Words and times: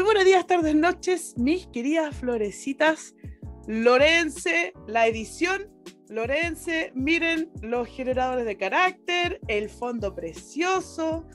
Muy 0.00 0.06
buenos 0.06 0.24
días, 0.24 0.46
tardes, 0.46 0.74
noches, 0.74 1.34
mis 1.36 1.66
queridas 1.66 2.16
florecitas. 2.16 3.14
Lorense, 3.66 4.72
la 4.86 5.06
edición. 5.06 5.70
Lorense, 6.08 6.90
miren 6.94 7.50
los 7.60 7.86
generadores 7.86 8.46
de 8.46 8.56
carácter, 8.56 9.42
el 9.46 9.68
fondo 9.68 10.14
precioso. 10.14 11.26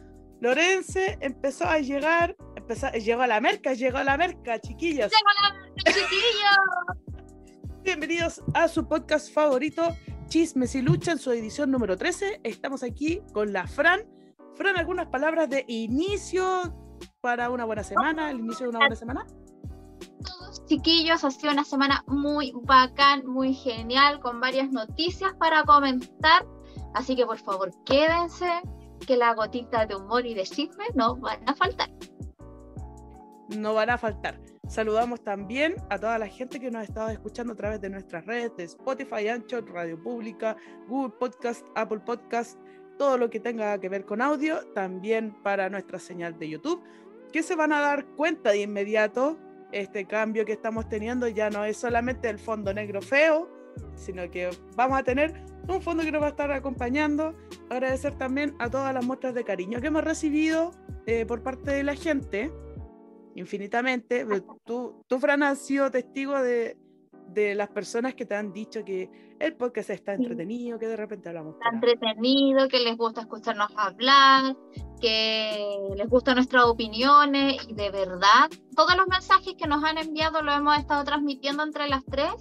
Lorense 0.42 1.20
empezó 1.22 1.66
a 1.66 1.78
llegar, 1.78 2.36
empezó, 2.56 2.90
llegó 2.94 3.22
a 3.22 3.28
la 3.28 3.40
merca, 3.40 3.76
llegó 3.76 4.00
a 4.00 4.04
la 4.04 4.18
merca, 4.18 4.59
chiquillas. 4.59 5.12
Llegó 5.12 5.30
a 5.30 5.44
la 5.44 5.64
merca, 5.64 5.92
chiquillos. 5.92 7.84
Bienvenidos 7.84 8.42
a 8.56 8.68
su 8.68 8.88
podcast 8.88 9.32
favorito, 9.32 9.95
Chismes 10.28 10.73
y 10.73 10.82
Lucha, 10.82 11.12
en 11.12 11.20
su 11.20 11.32
edición 11.32 11.70
número 11.70 11.98
13. 11.98 12.42
Estamos 12.44 12.82
aquí 12.82 13.22
con 13.32 13.54
la 13.54 13.68
Fran. 13.68 14.08
Fran, 14.56 14.76
algunas 14.76 15.06
palabras 15.09 15.52
de 15.52 15.66
inicio 15.68 16.73
para 17.22 17.50
una 17.50 17.66
buena 17.66 17.84
semana, 17.84 18.32
el 18.32 18.40
inicio 18.40 18.66
de 18.66 18.70
una 18.70 18.80
buena 18.80 18.95
semana. 18.95 19.26
Chiquillos, 20.66 21.23
ha 21.23 21.31
sido 21.31 21.54
una 21.54 21.64
semana 21.64 22.04
muy 22.08 22.54
bacán, 22.64 23.26
muy 23.26 23.54
genial, 23.54 24.20
con 24.20 24.40
varias 24.40 24.72
noticias 24.72 25.34
para 25.36 25.64
comentar. 25.64 26.45
Así 26.94 27.16
que 27.16 27.26
por 27.26 27.38
favor, 27.38 27.72
quédense, 27.86 28.50
que 29.05 29.18
la 29.18 29.34
gotita 29.34 29.86
de 29.86 29.95
humor 29.95 30.26
y 30.26 30.34
de 30.34 30.44
chisme 30.44 30.86
no 30.95 31.16
van 31.18 31.48
a 31.48 31.54
faltar. 31.54 31.90
No 33.50 33.73
van 33.73 33.92
a 33.92 33.98
faltar. 33.98 34.40
Saludamos 34.67 35.22
también 35.22 35.76
a 35.92 36.00
toda 36.00 36.17
la 36.17 36.28
gente 36.28 36.59
que 36.59 36.72
nos 36.72 36.81
ha 36.81 36.83
estado 36.86 37.09
escuchando 37.09 37.53
a 37.53 37.56
través 37.56 37.81
de 37.81 37.89
nuestras 37.89 38.26
redes 38.26 38.56
de 38.58 38.64
Spotify, 38.64 39.28
Anchor, 39.28 39.72
Radio 39.72 40.02
Pública, 40.02 40.58
Google 40.88 41.14
Podcast, 41.20 41.64
Apple 41.76 42.00
Podcast, 42.00 42.58
todo 42.98 43.18
lo 43.18 43.30
que 43.30 43.40
tenga 43.40 43.80
que 43.80 43.90
ver 43.90 44.06
con 44.06 44.22
audio, 44.22 44.66
también 44.74 45.36
para 45.44 45.70
nuestra 45.70 46.00
señal 46.00 46.38
de 46.38 46.50
YouTube, 46.50 46.82
que 47.32 47.44
se 47.44 47.56
van 47.56 47.74
a 47.74 47.82
dar 47.82 48.06
cuenta 48.16 48.52
de 48.52 48.62
inmediato 48.62 49.38
este 49.72 50.06
cambio 50.06 50.46
que 50.46 50.54
estamos 50.54 50.88
teniendo 50.88 51.28
ya 51.28 51.50
no 51.50 51.66
es 51.66 51.78
solamente 51.78 52.30
el 52.30 52.40
fondo 52.40 52.73
negro 52.73 53.02
feo, 53.02 53.50
sino 53.96 54.30
que 54.32 54.50
vamos 54.76 54.98
a 54.98 55.04
tener 55.04 55.34
un 55.68 55.82
fondo 55.82 56.04
que 56.04 56.12
nos 56.12 56.22
va 56.22 56.28
a 56.28 56.30
estar 56.30 56.52
acompañando. 56.52 57.36
Agradecer 57.70 58.16
también 58.16 58.56
a 58.60 58.70
todas 58.70 58.94
las 58.94 59.06
muestras 59.06 59.34
de 59.34 59.44
cariño 59.44 59.82
que 59.82 59.88
hemos 59.88 60.04
recibido 60.04 60.72
eh, 61.06 61.26
por 61.26 61.44
parte 61.44 61.72
de 61.72 61.84
la 61.84 61.96
gente 61.96 62.52
infinitamente. 63.36 64.26
Tú, 64.66 65.04
tú, 65.08 65.20
Fran, 65.20 65.44
has 65.44 65.60
sido 65.60 65.92
testigo 65.92 66.42
de, 66.42 66.78
de 67.28 67.56
las 67.56 67.70
personas 67.70 68.16
que 68.16 68.26
te 68.26 68.36
han 68.36 68.54
dicho 68.54 68.84
que 68.84 69.09
el 69.40 69.56
podcast 69.56 69.90
está 69.90 70.14
entretenido, 70.14 70.80
que 70.80 70.88
de 70.88 70.95
repente 70.95 71.30
hablamos. 71.30 71.56
Está 71.56 71.70
entretenido, 71.73 72.67
que 72.67 72.80
les 72.80 72.98
gusta 72.98 73.22
escucharnos 73.22 73.70
hablar, 73.76 74.56
que 75.02 75.78
les 75.95 76.09
gustan 76.09 76.36
nuestras 76.36 76.66
opiniones 76.66 77.58
y 77.67 77.73
de 77.73 77.92
verdad, 77.92 78.50
todos 78.76 78.95
los 78.95 79.08
mensajes 79.08 79.56
que 79.58 79.67
nos 79.67 79.84
han 79.84 79.98
enviado 79.98 80.42
lo 80.42 80.52
hemos 80.54 80.78
estado 80.78 81.04
transmitiendo 81.04 81.64
entre 81.64 81.88
las 81.88 82.04
tres 82.06 82.34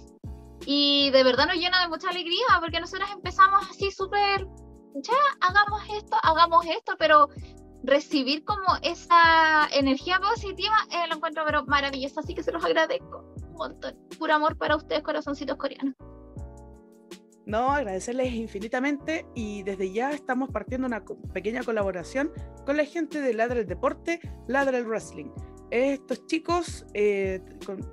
y 0.65 1.09
de 1.11 1.23
verdad 1.23 1.47
nos 1.47 1.57
llena 1.57 1.81
de 1.81 1.89
mucha 1.89 2.09
alegría 2.09 2.45
porque 2.61 2.79
nosotros 2.79 3.09
empezamos 3.13 3.69
así 3.69 3.91
súper, 3.91 4.47
ya, 4.95 5.13
hagamos 5.41 5.81
esto, 5.93 6.15
hagamos 6.23 6.65
esto, 6.65 6.93
pero 6.97 7.27
recibir 7.83 8.43
como 8.45 8.65
esa 8.81 9.67
energía 9.73 10.19
positiva 10.19 10.75
eh, 10.91 11.07
lo 11.09 11.17
encuentro 11.17 11.43
pero 11.45 11.65
maravilloso, 11.65 12.21
así 12.21 12.33
que 12.33 12.41
se 12.41 12.51
los 12.51 12.63
agradezco 12.63 13.34
un 13.55 13.71
montón. 13.71 13.97
Puro 14.19 14.33
amor 14.33 14.57
para 14.57 14.75
ustedes, 14.75 15.01
corazoncitos 15.01 15.57
coreanos. 15.57 15.95
No, 17.45 17.71
agradecerles 17.71 18.33
infinitamente 18.33 19.25
y 19.35 19.61
desde 19.63 19.91
ya 19.91 20.11
estamos 20.11 20.49
partiendo 20.49 20.87
una 20.87 21.03
pequeña 21.31 21.63
colaboración 21.63 22.31
con 22.65 22.75
la 22.75 22.85
gente 22.85 23.21
de 23.21 23.33
Ladra 23.35 23.59
el 23.59 23.67
Deporte, 23.67 24.19
Ladra 24.47 24.79
el 24.79 24.85
Wrestling. 24.85 25.29
Estos 25.69 26.25
chicos 26.25 26.85
eh, 26.93 27.41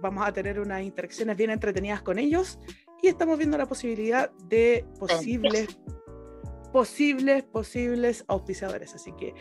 vamos 0.00 0.26
a 0.26 0.32
tener 0.32 0.58
unas 0.58 0.82
interacciones 0.82 1.36
bien 1.36 1.50
entretenidas 1.50 2.02
con 2.02 2.18
ellos 2.18 2.58
y 3.02 3.08
estamos 3.08 3.36
viendo 3.36 3.58
la 3.58 3.66
posibilidad 3.66 4.30
de 4.46 4.86
posibles, 4.98 5.78
posibles, 6.72 7.42
posibles 7.44 8.24
auspiciadores. 8.28 8.94
Así 8.94 9.12
que 9.12 9.34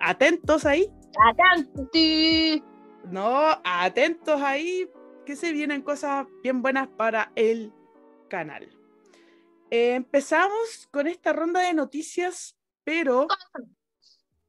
atentos 0.00 0.66
ahí. 0.66 0.90
Atentos. 1.30 1.88
No, 3.10 3.58
atentos 3.64 4.40
ahí, 4.42 4.86
que 5.30 5.36
se 5.36 5.52
vienen 5.52 5.82
cosas 5.82 6.26
bien 6.42 6.60
buenas 6.60 6.88
para 6.88 7.30
el 7.36 7.72
canal. 8.28 8.68
Eh, 9.70 9.94
empezamos 9.94 10.88
con 10.90 11.06
esta 11.06 11.32
ronda 11.32 11.60
de 11.60 11.72
noticias, 11.72 12.58
pero 12.82 13.28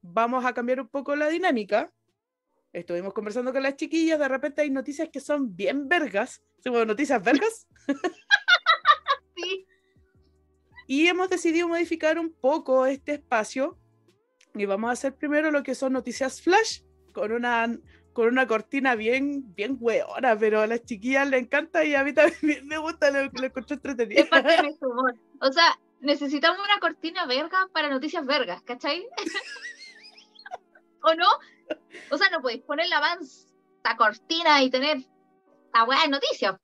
vamos 0.00 0.44
a 0.44 0.52
cambiar 0.52 0.80
un 0.80 0.88
poco 0.88 1.14
la 1.14 1.28
dinámica. 1.28 1.92
Estuvimos 2.72 3.14
conversando 3.14 3.52
con 3.52 3.62
las 3.62 3.76
chiquillas, 3.76 4.18
de 4.18 4.26
repente 4.26 4.62
hay 4.62 4.70
noticias 4.70 5.08
que 5.08 5.20
son 5.20 5.54
bien 5.54 5.88
vergas. 5.88 6.42
¿Somos 6.64 6.84
noticias 6.84 7.22
vergas? 7.22 7.68
sí. 9.36 9.64
Y 10.88 11.06
hemos 11.06 11.30
decidido 11.30 11.68
modificar 11.68 12.18
un 12.18 12.32
poco 12.32 12.86
este 12.86 13.12
espacio 13.12 13.78
y 14.52 14.64
vamos 14.64 14.90
a 14.90 14.94
hacer 14.94 15.14
primero 15.14 15.52
lo 15.52 15.62
que 15.62 15.76
son 15.76 15.92
noticias 15.92 16.42
flash 16.42 16.80
con 17.12 17.30
una, 17.30 17.72
con 18.12 18.28
una 18.28 18.46
cortina 18.46 18.94
bien, 18.94 19.54
bien 19.54 19.76
hueona, 19.80 20.38
pero 20.38 20.60
a 20.60 20.66
las 20.66 20.84
chiquillas 20.84 21.28
les 21.28 21.42
encanta 21.42 21.84
y 21.84 21.94
a 21.94 22.04
mí 22.04 22.12
también 22.12 22.40
me 22.66 22.78
gusta, 22.78 23.10
lo 23.10 23.30
que 23.30 23.46
encuentro 23.46 23.74
entretenido. 23.74 24.22
Es 24.22 24.28
parte 24.28 24.62
de 24.62 24.76
humor. 24.86 25.14
O 25.40 25.52
sea, 25.52 25.78
necesitamos 26.00 26.58
una 26.64 26.78
cortina 26.80 27.26
verga 27.26 27.68
para 27.72 27.88
noticias 27.88 28.26
vergas, 28.26 28.62
¿cachai? 28.62 29.06
¿O 31.02 31.14
no? 31.14 31.26
O 32.10 32.18
sea, 32.18 32.30
no 32.30 32.40
podéis 32.40 32.62
poner 32.62 32.88
la 32.88 32.98
avance, 32.98 33.48
la 33.82 33.96
cortina 33.96 34.62
y 34.62 34.70
tener 34.70 34.98
la 35.74 35.84
hueá 35.84 36.02
de 36.02 36.08
noticias. 36.08 36.56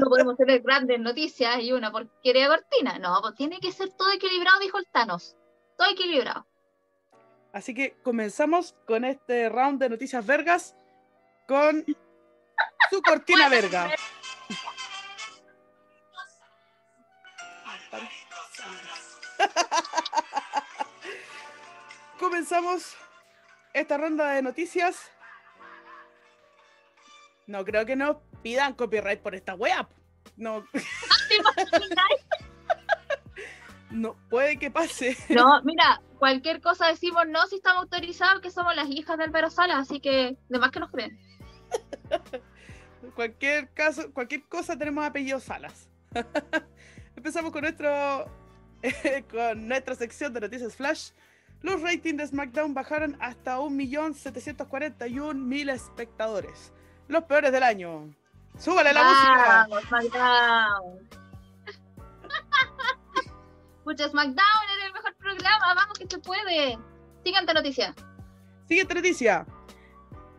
No 0.00 0.06
podemos 0.08 0.36
tener 0.36 0.62
grandes 0.62 1.00
noticias 1.00 1.60
y 1.60 1.72
una 1.72 1.90
porquería 1.90 2.48
cortina. 2.48 2.98
No, 2.98 3.18
pues 3.20 3.34
tiene 3.34 3.58
que 3.58 3.72
ser 3.72 3.90
todo 3.90 4.12
equilibrado, 4.12 4.60
dijo 4.60 4.78
el 4.78 4.86
Thanos 4.92 5.34
todo 5.78 5.88
equilibrado. 5.90 6.44
Así 7.58 7.74
que 7.74 7.98
comenzamos 8.04 8.76
con 8.86 9.04
este 9.04 9.48
round 9.48 9.80
de 9.80 9.88
noticias 9.88 10.24
vergas 10.24 10.76
con 11.48 11.84
su 12.88 13.02
cortina 13.04 13.48
verga. 13.48 13.90
Comenzamos 22.20 22.94
esta 23.72 23.98
ronda 23.98 24.30
de 24.34 24.42
noticias. 24.42 25.10
No 27.48 27.64
creo 27.64 27.84
que 27.84 27.96
nos 27.96 28.18
pidan 28.40 28.74
copyright 28.74 29.20
por 29.20 29.34
esta 29.34 29.56
wea. 29.56 29.88
No. 30.36 30.64
No 33.90 34.14
puede 34.28 34.58
que 34.58 34.70
pase. 34.70 35.16
No, 35.28 35.62
mira, 35.62 36.00
cualquier 36.18 36.60
cosa 36.60 36.88
decimos 36.88 37.24
no 37.28 37.46
si 37.46 37.56
estamos 37.56 37.82
autorizados, 37.82 38.40
que 38.40 38.50
somos 38.50 38.74
las 38.76 38.88
hijas 38.88 39.18
del 39.18 39.28
Álvaro 39.28 39.50
Sala, 39.50 39.78
así 39.78 40.00
que 40.00 40.36
de 40.48 40.58
más 40.58 40.70
que 40.70 40.80
nos 40.80 40.90
creen. 40.90 41.18
cualquier 43.14 43.68
caso, 43.70 44.12
cualquier 44.12 44.42
cosa 44.48 44.76
tenemos 44.76 45.04
apellido 45.04 45.38
Salas. 45.40 45.88
Empezamos 47.16 47.52
con 47.52 47.62
nuestro 47.62 48.30
con 49.30 49.66
nuestra 49.66 49.96
sección 49.96 50.32
de 50.32 50.40
noticias 50.40 50.76
flash. 50.76 51.10
Los 51.62 51.82
ratings 51.82 52.18
de 52.18 52.26
SmackDown 52.28 52.72
bajaron 52.72 53.16
hasta 53.20 53.58
1.741.000 53.58 55.72
espectadores. 55.72 56.72
Los 57.08 57.24
peores 57.24 57.50
del 57.50 57.64
año. 57.64 58.14
¡Súbale 58.56 58.92
la 58.92 59.02
música! 59.02 59.66
SmackDown! 59.88 61.08
Escucha 63.88 64.10
SmackDown, 64.10 64.36
era 64.76 64.86
el 64.86 64.92
mejor 64.92 65.16
programa, 65.16 65.74
vamos 65.74 65.98
que 65.98 66.06
se 66.06 66.18
puede. 66.18 66.78
Siguiente 67.24 67.54
noticia. 67.54 67.94
Siguiente 68.66 68.94
noticia. 68.94 69.46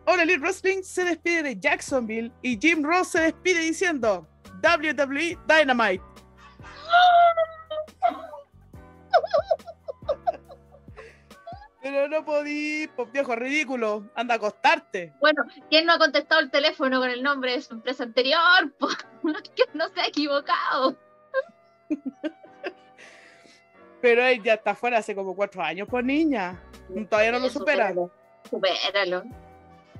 All 0.06 0.20
Elite 0.20 0.38
Wrestling 0.38 0.84
se 0.84 1.04
despide 1.04 1.42
de 1.42 1.58
Jacksonville 1.58 2.30
y 2.42 2.56
Jim 2.60 2.84
Ross 2.84 3.08
se 3.08 3.22
despide 3.22 3.58
diciendo 3.58 4.28
WWE 4.62 5.36
Dynamite. 5.48 6.04
Pero 11.82 12.06
no 12.06 12.24
podí, 12.24 12.86
pues 12.94 13.10
viejo 13.10 13.34
ridículo, 13.34 14.08
anda 14.14 14.34
a 14.34 14.36
acostarte. 14.36 15.12
Bueno, 15.18 15.42
¿quién 15.68 15.86
no 15.86 15.94
ha 15.94 15.98
contestado 15.98 16.40
el 16.40 16.52
teléfono 16.52 17.00
con 17.00 17.10
el 17.10 17.20
nombre 17.20 17.54
de 17.54 17.62
su 17.62 17.74
empresa 17.74 18.04
anterior? 18.04 18.72
que 19.56 19.64
no 19.74 19.88
se 19.88 20.00
ha 20.02 20.06
equivocado. 20.06 20.96
Pero 24.00 24.24
él 24.24 24.42
ya 24.42 24.54
está 24.54 24.74
fuera 24.74 24.98
hace 24.98 25.14
como 25.14 25.34
cuatro 25.34 25.62
años, 25.62 25.86
por 25.86 26.00
pues, 26.00 26.06
niña. 26.06 26.60
Todavía 27.08 27.32
no 27.32 27.38
lo 27.38 27.50
supera. 27.50 27.94
Supéralo. 28.48 29.24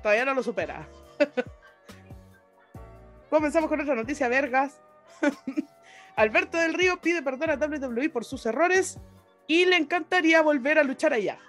Todavía 0.01 0.25
no 0.25 0.33
lo 0.33 0.43
supera. 0.43 0.87
Comenzamos 3.29 3.69
con 3.69 3.79
otra 3.79 3.95
noticia, 3.95 4.27
vergas. 4.27 4.81
Alberto 6.15 6.57
del 6.57 6.73
Río 6.73 6.99
pide 6.99 7.21
perdón 7.21 7.51
a 7.51 7.55
WWE 7.55 8.09
por 8.09 8.25
sus 8.25 8.45
errores 8.45 8.99
y 9.47 9.65
le 9.65 9.77
encantaría 9.77 10.41
volver 10.41 10.79
a 10.79 10.83
luchar 10.83 11.13
allá. 11.13 11.39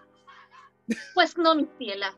Pues 1.15 1.37
no, 1.37 1.55
mi 1.55 1.69
ciela. 1.79 2.17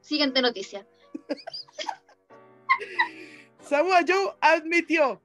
Siguiente 0.00 0.42
noticia. 0.42 0.86
Samoa 3.60 4.00
Joe 4.06 4.34
admitió 4.40 5.20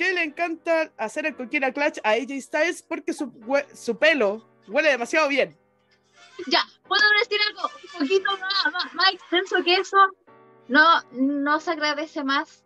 que 0.00 0.14
le 0.14 0.22
encanta 0.24 0.90
hacer 0.96 1.26
el 1.26 1.36
Coquina 1.36 1.72
Clutch 1.72 1.98
a 2.02 2.12
AJ 2.12 2.40
Styles 2.40 2.82
porque 2.82 3.12
su, 3.12 3.30
su 3.74 3.98
pelo 3.98 4.42
huele 4.66 4.88
demasiado 4.88 5.28
bien. 5.28 5.54
Ya, 6.46 6.64
puedo 6.88 7.02
decir 7.18 7.38
algo 7.48 7.68
un 7.68 8.00
poquito 8.00 8.30
más, 8.38 8.94
más, 8.94 9.12
extenso 9.12 9.62
que 9.62 9.74
eso. 9.74 9.98
No, 10.68 11.02
no 11.12 11.60
se 11.60 11.72
agradece 11.72 12.24
más 12.24 12.64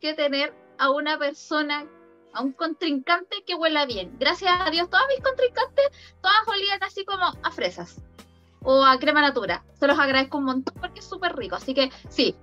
que 0.00 0.14
tener 0.14 0.54
a 0.78 0.92
una 0.92 1.18
persona, 1.18 1.84
a 2.32 2.42
un 2.44 2.52
contrincante 2.52 3.42
que 3.44 3.56
huela 3.56 3.84
bien. 3.84 4.16
Gracias 4.20 4.52
a 4.60 4.70
Dios, 4.70 4.88
todos 4.88 5.02
mis 5.08 5.24
contrincantes, 5.24 5.86
todas 6.22 6.46
olían 6.46 6.80
así 6.84 7.04
como 7.04 7.24
a 7.42 7.50
fresas 7.50 7.96
o 8.62 8.84
a 8.84 9.00
crema 9.00 9.20
natura. 9.20 9.64
Se 9.80 9.88
los 9.88 9.98
agradezco 9.98 10.38
un 10.38 10.44
montón 10.44 10.76
porque 10.80 11.00
es 11.00 11.06
súper 11.06 11.34
rico. 11.34 11.56
Así 11.56 11.74
que 11.74 11.90
sí, 12.08 12.36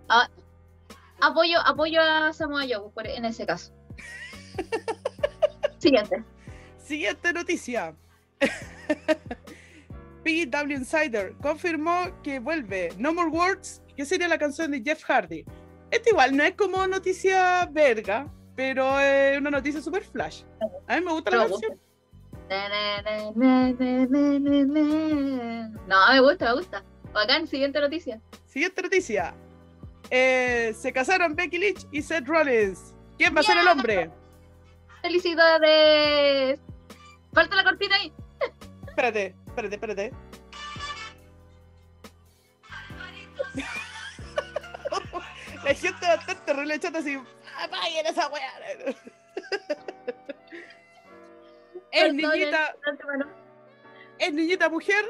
apoyo, 1.22 1.62
apoyo 1.64 2.02
a 2.02 2.34
Samoa 2.34 2.64
Joe 2.64 3.16
en 3.16 3.24
ese 3.24 3.46
caso. 3.46 3.72
Siguiente. 5.78 6.24
Siguiente 6.78 7.34
noticia. 7.34 7.96
PW 10.24 10.74
Insider 10.74 11.34
confirmó 11.42 12.10
que 12.24 12.40
vuelve 12.40 12.90
No 12.98 13.13
More 13.13 13.30
Words, 13.30 13.81
que 13.96 14.06
sería 14.06 14.28
la 14.28 14.38
canción 14.38 14.72
de 14.72 14.81
Jeff 14.81 15.04
Hardy. 15.04 15.46
Esto 15.92 16.10
igual 16.10 16.36
no 16.36 16.44
es 16.44 16.56
como 16.56 16.86
noticia 16.88 17.69
verga, 17.72 18.28
pero 18.56 19.00
es 19.00 19.38
una 19.38 19.52
noticia 19.52 19.81
super 19.81 20.04
flash. 20.04 20.42
A 20.88 21.00
mí 21.00 21.06
me 21.06 21.12
gusta 21.12 21.31
la 21.31 21.48
canción. 21.48 21.80
No, 25.88 26.12
me 26.12 26.19
gusta, 26.22 26.46
me 26.46 26.54
gusta. 26.54 26.84
Bacán, 27.13 27.48
siguiente 27.48 27.80
noticia. 27.80 28.19
Siguiente 28.46 28.81
noticia. 28.81 29.34
Eh, 30.10 30.74
se 30.78 30.92
casaron 30.92 31.36
Becky 31.36 31.57
Lynch 31.57 31.88
y 31.92 32.02
Seth 32.02 32.28
Rollins. 32.28 32.96
¿Quién 33.18 33.36
va 33.36 33.40
a 33.40 33.44
ser 33.44 33.57
el 33.57 33.68
hombre? 33.68 34.12
¡Felicidades! 35.06 36.60
Falta 37.31 37.56
la 37.56 37.63
cortina 37.63 37.96
ahí. 37.96 38.12
Espérate, 38.88 39.36
espérate, 39.46 39.75
espérate. 39.75 40.12
La 45.63 45.74
gente 45.75 46.07
bastante 46.07 46.54
relechada 46.54 46.98
así. 46.98 47.22
¡Apaguen 47.56 48.07
esa 48.07 48.28
weá! 48.30 48.52
es 51.92 52.12
niñita. 52.12 52.75
Es 54.18 54.34
niñita 54.34 54.69
mujer, 54.69 55.06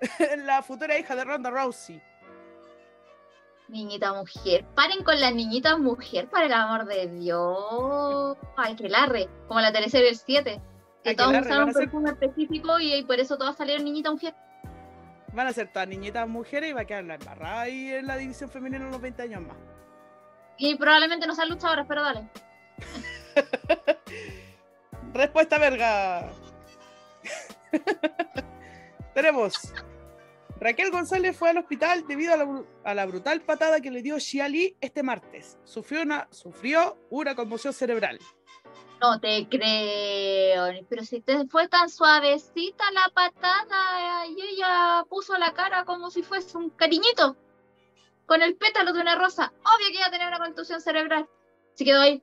la 0.38 0.62
futura 0.62 0.98
hija 0.98 1.14
de 1.14 1.24
Ronda 1.24 1.50
Rousey. 1.50 2.02
Niñita 3.68 4.12
mujer. 4.12 4.64
Paren 4.74 5.02
con 5.02 5.20
la 5.20 5.30
niñita 5.30 5.76
mujer, 5.76 6.28
para 6.28 6.46
el 6.46 6.52
amor 6.52 6.86
de 6.86 7.08
Dios. 7.08 8.36
Ay, 8.56 8.76
que 8.76 8.88
larre. 8.88 9.28
Como 9.48 9.60
la 9.60 9.72
teleserie 9.72 10.14
7. 10.14 10.60
Que 11.02 11.14
todos 11.14 11.40
usaron 11.40 11.68
un 11.68 11.74
perfume 11.74 12.10
específico 12.10 12.78
y, 12.78 13.02
por 13.04 13.18
eso 13.18 13.36
todas 13.36 13.56
salieron 13.56 13.84
niñita 13.84 14.10
mujer. 14.10 14.34
Van 15.32 15.46
a 15.46 15.52
ser 15.52 15.72
todas 15.72 15.88
niñitas 15.88 16.28
mujeres 16.28 16.70
y 16.70 16.72
va 16.72 16.82
a 16.82 16.84
quedar 16.84 17.04
la 17.04 17.14
embarrada 17.16 17.60
ahí 17.62 17.92
en 17.92 18.06
la 18.06 18.16
división 18.16 18.50
femenina 18.50 18.86
unos 18.86 19.00
20 19.00 19.22
años 19.22 19.42
más. 19.42 19.56
Y 20.58 20.74
probablemente 20.76 21.26
no 21.26 21.34
sean 21.34 21.48
luchadoras, 21.48 21.86
pero 21.86 22.02
dale. 22.02 22.28
Respuesta 25.12 25.58
verga. 25.58 26.30
Tenemos. 29.14 29.72
Raquel 30.66 30.90
González 30.90 31.36
fue 31.36 31.50
al 31.50 31.58
hospital 31.58 32.04
debido 32.08 32.34
a 32.82 32.92
la, 32.92 33.06
brutal 33.06 33.40
patada 33.40 33.80
que 33.80 33.92
le 33.92 34.02
dio 34.02 34.18
Xiali 34.18 34.76
este 34.80 35.04
martes. 35.04 35.60
Sufrió 35.62 36.02
una, 36.02 36.26
sufrió 36.32 36.98
una 37.08 37.36
conmoción 37.36 37.72
cerebral. 37.72 38.18
No 39.00 39.20
te 39.20 39.46
creo, 39.48 40.64
pero 40.88 41.04
si 41.04 41.20
te 41.20 41.46
fue 41.46 41.68
tan 41.68 41.88
suavecita 41.88 42.82
la 42.90 43.08
patada 43.14 44.26
y 44.26 44.40
ella 44.40 45.04
puso 45.08 45.38
la 45.38 45.52
cara 45.52 45.84
como 45.84 46.10
si 46.10 46.24
fuese 46.24 46.58
un 46.58 46.70
cariñito 46.70 47.36
con 48.26 48.42
el 48.42 48.56
pétalo 48.56 48.92
de 48.92 49.02
una 49.02 49.14
rosa. 49.14 49.52
Obvio 49.60 49.86
que 49.92 49.98
iba 49.98 50.06
a 50.06 50.10
tener 50.10 50.26
una 50.26 50.40
contusión 50.40 50.80
cerebral. 50.80 51.28
Se 51.74 51.84
quedó 51.84 52.00
ahí. 52.00 52.20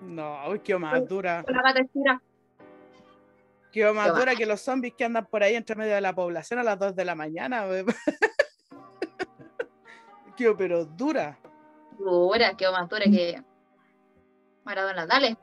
No, 0.00 0.52
qué 0.64 0.76
más 0.76 1.06
dura. 1.06 1.44
Con 1.44 1.54
la 1.54 1.62
pata 1.62 1.78
estira. 1.78 2.20
Qué 3.76 3.92
más 3.92 4.16
dura 4.16 4.34
que 4.34 4.46
los 4.46 4.62
zombies 4.62 4.94
que 4.94 5.04
andan 5.04 5.26
por 5.26 5.42
ahí 5.42 5.54
entre 5.54 5.76
medio 5.76 5.94
de 5.94 6.00
la 6.00 6.14
población 6.14 6.58
a 6.58 6.62
las 6.62 6.78
2 6.78 6.96
de 6.96 7.04
la 7.04 7.14
mañana. 7.14 7.66
qué 10.38 10.54
pero 10.56 10.86
dura. 10.86 11.38
Dura, 11.98 12.56
qué 12.56 12.70
más 12.70 12.88
dura 12.88 13.04
que 13.04 13.44
Maradona. 14.64 15.06
Dale. 15.06 15.36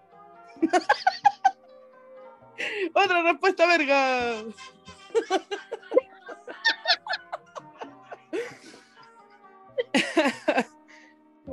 Otra 2.96 3.22
respuesta, 3.22 3.68
verga. 3.68 4.44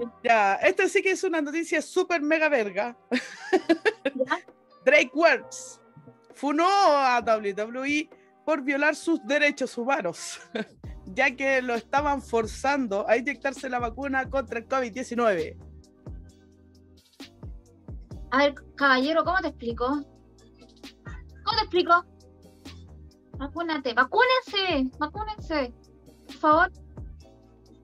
ya, 0.24 0.54
esta 0.54 0.88
sí 0.88 1.02
que 1.02 1.10
es 1.10 1.22
una 1.24 1.42
noticia 1.42 1.82
súper 1.82 2.22
mega 2.22 2.48
verga. 2.48 2.96
Drake 4.86 5.10
Works 5.12 5.79
funó 6.40 6.66
a 6.66 7.20
WWE 7.20 8.08
por 8.46 8.62
violar 8.62 8.96
sus 8.96 9.22
derechos 9.26 9.76
humanos, 9.76 10.40
ya 11.06 11.36
que 11.36 11.60
lo 11.60 11.74
estaban 11.74 12.22
forzando 12.22 13.06
a 13.06 13.18
inyectarse 13.18 13.68
la 13.68 13.78
vacuna 13.78 14.28
contra 14.30 14.58
el 14.58 14.66
COVID-19. 14.66 15.56
A 18.30 18.38
ver, 18.38 18.54
caballero, 18.74 19.22
¿cómo 19.22 19.38
te 19.40 19.48
explico? 19.48 19.86
¿Cómo 21.44 21.56
te 21.56 21.62
explico? 21.62 22.06
Vacúnate, 23.36 23.92
vacúnense, 23.92 24.90
vacúnense, 24.98 25.74
por 26.26 26.36
favor. 26.36 26.72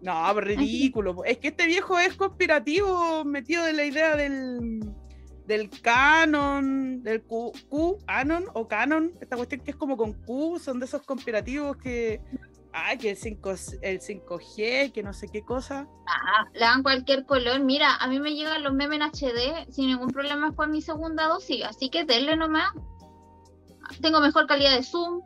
No, 0.00 0.40
ridículo. 0.40 1.24
Es 1.24 1.38
que 1.38 1.48
este 1.48 1.66
viejo 1.66 1.98
es 1.98 2.14
conspirativo, 2.14 3.24
metido 3.24 3.66
en 3.66 3.76
la 3.76 3.84
idea 3.84 4.16
del, 4.16 4.80
del 5.46 5.70
canon, 5.70 7.02
del 7.02 7.22
Q, 7.22 7.52
Q, 7.68 7.98
Anon 8.06 8.46
o 8.54 8.66
canon, 8.66 9.12
esta 9.20 9.36
cuestión 9.36 9.60
que 9.62 9.70
es 9.70 9.76
como 9.76 9.96
con 9.96 10.12
Q, 10.12 10.58
son 10.58 10.80
de 10.80 10.86
esos 10.86 11.02
conspirativos 11.02 11.76
que, 11.76 12.20
ay, 12.72 12.98
que 12.98 13.10
el, 13.10 13.16
5, 13.16 13.50
el 13.82 14.00
5G, 14.00 14.92
que 14.92 15.02
no 15.02 15.12
sé 15.12 15.28
qué 15.28 15.42
cosa. 15.42 15.86
Ah, 16.08 16.44
le 16.52 16.60
dan 16.60 16.82
cualquier 16.82 17.24
color. 17.24 17.60
Mira, 17.60 17.94
a 17.96 18.08
mí 18.08 18.18
me 18.18 18.34
llegan 18.34 18.62
los 18.64 18.74
memes 18.74 19.00
en 19.00 19.06
HD 19.06 19.72
sin 19.72 19.86
ningún 19.86 20.08
problema 20.08 20.52
con 20.54 20.70
mi 20.70 20.82
segunda 20.82 21.26
dosis, 21.28 21.64
así 21.64 21.90
que 21.90 22.04
denle 22.04 22.36
nomás. 22.36 22.72
Tengo 24.00 24.20
mejor 24.20 24.46
calidad 24.46 24.74
de 24.74 24.82
zoom, 24.82 25.22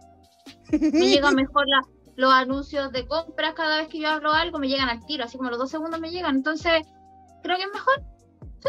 me 0.71 0.79
llega 1.09 1.31
mejor 1.31 1.67
la, 1.67 1.81
los 2.17 2.33
anuncios 2.33 2.93
de 2.93 3.07
compras 3.07 3.55
cada 3.55 3.79
vez 3.79 3.89
que 3.89 4.01
yo 4.01 4.09
hablo 4.09 4.33
algo, 4.33 4.59
me 4.59 4.69
llegan 4.69 4.91
al 4.91 5.05
tiro, 5.07 5.25
así 5.25 5.39
como 5.39 5.49
los 5.49 5.59
dos 5.59 5.71
segundos 5.71 5.99
me 5.99 6.11
llegan. 6.11 6.37
Entonces, 6.37 6.83
creo 7.43 7.57
que 7.57 7.63
es 7.63 7.71
mejor. 7.73 8.03
Sí. 8.61 8.69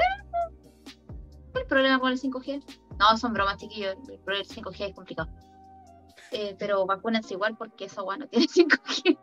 ¿Cuál 1.71 1.85
el 1.85 1.85
problema 1.85 1.99
con 2.01 2.11
el 2.11 2.19
5G? 2.19 2.63
No, 2.99 3.17
son 3.17 3.31
bromas, 3.31 3.55
chiquillos. 3.55 3.95
El 4.09 4.45
5G 4.45 4.89
es 4.89 4.93
complicado. 4.93 5.29
Eh, 6.31 6.53
pero 6.59 6.85
vacúnense 6.85 7.33
igual 7.33 7.55
porque 7.55 7.85
esa 7.85 8.01
agua 8.01 8.17
no 8.17 8.27
tiene 8.27 8.45
5G. 8.53 9.17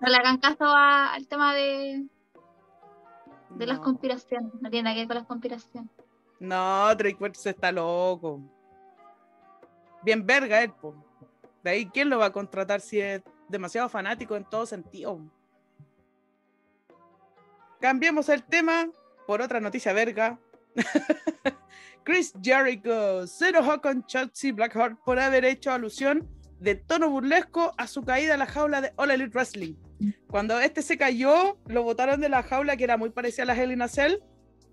no 0.00 0.08
le 0.08 0.16
hagan 0.16 0.38
caso 0.38 0.64
al 0.66 1.26
tema 1.26 1.52
de, 1.52 2.06
de 3.56 3.66
las 3.66 3.80
conspiraciones. 3.80 4.52
No 4.60 4.70
tiene 4.70 4.84
nada 4.84 4.94
que 4.94 5.00
ver 5.00 5.08
con 5.08 5.16
las 5.16 5.26
conspiraciones. 5.26 5.90
No, 6.38 6.94
Drake 6.94 7.34
se 7.34 7.50
está 7.50 7.72
loco. 7.72 8.40
Bien 10.04 10.24
verga 10.24 10.62
él, 10.62 10.72
po. 10.72 10.94
De 11.64 11.70
ahí, 11.70 11.86
¿quién 11.86 12.08
lo 12.08 12.18
va 12.18 12.26
a 12.26 12.32
contratar 12.32 12.80
si 12.80 13.00
es 13.00 13.20
demasiado 13.48 13.88
fanático 13.88 14.36
en 14.36 14.44
todo 14.44 14.64
sentido? 14.64 15.18
Cambiemos 17.80 18.28
el 18.28 18.44
tema 18.44 18.88
por 19.26 19.42
otra 19.42 19.60
noticia 19.60 19.92
verga. 19.92 20.38
Chris 22.04 22.32
Jericho 22.40 23.26
se 23.26 23.48
enojó 23.48 23.80
con 23.80 24.04
Chelsea 24.06 24.52
Blackheart 24.52 24.98
por 25.04 25.18
haber 25.18 25.44
hecho 25.44 25.72
alusión 25.72 26.28
de 26.60 26.74
tono 26.74 27.10
burlesco 27.10 27.74
a 27.76 27.86
su 27.86 28.02
caída 28.02 28.34
a 28.34 28.36
la 28.36 28.46
jaula 28.46 28.80
de 28.80 28.92
All 28.96 29.10
Elite 29.10 29.30
Wrestling. 29.30 29.74
Cuando 30.28 30.60
este 30.60 30.82
se 30.82 30.96
cayó, 30.96 31.58
lo 31.66 31.82
botaron 31.82 32.20
de 32.20 32.28
la 32.28 32.42
jaula 32.42 32.76
que 32.76 32.84
era 32.84 32.96
muy 32.96 33.10
parecida 33.10 33.42
a 33.42 33.46
la 33.46 33.56
Hell 33.56 33.72
in 33.72 33.82
a 33.82 33.88
Cell. 33.88 34.18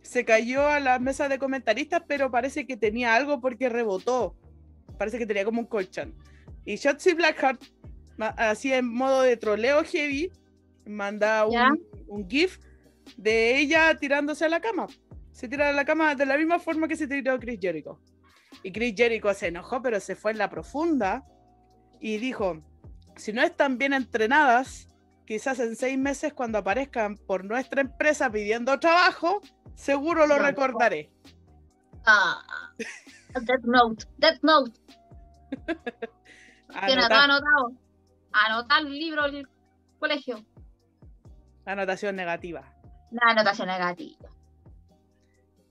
Se 0.02 0.26
cayó 0.26 0.68
a 0.68 0.80
la 0.80 1.00
mesa 1.00 1.30
de 1.30 1.40
comentaristas, 1.40 2.04
pero 2.08 2.30
parece 2.30 2.68
que 2.68 2.78
tenía 2.78 3.16
algo 3.16 3.40
porque 3.40 3.70
rebotó. 3.70 4.36
Parece 4.98 5.18
que 5.18 5.26
tenía 5.26 5.46
como 5.46 5.62
un 5.62 5.68
colchón. 5.68 6.14
Y 6.66 6.76
Shotzi 6.76 7.14
Blackheart, 7.14 7.62
así 8.18 8.74
en 8.74 8.88
modo 8.88 9.22
de 9.22 9.38
troleo 9.38 9.84
heavy, 9.84 10.32
manda 10.86 11.46
un, 11.46 12.30
GIF 12.30 12.60
de 13.18 13.58
ella 13.60 13.98
tirándose 13.98 14.46
a 14.46 14.50
la 14.50 14.60
cama. 14.60 14.88
Se 15.32 15.48
tira 15.48 15.70
a 15.70 15.74
la 15.74 15.86
cama 15.86 16.16
de 16.16 16.26
la 16.26 16.38
misma 16.38 16.60
forma 16.60 16.88
que 16.88 16.96
se 16.96 17.08
tiró 17.08 17.40
Chris 17.40 17.60
Jericho. 17.62 18.00
Y 18.62 18.72
Chris 18.72 18.94
Jericho 18.96 19.34
se 19.34 19.48
enojó, 19.48 19.82
pero 19.82 20.00
se 20.00 20.16
fue 20.16 20.32
en 20.32 20.38
la 20.38 20.50
profunda 20.50 21.26
y 22.00 22.18
dijo: 22.18 22.62
Si 23.16 23.34
no 23.34 23.42
están 23.42 23.78
bien 23.78 23.94
entrenadas, 23.94 24.88
quizás 25.26 25.60
en 25.60 25.76
seis 25.76 25.98
meses 25.98 26.34
cuando 26.34 26.60
aparezcan 26.60 27.18
por 27.18 27.44
nuestra 27.46 27.82
empresa 27.82 28.32
pidiendo 28.32 28.80
trabajo, 28.80 29.42
seguro 29.76 30.28
lo 30.28 30.38
recordaré. 30.38 31.12
Ah, 32.06 32.44
Death 33.34 33.64
Note, 33.64 34.06
Death 34.18 34.40
Note. 34.44 34.80
Tiene 36.86 37.08
todo 37.08 37.20
anotado. 37.20 37.72
Anotar 38.32 38.82
el 38.82 38.92
libro 38.92 39.24
del 39.32 39.48
colegio. 40.00 40.44
Anotación 41.66 42.16
negativa. 42.16 42.73
La 43.14 43.32
anotación 43.32 43.68
negativa. 43.68 44.30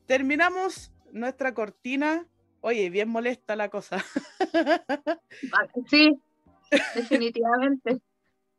Terminamos 0.06 0.92
nuestra 1.10 1.52
cortina. 1.52 2.26
Oye, 2.60 2.88
bien 2.88 3.08
molesta 3.08 3.56
la 3.56 3.68
cosa. 3.68 4.02
Sí, 5.88 6.18
definitivamente. 6.94 8.00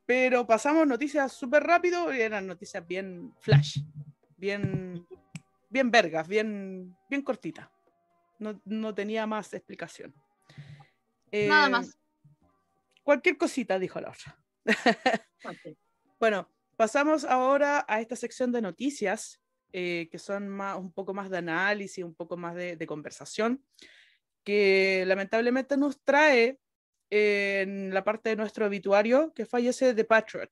Pero 0.05 0.45
pasamos 0.45 0.85
noticias 0.85 1.31
súper 1.31 1.63
rápido 1.63 2.13
y 2.13 2.19
eran 2.19 2.45
noticias 2.45 2.85
bien 2.85 3.33
flash, 3.39 3.79
bien, 4.35 5.07
bien 5.69 5.91
vergas, 5.91 6.27
bien, 6.27 6.95
bien 7.09 7.21
cortitas. 7.21 7.69
No, 8.39 8.93
tenía 8.93 9.25
más 9.25 9.53
explicación. 9.53 10.13
Nada 11.31 11.67
eh, 11.67 11.69
más. 11.69 11.97
Cualquier 13.03 13.37
cosita, 13.37 13.79
dijo 13.79 14.01
la 14.01 14.09
otra. 14.09 14.37
bueno, 16.19 16.49
pasamos 16.75 17.23
ahora 17.25 17.85
a 17.87 18.01
esta 18.01 18.15
sección 18.15 18.51
de 18.51 18.61
noticias, 18.61 19.41
eh, 19.71 20.07
que 20.11 20.19
son 20.19 20.49
más, 20.49 20.77
un 20.77 20.91
poco 20.91 21.13
más 21.13 21.29
de 21.29 21.37
análisis, 21.37 22.03
un 22.03 22.15
poco 22.15 22.37
más 22.37 22.55
de, 22.55 22.85
conversación, 22.87 23.63
que 24.43 25.03
lamentablemente 25.07 25.77
nos 25.77 26.01
trae 26.03 26.59
en 27.09 27.93
la 27.93 28.03
parte 28.03 28.29
de 28.29 28.35
nuestro 28.35 28.65
obituario 28.65 29.33
que 29.33 29.45
fallece 29.45 29.93
The 29.93 30.03
Patriot. 30.03 30.49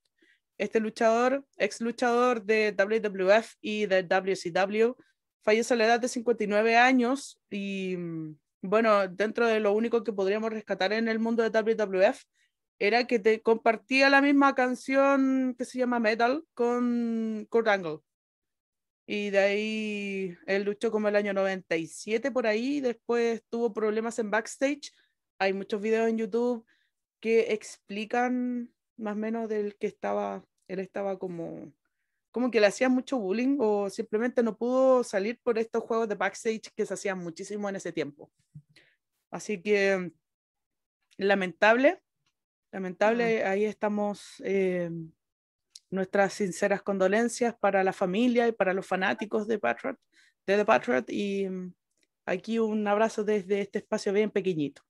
Este 0.58 0.80
luchador, 0.80 1.44
ex 1.56 1.80
luchador 1.80 2.44
de 2.44 2.72
WWF 2.76 3.56
y 3.60 3.86
de 3.86 4.02
WCW, 4.02 4.94
fallece 5.42 5.74
a 5.74 5.76
la 5.76 5.86
edad 5.86 6.00
de 6.00 6.08
59 6.08 6.76
años 6.76 7.40
y 7.50 7.96
mm, 7.96 8.36
bueno, 8.62 9.08
dentro 9.08 9.46
de 9.46 9.58
lo 9.58 9.72
único 9.72 10.04
que 10.04 10.12
podríamos 10.12 10.52
rescatar 10.52 10.92
en 10.92 11.08
el 11.08 11.18
mundo 11.18 11.42
de 11.42 11.50
WWF 11.50 12.24
era 12.86 13.06
que 13.06 13.18
te 13.18 13.42
compartía 13.42 14.10
la 14.10 14.20
misma 14.20 14.54
canción 14.54 15.54
que 15.56 15.64
se 15.64 15.78
llama 15.78 16.00
Metal 16.00 16.44
con 16.54 17.46
Kurt 17.48 17.68
Angle. 17.68 17.98
Y 19.06 19.30
de 19.30 19.38
ahí 19.38 20.36
él 20.46 20.64
luchó 20.64 20.90
como 20.90 21.08
el 21.08 21.16
año 21.16 21.32
97 21.32 22.30
por 22.30 22.46
ahí, 22.46 22.80
después 22.80 23.44
tuvo 23.50 23.72
problemas 23.72 24.18
en 24.18 24.30
backstage 24.30 24.92
hay 25.42 25.52
muchos 25.52 25.80
videos 25.80 26.08
en 26.08 26.18
YouTube 26.18 26.64
que 27.18 27.52
explican 27.52 28.72
más 28.96 29.14
o 29.14 29.16
menos 29.16 29.48
del 29.48 29.76
que 29.76 29.88
estaba, 29.88 30.44
él 30.68 30.78
estaba 30.78 31.18
como, 31.18 31.72
como 32.30 32.48
que 32.52 32.60
le 32.60 32.68
hacían 32.68 32.92
mucho 32.92 33.18
bullying 33.18 33.56
o 33.58 33.90
simplemente 33.90 34.44
no 34.44 34.56
pudo 34.56 35.02
salir 35.02 35.40
por 35.42 35.58
estos 35.58 35.82
juegos 35.82 36.08
de 36.08 36.14
backstage 36.14 36.70
que 36.76 36.86
se 36.86 36.94
hacían 36.94 37.18
muchísimo 37.18 37.68
en 37.68 37.74
ese 37.74 37.90
tiempo. 37.90 38.30
Así 39.32 39.60
que 39.60 40.12
lamentable, 41.16 42.00
lamentable, 42.72 43.44
ahí 43.44 43.64
estamos. 43.64 44.42
Eh, 44.44 44.90
nuestras 45.92 46.32
sinceras 46.32 46.82
condolencias 46.82 47.54
para 47.54 47.84
la 47.84 47.92
familia 47.92 48.48
y 48.48 48.52
para 48.52 48.72
los 48.72 48.86
fanáticos 48.86 49.46
de 49.46 49.58
Patriot, 49.58 49.98
de 50.46 50.56
The 50.56 50.64
Patriot 50.64 51.04
y 51.08 51.48
mm, 51.48 51.74
aquí 52.24 52.58
un 52.58 52.88
abrazo 52.88 53.24
desde 53.24 53.60
este 53.60 53.78
espacio 53.78 54.12
bien 54.12 54.30
pequeñito. 54.30 54.82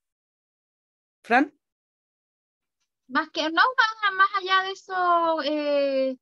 Fran. 1.25 1.53
Más 3.09 3.29
que, 3.31 3.43
no, 3.51 3.63
más, 4.17 4.29
allá 4.39 4.63
de 4.63 4.71
eso, 4.71 5.43
eh, 5.45 6.17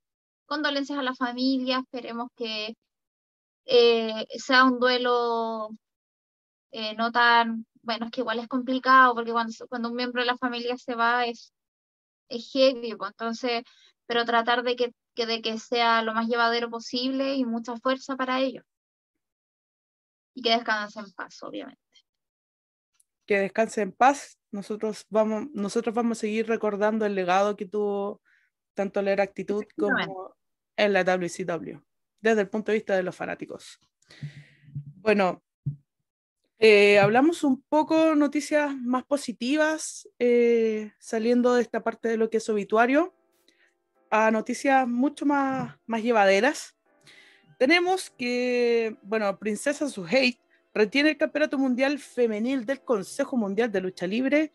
condolencias 0.46 0.98
a 0.98 1.02
la 1.02 1.14
familia, 1.14 1.80
esperemos 1.80 2.30
que 2.34 2.74
eh, 3.66 4.26
sea 4.38 4.64
un 4.64 4.80
duelo 4.80 5.70
eh, 6.72 6.94
no 6.96 7.12
tan, 7.12 7.66
bueno, 7.82 8.06
es 8.06 8.12
que 8.12 8.20
igual 8.20 8.38
es 8.38 8.48
complicado, 8.48 9.14
porque 9.14 9.32
cuando, 9.32 9.52
cuando 9.68 9.88
un 9.88 9.96
miembro 9.96 10.22
de 10.22 10.26
la 10.26 10.36
familia 10.36 10.76
se 10.76 10.94
va 10.94 11.26
es, 11.26 11.52
es 12.28 12.50
heavy, 12.52 12.94
pues, 12.94 13.10
entonces, 13.10 13.62
pero 14.06 14.24
tratar 14.24 14.62
de 14.62 14.76
que, 14.76 14.94
que, 15.14 15.26
de 15.26 15.42
que 15.42 15.58
sea 15.58 16.02
lo 16.02 16.14
más 16.14 16.28
llevadero 16.28 16.70
posible 16.70 17.34
y 17.34 17.44
mucha 17.44 17.76
fuerza 17.76 18.16
para 18.16 18.40
ello. 18.40 18.62
Y 20.34 20.42
que 20.42 20.50
descansen 20.50 21.04
en 21.04 21.12
paz, 21.12 21.42
obviamente. 21.42 21.80
Que 23.26 23.38
descanse 23.38 23.82
en 23.82 23.92
paz 23.92 24.40
nosotros 24.50 25.06
vamos, 25.10 25.48
nosotros 25.52 25.94
vamos 25.94 26.18
a 26.18 26.20
seguir 26.22 26.48
recordando 26.48 27.06
el 27.06 27.14
legado 27.14 27.56
que 27.56 27.66
tuvo 27.66 28.20
tanto 28.74 29.02
la 29.02 29.22
actitud 29.22 29.64
como 29.76 30.34
en 30.76 30.92
la 30.92 31.04
WCW, 31.04 31.80
desde 32.20 32.40
el 32.40 32.48
punto 32.48 32.72
de 32.72 32.78
vista 32.78 32.96
de 32.96 33.02
los 33.02 33.14
fanáticos. 33.14 33.78
Bueno, 34.96 35.42
eh, 36.62 36.98
hablamos 36.98 37.42
un 37.42 37.62
poco 37.62 38.14
noticias 38.14 38.76
más 38.76 39.02
positivas, 39.04 40.06
eh, 40.18 40.92
saliendo 40.98 41.54
de 41.54 41.62
esta 41.62 41.82
parte 41.82 42.08
de 42.08 42.18
lo 42.18 42.28
que 42.28 42.36
es 42.36 42.48
obituario, 42.50 43.14
a 44.10 44.30
noticias 44.30 44.86
mucho 44.86 45.24
más, 45.24 45.78
más 45.86 46.02
llevaderas. 46.02 46.76
Tenemos 47.58 48.10
que, 48.10 48.94
bueno, 49.02 49.38
Princesa 49.38 49.88
Suhei 49.88 50.38
retiene 50.74 51.10
el 51.10 51.16
Campeonato 51.16 51.56
Mundial 51.56 51.98
Femenil 51.98 52.66
del 52.66 52.80
Consejo 52.80 53.38
Mundial 53.38 53.72
de 53.72 53.80
Lucha 53.80 54.06
Libre 54.06 54.52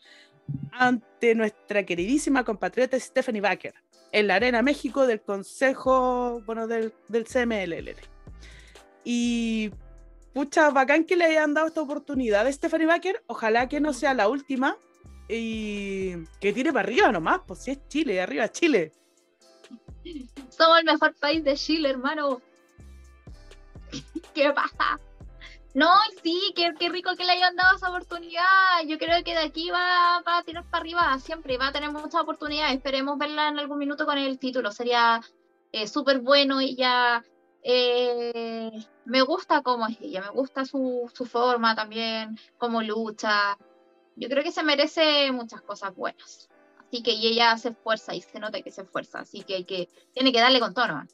ante 0.74 1.34
nuestra 1.34 1.84
queridísima 1.84 2.44
compatriota 2.44 3.00
Stephanie 3.00 3.42
Baker 3.42 3.74
en 4.12 4.28
la 4.28 4.36
Arena 4.36 4.62
México 4.62 5.08
del 5.08 5.22
Consejo, 5.22 6.42
bueno, 6.46 6.68
del, 6.68 6.94
del 7.08 7.26
CMLL. 7.26 7.96
Y 9.04 9.72
pucha, 10.36 10.70
bacán 10.70 11.06
que 11.06 11.16
le 11.16 11.24
hayan 11.24 11.54
dado 11.54 11.68
esta 11.68 11.82
oportunidad 11.82 12.46
a 12.46 12.52
Stephanie 12.52 12.86
Baker, 12.86 13.24
ojalá 13.28 13.70
que 13.70 13.80
no 13.80 13.94
sea 13.94 14.14
la 14.14 14.28
última 14.28 14.78
y 15.30 16.26
que 16.42 16.52
tire 16.52 16.74
para 16.74 16.86
arriba 16.86 17.10
nomás, 17.10 17.40
pues 17.48 17.64
si 17.64 17.72
es 17.72 17.88
Chile, 17.88 18.22
arriba 18.22 18.52
Chile. 18.52 18.92
Somos 20.50 20.80
el 20.80 20.86
mejor 20.86 21.16
país 21.16 21.42
de 21.42 21.56
Chile, 21.56 21.90
hermano. 21.90 22.42
¿Qué 24.34 24.52
pasa? 24.52 25.00
No, 25.74 25.90
sí, 26.22 26.54
qué, 26.54 26.90
rico 26.90 27.16
que 27.16 27.24
le 27.24 27.32
hayan 27.32 27.56
dado 27.56 27.78
esa 27.78 27.90
oportunidad. 27.90 28.84
Yo 28.88 28.98
creo 28.98 29.24
que 29.24 29.32
de 29.32 29.40
aquí 29.40 29.70
va, 29.70 30.22
va 30.28 30.40
a 30.40 30.44
tirar 30.44 30.66
para 30.66 30.82
arriba 30.82 31.18
siempre, 31.20 31.58
va 31.58 31.68
a 31.68 31.72
tener 31.72 31.92
muchas 31.92 32.22
oportunidades. 32.22 32.76
Esperemos 32.76 33.18
verla 33.18 33.48
en 33.48 33.60
algún 33.60 33.78
minuto 33.78 34.06
con 34.06 34.18
el 34.18 34.38
título. 34.38 34.72
Sería 34.74 35.22
eh, 35.72 35.88
súper 35.88 36.20
bueno 36.20 36.62
ya 36.62 37.24
eh, 37.68 38.72
me 39.06 39.24
gusta 39.24 39.64
cómo 39.64 39.88
es 39.88 40.00
ella, 40.00 40.22
me 40.22 40.30
gusta 40.30 40.66
su, 40.66 41.12
su 41.12 41.26
forma 41.26 41.76
también, 41.76 42.38
cómo 42.60 42.84
lucha. 42.84 43.58
Yo 44.16 44.30
creo 44.30 44.44
que 44.44 44.52
se 44.52 44.62
merece 44.62 45.32
muchas 45.32 45.64
cosas 45.64 45.96
buenas. 45.96 46.48
Así 46.88 47.02
que 47.02 47.12
y 47.12 47.26
ella 47.26 47.52
hace 47.52 47.74
fuerza 47.74 48.14
y 48.14 48.22
se 48.22 48.40
nota 48.40 48.62
que 48.62 48.70
se 48.70 48.84
esfuerza. 48.84 49.22
Así 49.22 49.42
que, 49.42 49.56
hay 49.56 49.64
que 49.64 49.90
tiene 50.14 50.32
que 50.32 50.40
darle 50.40 50.60
con 50.60 50.76
tono. 50.76 51.08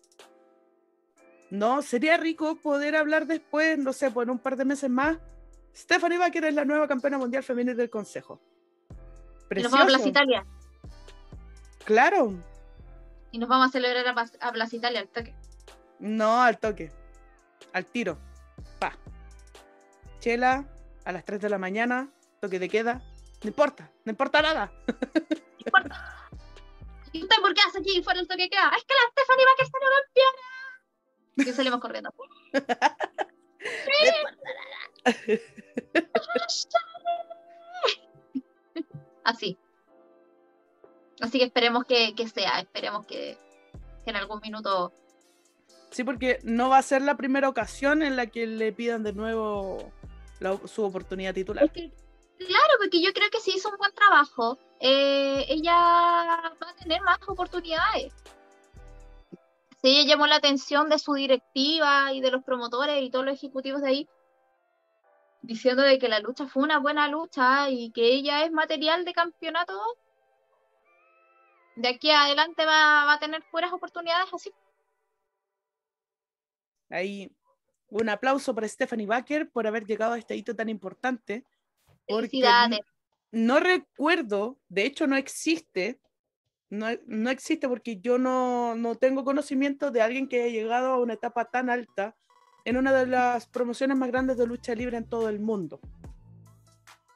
No, 1.52 1.82
sería 1.82 2.18
rico 2.18 2.58
poder 2.58 2.98
hablar 2.98 3.28
después, 3.28 3.78
no 3.78 3.94
sé, 3.94 4.12
por 4.12 4.30
un 4.30 4.38
par 4.38 4.58
de 4.58 4.66
meses 4.66 4.90
más. 4.90 5.20
Stephanie 5.74 6.18
Baker 6.18 6.44
es 6.44 6.54
la 6.54 6.66
nueva 6.66 6.86
campeona 6.86 7.18
mundial 7.18 7.44
femenina 7.44 7.76
del 7.76 7.90
Consejo. 7.90 8.42
Y 9.50 9.62
nos 9.64 9.72
vamos 9.72 9.86
a 9.86 9.88
Plaza 9.88 10.10
Italia. 10.10 10.46
Claro. 11.86 12.34
Y 13.32 13.38
nos 13.38 13.48
vamos 13.48 13.70
a 13.70 13.72
celebrar 13.72 14.06
a, 14.08 14.52
Plaza 14.52 14.76
Italia 14.76 15.00
al 15.00 15.08
toque. 15.08 15.34
No, 16.02 16.42
al 16.42 16.60
toque. 16.60 16.92
Al 17.74 17.86
tiro. 17.86 18.18
Pa. 18.80 18.98
Chela, 20.20 20.66
a 21.06 21.12
las 21.12 21.24
3 21.24 21.42
de 21.42 21.50
la 21.50 21.58
mañana, 21.58 22.10
toque 22.42 22.60
de 22.60 22.70
queda. 22.70 23.02
No 23.44 23.48
importa, 23.48 23.90
no 24.04 24.12
importa 24.12 24.42
nada. 24.42 24.72
No 24.88 25.64
importa. 25.66 26.30
¿Y 27.12 27.24
usted 27.24 27.38
por 27.42 27.54
qué 27.54 27.62
hace 27.68 27.80
aquí 27.80 28.02
fuera 28.04 28.20
el 28.20 28.28
toque 28.28 28.44
de 28.44 28.50
queda? 28.50 28.72
Es 28.76 28.84
que 28.84 28.94
la 28.94 29.10
Stephanie 29.12 29.46
Baker 29.46 29.66
está 29.66 29.80
no 29.80 29.86
campeona. 30.02 30.42
Que 31.46 31.54
salimos 31.54 31.80
corriendo. 31.80 32.14
Así. 39.24 39.58
Así 41.20 41.38
que 41.38 41.46
esperemos 41.46 41.86
que, 41.86 42.16
sea, 42.34 42.60
esperemos 42.60 43.06
que, 43.06 43.38
en 44.06 44.16
algún 44.16 44.40
minuto. 44.42 44.92
Sí, 45.92 46.04
porque 46.04 46.40
no 46.44 46.70
va 46.70 46.78
a 46.78 46.82
ser 46.82 47.02
la 47.02 47.16
primera 47.16 47.50
ocasión 47.50 48.02
en 48.02 48.16
la 48.16 48.28
que 48.28 48.48
le 48.48 48.72
pidan 48.72 49.04
de 49.04 49.14
nuevo 49.14 49.92
su 50.66 50.84
oportunidad 50.84 51.34
titular. 51.34 51.70
claro, 51.72 52.74
porque 52.80 53.02
yo 53.02 53.14
creo 53.14 53.30
que 53.30 53.40
si 53.40 53.52
hizo 53.52 53.70
un 53.70 53.78
buen 53.78 53.94
trabajo, 53.94 54.58
eh, 54.80 55.46
ella 55.50 55.74
va 55.74 56.70
a 56.70 56.76
tener 56.76 57.02
más 57.02 57.20
oportunidades 57.28 58.14
si 59.82 59.90
ella 59.90 60.10
llamó 60.10 60.28
la 60.28 60.36
atención 60.36 60.90
de 60.90 61.00
su 61.00 61.14
directiva 61.14 62.14
y 62.14 62.22
de 62.22 62.32
los 62.32 62.44
promotores 62.44 63.02
y 63.02 63.10
todos 63.10 63.26
los 63.26 63.36
ejecutivos 63.36 63.82
de 63.82 63.88
ahí, 63.88 64.10
diciendo 65.42 65.82
de 65.82 65.98
que 65.98 66.08
la 66.08 66.20
lucha 66.20 66.48
fue 66.48 66.64
una 66.64 66.78
buena 66.78 67.08
lucha 67.08 67.70
y 67.70 67.92
que 67.92 68.14
ella 68.14 68.46
es 68.46 68.52
material 68.52 69.06
de 69.06 69.14
campeonato, 69.14 69.74
de 71.76 71.88
aquí 71.88 72.12
adelante 72.12 72.64
va, 72.66 73.12
a 73.12 73.20
tener 73.20 73.44
buenas 73.52 73.74
oportunidades 73.74 74.32
así. 74.32 74.52
Ahí, 76.92 77.32
un 77.90 78.10
aplauso 78.10 78.54
para 78.56 78.68
Stephanie 78.68 79.08
Baker 79.08 79.50
por 79.50 79.68
haber 79.68 79.86
llegado 79.86 80.14
a 80.14 80.18
este 80.18 80.36
hito 80.36 80.56
tan 80.56 80.70
importante. 80.70 81.46
Porque 82.08 82.42
no, 83.32 83.60
recuerdo, 83.60 84.60
de 84.68 84.86
hecho 84.86 85.08
no 85.08 85.16
existe, 85.16 86.02
no, 86.70 86.88
no 87.06 87.30
existe 87.30 87.68
porque 87.68 88.00
yo 88.02 88.18
no, 88.18 88.76
no, 88.76 88.96
tengo 88.96 89.24
conocimiento 89.24 89.92
de 89.92 90.02
alguien 90.02 90.28
que 90.28 90.44
haya 90.44 90.52
llegado 90.52 90.92
a 90.92 91.00
una 91.00 91.14
etapa 91.14 91.46
tan 91.46 91.70
alta 91.70 92.16
en 92.66 92.78
una 92.78 92.92
de 92.94 93.08
las 93.08 93.48
promociones 93.48 93.98
más 93.98 94.10
grandes 94.10 94.38
de 94.38 94.48
lucha 94.48 94.76
libre 94.76 94.98
en 94.98 95.08
todo 95.08 95.30
el 95.30 95.40
mundo. 95.40 95.80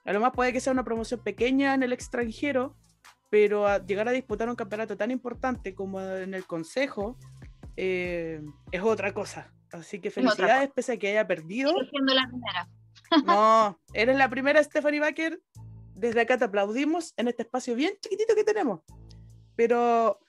A 0.05 0.13
lo 0.13 0.20
más 0.20 0.32
puede 0.32 0.53
que 0.53 0.60
sea 0.60 0.74
una 0.74 0.84
promoción 0.84 1.22
pequeña 1.24 1.74
en 1.74 1.84
el 1.84 1.91
extranjero, 1.91 2.75
pero 3.29 3.84
llegar 3.86 4.08
a 4.08 4.12
disputar 4.12 4.48
un 4.50 4.55
campeonato 4.55 4.96
tan 4.96 5.12
importante 5.12 5.74
como 5.74 6.00
en 6.01 6.34
el 6.34 6.46
Consejo 6.46 7.17
eh, 7.75 8.41
es 8.72 8.82
otra 8.82 9.13
cosa. 9.13 9.54
Así 9.79 10.00
que 10.00 10.12
felicidades, 10.12 10.70
pese 10.74 10.94
a 10.94 10.98
que 10.98 11.10
haya 11.10 11.27
perdido. 11.27 11.74
Siendo 11.89 12.13
la 12.13 12.27
primera. 12.27 12.70
no, 13.25 13.79
eres 13.94 14.17
la 14.17 14.29
primera, 14.29 14.63
Stephanie 14.63 15.00
Baker. 15.00 15.39
Desde 15.96 16.22
acá 16.22 16.38
te 16.38 16.46
aplaudimos 16.46 17.13
en 17.17 17.27
este 17.27 17.44
espacio 17.44 17.75
bien 17.75 17.94
chiquitito 18.01 18.36
que 18.36 18.44
tenemos. 18.44 18.82
Pero 19.55 20.20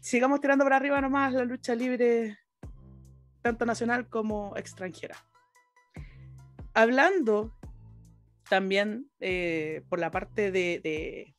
sigamos 0.00 0.40
tirando 0.40 0.64
para 0.64 0.76
arriba 0.76 1.00
nomás 1.00 1.32
la 1.32 1.44
lucha 1.44 1.74
libre, 1.74 2.38
tanto 3.42 3.66
nacional 3.66 4.08
como 4.08 4.56
extranjera. 4.56 5.16
Hablando 6.72 7.52
también 8.48 9.10
eh, 9.20 9.82
por 9.88 9.98
la 9.98 10.10
parte 10.10 10.50
de, 10.50 11.34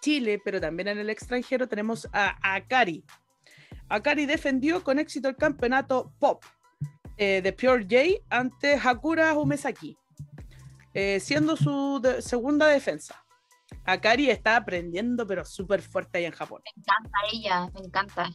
Chile, 0.00 0.40
pero 0.42 0.60
también 0.60 0.88
en 0.88 0.98
el 0.98 1.10
extranjero, 1.10 1.68
tenemos 1.68 2.08
a 2.12 2.54
Akari. 2.54 3.04
Akari 3.88 4.26
defendió 4.26 4.82
con 4.82 4.98
éxito 4.98 5.28
el 5.28 5.36
campeonato 5.36 6.12
Pop 6.18 6.44
eh, 7.16 7.40
de 7.42 7.52
Pure 7.52 7.84
J 7.84 8.24
ante 8.28 8.74
Hakura 8.74 9.34
Umesaki, 9.34 9.96
eh, 10.92 11.20
siendo 11.20 11.56
su 11.56 12.02
segunda 12.20 12.66
defensa. 12.66 13.24
Akari 13.84 14.30
está 14.30 14.56
aprendiendo, 14.56 15.26
pero 15.26 15.44
súper 15.44 15.80
fuerte 15.80 16.18
ahí 16.18 16.24
en 16.24 16.32
Japón. 16.32 16.62
Me 16.64 16.82
encanta 16.82 17.18
ella, 17.32 17.70
me 17.74 17.86
encanta. 17.86 18.30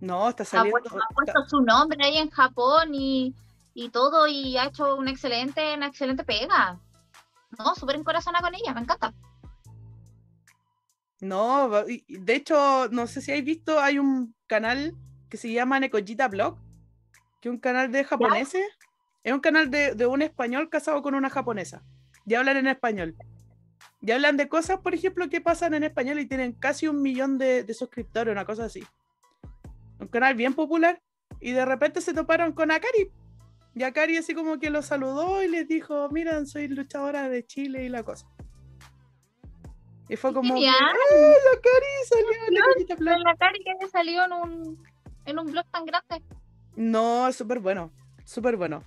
No, 0.00 0.28
está 0.28 0.44
saliendo. 0.44 0.78
Ha 0.78 1.14
puesto, 1.14 1.48
su 1.48 1.60
nombre 1.60 2.04
ahí 2.04 2.18
en 2.18 2.30
Japón 2.30 2.94
y, 2.94 3.34
y, 3.74 3.88
todo, 3.90 4.26
y 4.26 4.56
ha 4.56 4.66
hecho 4.66 4.96
una 4.96 5.10
excelente, 5.10 5.74
una 5.74 5.86
excelente 5.86 6.24
pega. 6.24 6.80
No, 7.58 7.74
súper 7.74 7.96
en 7.96 8.04
con 8.04 8.14
ella, 8.14 8.74
me 8.74 8.80
encanta. 8.80 9.14
No, 11.20 11.70
de 11.84 12.34
hecho, 12.34 12.88
no 12.90 13.06
sé 13.06 13.20
si 13.20 13.32
habéis 13.32 13.44
visto, 13.46 13.80
hay 13.80 13.98
un 13.98 14.34
canal 14.48 14.96
que 15.28 15.36
se 15.36 15.52
llama 15.52 15.78
Nekojita 15.78 16.26
Blog, 16.26 16.58
que 17.40 17.48
es 17.48 17.52
un 17.52 17.60
canal 17.60 17.92
de 17.92 18.02
japoneses. 18.02 18.66
Es 19.22 19.32
un 19.32 19.40
canal 19.40 19.70
de, 19.70 20.06
un 20.06 20.22
español 20.22 20.70
casado 20.70 21.02
con 21.02 21.14
una 21.14 21.30
japonesa. 21.30 21.82
Y 22.26 22.34
hablan 22.34 22.56
en 22.56 22.66
español. 22.66 23.14
Y 24.00 24.10
hablan 24.10 24.36
de 24.36 24.48
cosas, 24.48 24.80
por 24.80 24.94
ejemplo, 24.94 25.28
que 25.28 25.40
pasan 25.40 25.74
en 25.74 25.84
español 25.84 26.18
y 26.18 26.26
tienen 26.26 26.52
casi 26.52 26.88
un 26.88 27.02
millón 27.02 27.38
de, 27.38 27.62
de 27.62 27.74
suscriptores, 27.74 28.32
una 28.32 28.44
cosa 28.44 28.64
así. 28.64 28.84
Un 30.00 30.08
canal 30.08 30.34
bien 30.34 30.54
popular. 30.54 31.00
Y 31.40 31.52
de 31.52 31.64
repente 31.64 32.00
se 32.00 32.14
toparon 32.14 32.52
con 32.52 32.70
Akari. 32.70 33.10
Y 33.74 33.82
Akari 33.82 34.16
así 34.16 34.34
como 34.34 34.58
que 34.58 34.70
lo 34.70 34.82
saludó 34.82 35.42
y 35.42 35.48
les 35.48 35.68
dijo, 35.68 36.08
miren, 36.10 36.46
soy 36.46 36.68
luchadora 36.68 37.28
de 37.28 37.44
Chile 37.46 37.84
y 37.84 37.88
la 37.88 38.02
cosa. 38.02 38.26
Y 40.08 40.16
fue 40.16 40.32
como, 40.32 40.56
¡eh, 40.56 40.66
la 40.66 41.60
Cari 41.60 41.86
salió 42.08 43.14
en 43.14 43.22
la 43.22 43.36
Cari 43.36 43.62
que 43.62 43.88
salió 43.88 44.24
en 44.24 44.32
un, 44.32 44.86
en 45.26 45.38
un 45.38 45.46
blog 45.46 45.66
tan 45.70 45.84
grande. 45.84 46.22
No, 46.76 47.30
súper 47.32 47.60
bueno, 47.60 47.92
súper 48.24 48.56
bueno. 48.56 48.82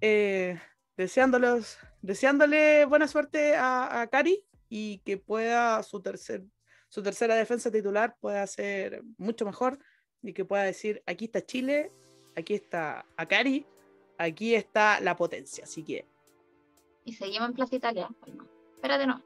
Eh, 0.00 0.58
deseándolos, 0.96 1.78
deseándole 2.02 2.84
buena 2.84 3.06
suerte 3.06 3.54
a, 3.54 4.00
a 4.00 4.06
Cari 4.08 4.44
y 4.68 4.98
que 4.98 5.18
pueda 5.18 5.82
su, 5.82 6.00
tercer, 6.00 6.44
su 6.88 7.02
tercera 7.02 7.34
defensa 7.34 7.70
titular 7.70 8.16
pueda 8.20 8.46
ser 8.46 9.02
mucho 9.16 9.44
mejor 9.44 9.78
y 10.22 10.32
que 10.32 10.44
pueda 10.44 10.64
decir, 10.64 11.02
aquí 11.06 11.26
está 11.26 11.44
Chile, 11.44 11.92
aquí 12.34 12.54
está 12.54 13.06
Akari 13.16 13.66
aquí 14.18 14.54
está 14.54 15.00
la 15.00 15.16
potencia, 15.16 15.64
así 15.64 15.82
que. 15.84 16.04
Y 17.04 17.14
seguimos 17.14 17.48
en 17.48 17.54
Plaza 17.54 17.76
Italia. 17.76 18.08
espérate, 18.74 19.06
no. 19.06 19.22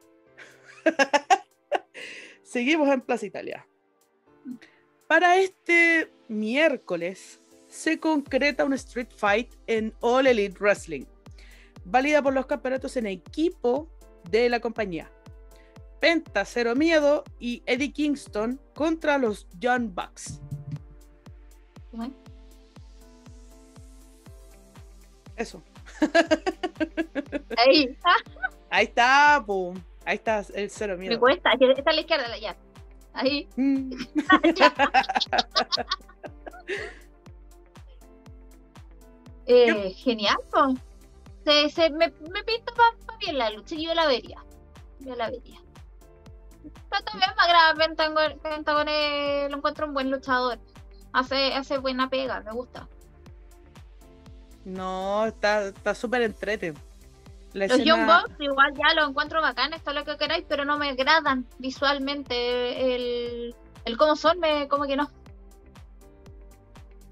seguimos 2.43 2.89
en 2.89 3.01
Plaza 3.01 3.27
Italia. 3.27 3.67
Para 5.07 5.37
este 5.37 6.11
miércoles 6.29 7.41
se 7.69 7.99
concreta 7.99 8.65
un 8.65 8.73
Street 8.75 9.09
Fight 9.15 9.53
en 9.67 9.95
All 10.01 10.27
Elite 10.27 10.59
Wrestling, 10.59 11.05
válida 11.85 12.23
por 12.23 12.33
los 12.33 12.47
campeonatos 12.47 12.97
en 12.97 13.07
equipo 13.07 13.89
de 14.31 14.49
la 14.49 14.61
compañía. 14.61 15.11
Penta 16.01 16.45
Cero 16.45 16.75
Miedo 16.75 17.25
y 17.39 17.63
Eddie 17.67 17.93
Kingston 17.93 18.61
contra 18.75 19.19
los 19.19 19.47
John 19.63 19.95
Bucks. 19.95 20.41
Eso. 25.37 25.63
Ahí. 27.57 27.97
Ahí 28.71 28.85
está, 28.87 29.43
pum. 29.47 29.77
Ahí 30.05 30.17
está 30.17 30.45
el 30.55 30.71
cero 30.71 30.97
miedo. 30.97 31.13
Me 31.13 31.19
cuesta, 31.19 31.53
está 31.53 31.91
a 31.91 31.95
la 31.95 32.01
izquierda, 32.01 32.39
ya. 32.39 32.57
Ahí. 33.15 33.49
Mm. 33.57 33.93
eh, 39.47 39.93
genial, 39.97 40.37
se, 41.45 41.71
se, 41.71 41.91
me, 41.91 42.09
me 42.09 42.45
pinta 42.45 42.73
para 42.75 43.19
bien 43.19 43.39
la 43.39 43.51
lucha, 43.51 43.77
yo 43.77 43.95
la 43.95 44.07
vería. 44.07 44.45
Yo 45.01 45.17
la 45.17 45.31
vería. 45.31 45.61
Pero 46.63 47.05
también 47.05 47.31
me 47.37 47.43
agrada 47.43 47.75
Pentagon, 47.75 48.39
Pentagon 48.39 48.87
lo 49.51 49.57
encuentro 49.57 49.87
un 49.87 49.95
buen 49.95 50.11
luchador. 50.11 50.59
Hace, 51.13 51.55
hace 51.55 51.79
buena 51.79 52.09
pega, 52.09 52.41
me 52.41 52.53
gusta. 52.53 52.89
No, 54.65 55.27
está 55.27 55.95
súper 55.95 56.23
entrete. 56.23 56.73
Los 57.55 57.85
Young 57.85 58.07
Bucks 58.07 58.41
igual 58.41 58.73
ya 58.75 58.95
lo 58.95 59.09
encuentro 59.09 59.43
bacán, 59.43 59.75
esto 59.75 59.93
lo 59.93 60.05
que 60.05 60.17
queráis, 60.17 60.45
pero 60.49 60.65
no 60.65 60.79
me 60.79 60.91
agradan 60.91 61.47
visualmente 61.59 62.95
el, 62.95 63.55
el 63.85 63.97
cómo 63.97 64.17
son, 64.17 64.39
me, 64.39 64.69
como 64.69 64.85
que 64.85 64.97
no. 64.97 65.11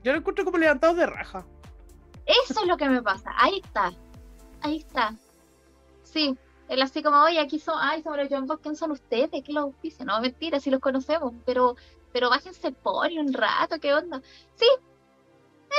Yo 0.02 0.12
lo 0.12 0.18
encuentro 0.18 0.44
como 0.44 0.56
levantados 0.56 0.96
de 0.96 1.06
raja. 1.06 1.46
Eso 2.24 2.60
es 2.60 2.66
lo 2.66 2.76
que 2.76 2.88
me 2.88 3.02
pasa, 3.02 3.32
ahí 3.36 3.60
está, 3.62 3.92
ahí 4.62 4.78
está. 4.78 5.14
Sí, 6.02 6.36
él 6.68 6.80
así 6.80 7.02
como, 7.02 7.22
oye, 7.22 7.38
aquí 7.38 7.58
son, 7.58 7.74
ay, 7.78 8.02
sobre 8.02 8.22
los 8.22 8.30
Young 8.30 8.46
Bucks, 8.46 8.62
¿quién 8.62 8.76
son 8.76 8.92
ustedes? 8.92 9.42
¿Qué 9.44 9.52
los 9.52 9.78
dicen? 9.82 10.06
No, 10.06 10.20
mentira, 10.20 10.58
si 10.58 10.70
los 10.70 10.80
conocemos, 10.80 11.34
pero, 11.44 11.76
pero 12.12 12.30
bájense 12.30 12.72
por 12.72 13.10
un 13.10 13.32
rato, 13.32 13.78
¿qué 13.78 13.92
onda? 13.92 14.22
Sí, 14.54 14.66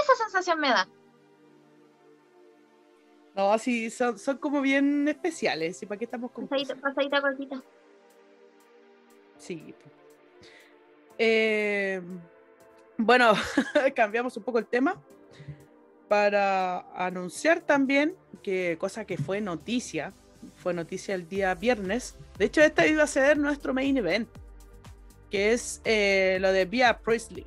esa 0.03 0.23
sensación 0.23 0.59
me 0.59 0.69
da. 0.69 0.87
No, 3.35 3.57
sí, 3.57 3.89
son, 3.89 4.19
son 4.19 4.37
como 4.37 4.61
bien 4.61 5.07
especiales. 5.07 5.81
¿Y 5.81 5.85
para 5.85 5.97
qué 5.97 6.05
estamos 6.05 6.31
con 6.31 6.47
pasadita, 6.47 6.75
pasadita 6.75 7.21
cortita. 7.21 7.63
Sí. 9.37 9.73
Eh, 11.17 12.01
bueno, 12.97 13.33
cambiamos 13.95 14.35
un 14.37 14.43
poco 14.43 14.59
el 14.59 14.65
tema 14.65 15.01
para 16.07 16.79
anunciar 16.93 17.61
también 17.61 18.15
que 18.43 18.77
cosa 18.77 19.05
que 19.05 19.17
fue 19.17 19.39
noticia, 19.39 20.13
fue 20.55 20.73
noticia 20.73 21.15
el 21.15 21.27
día 21.27 21.55
viernes. 21.55 22.17
De 22.37 22.45
hecho, 22.45 22.61
esta 22.61 22.85
iba 22.85 23.03
a 23.03 23.07
ser 23.07 23.37
nuestro 23.37 23.73
main 23.73 23.95
event, 23.97 24.27
que 25.29 25.53
es 25.53 25.81
eh, 25.85 26.37
lo 26.41 26.51
de 26.51 26.65
Bea 26.65 26.99
Priestley. 26.99 27.45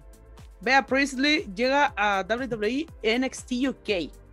Bea 0.63 0.87
Priestley 0.87 1.47
llega 1.55 1.93
a 1.95 2.25
WWE 2.27 2.87
NXT 3.03 3.53
UK 3.69 4.24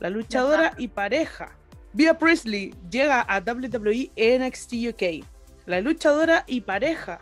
la 0.00 0.10
luchadora 0.10 0.74
y 0.78 0.88
pareja. 0.88 1.56
Bea 1.92 2.18
Priestley 2.18 2.74
llega 2.90 3.20
a 3.20 3.40
WWE 3.40 4.10
NXT 4.16 4.72
UK. 4.90 5.24
La 5.66 5.80
luchadora 5.80 6.44
y 6.46 6.60
pareja 6.60 7.18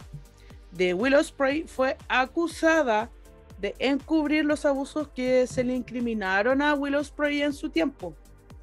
de 0.73 0.95
Will 0.95 1.15
Ospreay 1.15 1.65
fue 1.67 1.97
acusada 2.09 3.11
de 3.59 3.75
encubrir 3.79 4.45
los 4.45 4.67
abusos 4.67 5.09
que 5.09 5.47
se 5.47 5.65
le 5.65 5.75
incriminaron 5.75 6.61
a 6.61 6.75
Will 6.75 6.97
Ospreay 6.97 7.43
en 7.43 7.53
su 7.53 7.71
tiempo. 7.71 8.15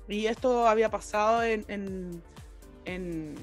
Y 0.08 0.28
esto 0.28 0.67
había 0.67 0.89
pasado 0.89 1.43
en, 1.43 1.65
en, 2.86 3.36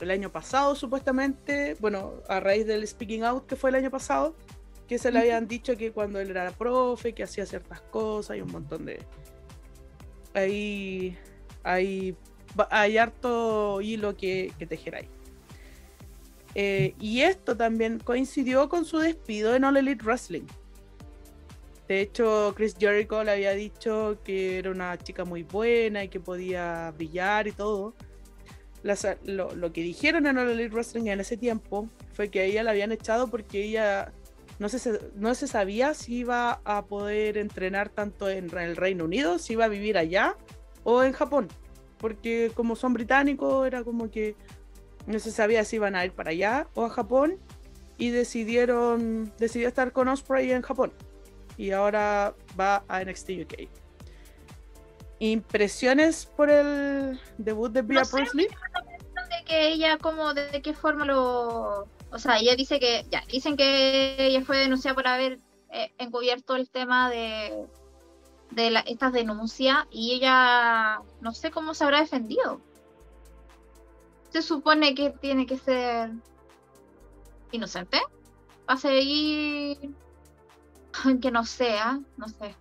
el 0.00 0.10
año 0.10 0.30
pasado, 0.30 0.74
supuestamente. 0.74 1.76
Bueno, 1.78 2.14
a 2.28 2.40
raíz 2.40 2.66
del 2.66 2.86
Speaking 2.86 3.24
Out 3.24 3.46
que 3.46 3.56
fue 3.56 3.70
el 3.70 3.76
año 3.76 3.90
pasado, 3.90 4.34
que 4.88 4.98
se 4.98 5.12
le 5.12 5.20
habían 5.20 5.46
dicho 5.46 5.76
que 5.76 5.92
cuando 5.92 6.18
él 6.18 6.30
era 6.30 6.50
profe, 6.50 7.12
que 7.12 7.22
hacía 7.22 7.46
ciertas 7.46 7.80
cosas 7.82 8.36
y 8.36 8.40
un 8.40 8.50
montón 8.50 8.84
de, 8.86 8.98
hay, 10.36 11.16
hay, 11.62 12.16
hay 12.70 12.98
harto 12.98 13.80
hilo 13.80 14.16
que, 14.16 14.52
que 14.58 14.66
tejer 14.66 14.96
ahí. 14.96 15.08
Eh, 16.54 16.94
y 17.00 17.20
esto 17.20 17.56
también 17.56 17.98
coincidió 17.98 18.68
con 18.68 18.84
su 18.84 18.98
despido 18.98 19.54
en 19.54 19.64
All 19.64 19.76
Elite 19.76 20.02
Wrestling. 20.04 20.46
De 21.86 22.00
hecho, 22.00 22.54
Chris 22.56 22.74
Jericho 22.78 23.22
le 23.22 23.32
había 23.32 23.52
dicho 23.52 24.18
que 24.24 24.58
era 24.58 24.70
una 24.70 24.96
chica 24.96 25.24
muy 25.24 25.42
buena 25.42 26.02
y 26.02 26.08
que 26.08 26.18
podía 26.18 26.92
brillar 26.96 27.46
y 27.46 27.52
todo. 27.52 27.94
lo, 28.82 29.72
que 29.72 29.82
dijeron 29.82 30.26
en 30.26 30.38
All 30.38 30.48
Elite 30.48 30.74
Wrestling 30.74 31.06
en 31.08 31.20
ese 31.20 31.36
tiempo 31.36 31.88
fue 32.14 32.30
que 32.30 32.44
ella 32.46 32.62
la 32.62 32.70
habían 32.70 32.90
echado 32.90 33.28
porque 33.28 33.64
ella 33.64 34.12
no 34.58 34.68
se, 34.68 34.98
no 35.14 35.34
se 35.34 35.46
sabía 35.46 35.94
si 35.94 36.16
iba 36.16 36.60
a 36.64 36.86
poder 36.86 37.38
entrenar 37.38 37.88
tanto 37.88 38.28
en 38.28 38.50
el 38.56 38.76
Reino 38.76 39.04
Unido, 39.04 39.38
si 39.38 39.54
iba 39.54 39.66
a 39.66 39.68
vivir 39.68 39.98
allá 39.98 40.36
o 40.84 41.02
en 41.02 41.12
Japón. 41.12 41.48
Porque 41.98 42.50
como 42.54 42.76
son 42.76 42.92
británicos, 42.92 43.66
era 43.66 43.84
como 43.84 44.10
que 44.10 44.36
no 45.06 45.18
se 45.18 45.30
sabía 45.30 45.64
si 45.64 45.76
iban 45.76 45.96
a 45.96 46.04
ir 46.04 46.12
para 46.12 46.30
allá 46.30 46.68
o 46.74 46.84
a 46.84 46.90
Japón. 46.90 47.38
Y 47.98 48.10
decidieron, 48.10 49.32
decidió 49.38 49.68
estar 49.68 49.90
con 49.92 50.08
Osprey 50.08 50.52
en 50.52 50.60
Japón 50.60 50.92
y 51.56 51.70
ahora 51.70 52.34
va 52.58 52.84
a 52.88 53.02
NXT 53.02 53.30
UK. 53.42 53.68
¿Impresiones 55.18 56.26
por 56.26 56.50
el 56.50 57.18
debut 57.38 57.72
de 57.72 57.82
Bia 57.82 58.02
no 58.02 58.18
De 58.18 59.44
que 59.46 59.68
ella, 59.68 59.96
como, 59.98 60.34
de 60.34 60.60
qué 60.62 60.74
forma 60.74 61.04
lo. 61.04 61.88
O 62.10 62.18
sea, 62.18 62.38
ella 62.38 62.56
dice 62.56 62.80
que. 62.80 63.06
Ya, 63.10 63.22
dicen 63.28 63.56
que 63.56 64.16
ella 64.26 64.44
fue 64.44 64.58
denunciada 64.58 64.94
por 64.94 65.06
haber 65.08 65.40
eh, 65.70 65.92
encubierto 65.98 66.56
el 66.56 66.70
tema 66.70 67.10
de, 67.10 67.66
de 68.50 68.82
estas 68.86 69.12
denuncias 69.12 69.86
y 69.90 70.14
ella. 70.14 71.00
No 71.20 71.32
sé 71.32 71.50
cómo 71.50 71.74
se 71.74 71.84
habrá 71.84 72.00
defendido. 72.00 72.60
Se 74.30 74.42
supone 74.42 74.94
que 74.94 75.10
tiene 75.10 75.46
que 75.46 75.58
ser 75.58 76.10
inocente. 77.52 78.00
Va 78.68 78.74
a 78.74 78.76
seguir 78.76 79.94
que 81.20 81.30
no 81.30 81.44
sea, 81.44 82.00
no 82.16 82.28
sé. 82.28 82.54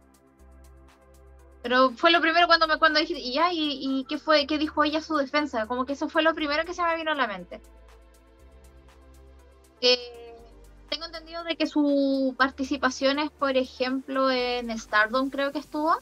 Pero 1.61 1.89
fue 1.91 2.11
lo 2.11 2.21
primero 2.21 2.45
cuando 2.45 2.67
me 2.67 2.77
cuando 2.77 2.99
dije, 2.99 3.17
y 3.17 3.33
ya, 3.33 3.49
y, 3.51 4.05
qué 4.07 4.19
fue, 4.19 4.45
qué 4.45 4.59
dijo 4.59 4.83
ella 4.83 5.01
su 5.01 5.17
defensa, 5.17 5.65
como 5.65 5.85
que 5.85 5.93
eso 5.93 6.07
fue 6.07 6.21
lo 6.21 6.35
primero 6.35 6.63
que 6.63 6.75
se 6.75 6.83
me 6.83 6.95
vino 6.95 7.11
a 7.11 7.15
la 7.15 7.25
mente. 7.25 7.59
Eh, 9.81 10.35
tengo 10.89 11.05
entendido 11.05 11.43
de 11.43 11.55
que 11.55 11.67
su 11.67 12.35
participación 12.37 13.19
es, 13.19 13.31
por 13.31 13.57
ejemplo, 13.57 14.31
en 14.31 14.69
Stardom 14.77 15.29
creo 15.29 15.51
que 15.51 15.59
estuvo, 15.59 15.95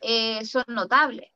eh, 0.00 0.44
son 0.44 0.64
notables. 0.68 1.30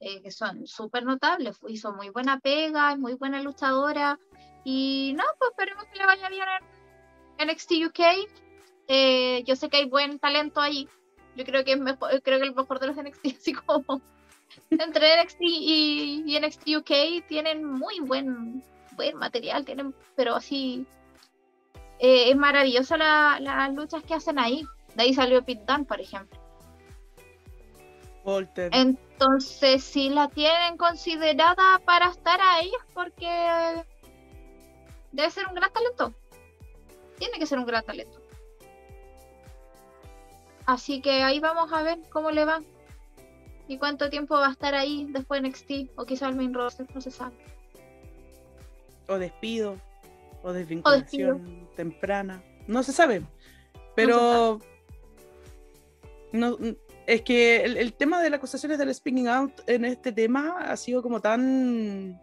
Eh, 0.00 0.22
que 0.22 0.30
son 0.30 0.64
súper 0.66 1.04
notables, 1.04 1.58
hizo 1.66 1.92
muy 1.92 2.10
buena 2.10 2.38
pega, 2.38 2.94
muy 2.96 3.14
buena 3.14 3.42
luchadora, 3.42 4.16
y 4.64 5.12
no, 5.16 5.24
pues 5.38 5.50
esperemos 5.50 5.84
que 5.86 5.98
le 5.98 6.06
vaya 6.06 6.28
bien 6.28 6.44
en 7.38 7.48
NXT 7.48 7.72
UK. 7.86 8.00
Eh, 8.86 9.42
yo 9.44 9.56
sé 9.56 9.68
que 9.68 9.78
hay 9.78 9.86
buen 9.86 10.18
talento 10.18 10.60
ahí. 10.60 10.88
Yo 11.36 11.44
creo 11.44 11.64
que 11.64 11.72
es 11.72 11.80
mejor, 11.80 12.22
creo 12.22 12.38
que 12.38 12.46
el 12.46 12.54
mejor 12.54 12.78
de 12.78 12.88
los 12.88 12.96
NXT, 12.96 13.26
así 13.38 13.54
como 13.54 14.00
entre 14.70 15.22
NXT 15.22 15.40
y, 15.40 16.38
NXT 16.40 16.68
UK 16.78 17.26
tienen 17.26 17.64
muy 17.64 18.00
buen, 18.00 18.62
buen 18.96 19.16
material, 19.16 19.64
tienen, 19.64 19.94
pero 20.16 20.34
así 20.36 20.86
eh, 21.98 22.30
es 22.30 22.36
maravillosa 22.36 22.96
las 22.96 23.74
luchas 23.74 24.02
que 24.02 24.14
hacen 24.14 24.38
ahí. 24.38 24.64
De 24.94 25.04
ahí 25.04 25.14
salió 25.14 25.44
Pit 25.44 25.60
Dunne, 25.60 25.84
por 25.84 26.00
ejemplo. 26.00 26.38
Entonces, 28.72 29.82
si 29.82 30.10
la 30.10 30.28
tienen 30.28 30.76
considerada 30.76 31.78
para 31.84 32.08
estar 32.10 32.38
ahí 32.42 32.68
es 32.68 32.92
porque 32.92 33.84
debe 35.12 35.30
ser 35.30 35.46
un 35.46 35.54
gran 35.54 35.72
talento. 35.72 36.12
Tiene 37.18 37.38
que 37.38 37.46
ser 37.46 37.58
un 37.58 37.66
gran 37.66 37.84
talento. 37.84 38.20
Así 40.66 41.00
que 41.00 41.22
ahí 41.22 41.40
vamos 41.40 41.72
a 41.72 41.82
ver 41.82 41.98
cómo 42.10 42.30
le 42.30 42.44
va. 42.44 42.60
Y 43.68 43.78
cuánto 43.78 44.10
tiempo 44.10 44.34
va 44.34 44.48
a 44.48 44.52
estar 44.52 44.74
ahí 44.74 45.06
después 45.10 45.42
de 45.42 45.48
NXT. 45.48 45.92
O 45.96 46.04
quizá 46.04 46.28
el 46.28 46.36
main 46.36 46.54
roster, 46.54 46.86
no 46.94 47.00
se 47.00 47.10
sabe. 47.10 47.36
O 49.06 49.18
despido. 49.18 49.76
O 50.42 50.52
desvinculación 50.52 51.68
temprana. 51.76 52.42
No 52.66 52.82
se 52.82 52.92
sabe. 52.92 53.22
Pero. 53.94 54.60
No, 56.32 56.58
es 57.06 57.22
que 57.22 57.64
el, 57.64 57.76
el, 57.78 57.94
tema 57.94 58.20
de 58.20 58.28
las 58.28 58.38
acusaciones 58.38 58.78
del 58.78 58.94
speaking 58.94 59.28
out 59.28 59.52
en 59.66 59.86
este 59.86 60.12
tema 60.12 60.58
ha 60.58 60.76
sido 60.76 61.02
como 61.02 61.20
tan 61.20 62.20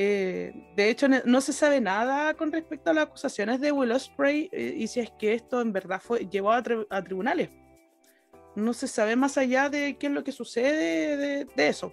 eh, 0.00 0.52
de 0.76 0.90
hecho, 0.90 1.08
no 1.08 1.40
se 1.40 1.52
sabe 1.52 1.80
nada 1.80 2.32
con 2.34 2.52
respecto 2.52 2.88
a 2.88 2.94
las 2.94 3.06
acusaciones 3.06 3.60
de 3.60 3.72
Will 3.72 3.90
Ospreay 3.90 4.48
eh, 4.52 4.74
y 4.76 4.86
si 4.86 5.00
es 5.00 5.10
que 5.18 5.34
esto 5.34 5.60
en 5.60 5.72
verdad 5.72 6.00
fue 6.00 6.28
llevado 6.28 6.86
a, 6.88 7.02
tribunales. 7.02 7.48
No 8.54 8.72
se 8.72 8.88
sabe 8.88 9.16
más 9.16 9.38
allá 9.38 9.68
de 9.68 9.96
qué 9.98 10.08
es 10.08 10.12
lo 10.12 10.24
que 10.24 10.32
sucede 10.32 11.44
de, 11.44 11.68
eso. 11.68 11.92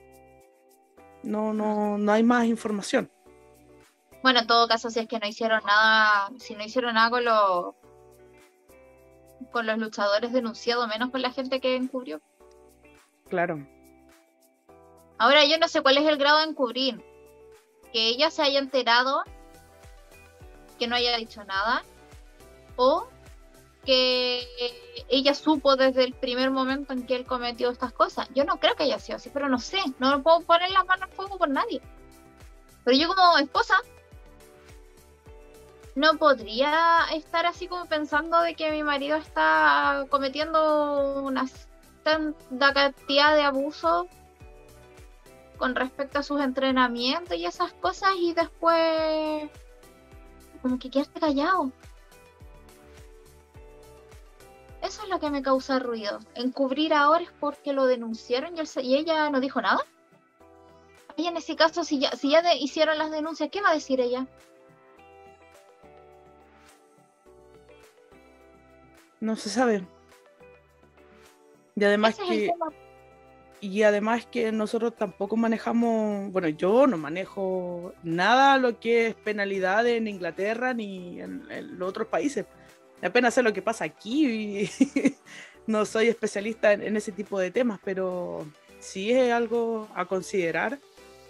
No, 1.23 1.53
no, 1.53 1.97
no 1.97 2.11
hay 2.11 2.23
más 2.23 2.45
información. 2.45 3.11
Bueno, 4.23 4.39
en 4.39 4.47
todo 4.47 4.67
caso, 4.67 4.89
si 4.89 4.99
es 4.99 5.07
que 5.07 5.19
no 5.19 5.27
hicieron 5.27 5.61
nada, 5.65 6.31
si 6.39 6.55
no 6.55 6.63
hicieron 6.63 6.95
nada 6.95 7.09
con 7.09 7.25
los 7.25 7.75
con 9.51 9.67
los 9.67 9.77
luchadores 9.77 10.33
denunciados, 10.33 10.87
menos 10.87 11.11
con 11.11 11.21
la 11.21 11.31
gente 11.31 11.59
que 11.59 11.75
encubrió. 11.75 12.19
Claro. 13.29 13.67
Ahora 15.17 15.45
yo 15.45 15.57
no 15.57 15.67
sé 15.67 15.81
cuál 15.81 15.97
es 15.97 16.07
el 16.07 16.17
grado 16.17 16.39
de 16.39 16.45
encubrir 16.45 17.03
que 17.93 18.07
ella 18.07 18.29
se 18.29 18.41
haya 18.41 18.59
enterado, 18.59 19.23
que 20.77 20.87
no 20.87 20.95
haya 20.95 21.15
dicho 21.17 21.43
nada, 21.45 21.83
o 22.75 23.07
que 23.85 24.47
ella 25.09 25.33
supo 25.33 25.75
desde 25.75 26.03
el 26.03 26.13
primer 26.13 26.51
momento 26.51 26.93
en 26.93 27.05
que 27.05 27.15
él 27.15 27.25
cometió 27.25 27.69
estas 27.69 27.93
cosas. 27.93 28.27
Yo 28.33 28.43
no 28.43 28.59
creo 28.59 28.75
que 28.75 28.83
haya 28.83 28.99
sido 28.99 29.17
así, 29.17 29.29
pero 29.29 29.49
no 29.49 29.59
sé, 29.59 29.79
no 29.99 30.21
puedo 30.23 30.41
poner 30.41 30.71
las 30.71 30.85
manos 30.85 31.09
en 31.09 31.15
fuego 31.15 31.37
por 31.37 31.49
nadie. 31.49 31.81
Pero 32.83 32.97
yo 32.97 33.07
como 33.07 33.37
esposa 33.37 33.75
no 35.95 36.17
podría 36.17 37.05
estar 37.13 37.45
así 37.45 37.67
como 37.67 37.85
pensando 37.85 38.41
de 38.41 38.55
que 38.55 38.71
mi 38.71 38.83
marido 38.83 39.17
está 39.17 40.05
cometiendo 40.09 41.21
una 41.23 41.45
tanta 42.03 42.73
cantidad 42.73 43.33
de 43.33 43.43
abusos 43.43 44.07
con 45.57 45.73
respecto 45.73 46.19
a 46.19 46.23
sus 46.23 46.41
entrenamientos 46.41 47.37
y 47.37 47.45
esas 47.45 47.71
cosas 47.73 48.11
y 48.19 48.33
después 48.33 49.49
como 50.61 50.77
que 50.77 50.89
quedaste 50.89 51.19
callado. 51.19 51.71
Eso 54.85 55.03
es 55.03 55.09
lo 55.09 55.19
que 55.19 55.31
me 55.31 55.41
causa 55.41 55.79
ruido. 55.79 56.19
Encubrir 56.35 56.93
ahora 56.93 57.23
es 57.23 57.31
porque 57.39 57.73
lo 57.73 57.85
denunciaron 57.87 58.53
y, 58.55 58.95
ella 58.95 59.29
no 59.29 59.39
dijo 59.39 59.61
nada. 59.61 59.79
Y 61.17 61.27
en 61.27 61.37
ese 61.37 61.55
caso, 61.55 61.83
si 61.83 61.99
ya, 61.99 62.11
si 62.11 62.29
ya 62.29 62.41
hicieron 62.53 62.97
las 62.97 63.09
denuncias, 63.09 63.49
¿qué 63.51 63.61
va 63.61 63.71
a 63.71 63.73
decir 63.73 63.99
ella? 63.99 64.27
No 69.19 69.35
se 69.35 69.49
sabe. 69.49 69.87
Y 71.75 71.83
además 71.83 72.15
que 72.15 72.51
y 73.61 73.81
además 73.83 74.27
que 74.27 74.51
nosotros 74.51 74.95
tampoco 74.95 75.37
manejamos, 75.37 76.31
bueno, 76.31 76.49
yo 76.49 76.85
no 76.85 76.97
manejo 76.97 77.93
nada 78.03 78.57
lo 78.57 78.79
que 78.79 79.07
es 79.07 79.15
penalidad 79.15 79.87
en 79.87 80.07
Inglaterra 80.07 80.73
ni 80.75 81.19
en, 81.19 81.47
los 81.79 81.89
otros 81.89 82.07
países. 82.07 82.45
Apenas 83.01 83.33
sé 83.33 83.43
lo 83.43 83.53
que 83.53 83.61
pasa 83.61 83.85
aquí 83.85 84.25
y 84.25 85.15
no 85.67 85.85
soy 85.85 86.07
especialista 86.07 86.73
en, 86.73 86.95
ese 86.97 87.11
tipo 87.11 87.39
de 87.39 87.51
temas, 87.51 87.79
pero 87.83 88.45
sí 88.79 89.11
es 89.11 89.31
algo 89.31 89.87
a 89.95 90.05
considerar 90.05 90.79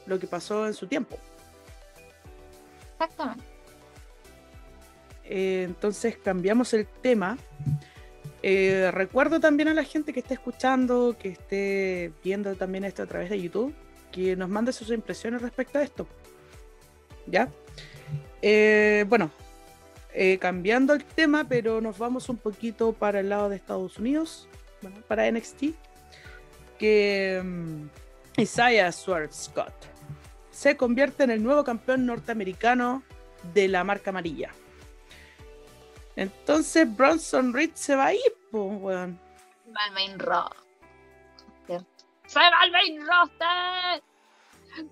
lo 0.06 0.20
que 0.20 0.28
pasó 0.28 0.68
en 0.68 0.74
su 0.74 0.88
tiempo. 0.88 1.18
Exactamente. 2.94 3.44
Eh, 5.24 5.64
entonces 5.64 6.18
cambiamos 6.18 6.74
el 6.74 6.86
tema 6.86 7.38
eh, 8.48 8.92
recuerdo 8.92 9.40
también 9.40 9.70
a 9.70 9.74
la 9.74 9.84
gente 9.84 10.14
que 10.14 10.20
esté 10.20 10.36
escuchando, 10.36 11.18
que 11.18 11.30
esté 11.30 12.12
viendo 12.24 12.54
también 12.56 12.84
esto 12.84 13.02
a 13.02 13.08
través 13.08 13.32
de 13.32 13.42
YouTube, 13.42 13.74
que 14.12 14.36
nos 14.36 14.50
mande 14.50 14.72
sus 14.72 14.92
impresiones 14.92 15.42
respecto 15.42 15.80
a 15.80 15.82
esto. 15.82 16.08
¿Ya? 17.26 17.50
Eh, 18.44 19.04
bueno, 19.10 19.32
eh, 20.18 20.40
cambiando 20.40 20.94
el 20.94 21.04
tema, 21.04 21.44
pero 21.44 21.82
nos 21.82 21.98
vamos 21.98 22.30
un 22.30 22.38
poquito 22.38 22.94
para 22.94 23.20
el 23.20 23.30
lado 23.30 23.50
de 23.50 23.58
Estados 23.58 23.98
Unidos, 23.98 24.48
bueno, 24.82 24.98
para 25.08 25.30
NXT, 25.30 25.76
que 26.80 27.42
um, 27.44 27.90
Isaiah 28.38 28.92
Swerve 28.94 29.34
Scott 29.34 29.74
se 30.52 30.78
convierte 30.78 31.24
en 31.24 31.32
el 31.32 31.44
nuevo 31.44 31.66
campeón 31.66 32.06
norteamericano 32.06 33.04
de 33.54 33.68
la 33.68 33.84
marca 33.84 34.12
amarilla. 34.12 34.52
Entonces 36.16 36.96
Bronson 36.96 37.54
Reed 37.54 37.72
se 37.74 37.96
va 37.96 38.06
a 38.06 38.14
ir, 38.14 38.38
pues, 38.52 38.82
weón. 38.82 39.20
Va 39.68 39.84
al 39.86 39.92
main 39.92 40.18
roster. 40.18 41.86
¡Se 42.26 42.40
va 42.40 42.48
al 42.62 42.72
main 42.72 43.06
roster! 43.06 44.04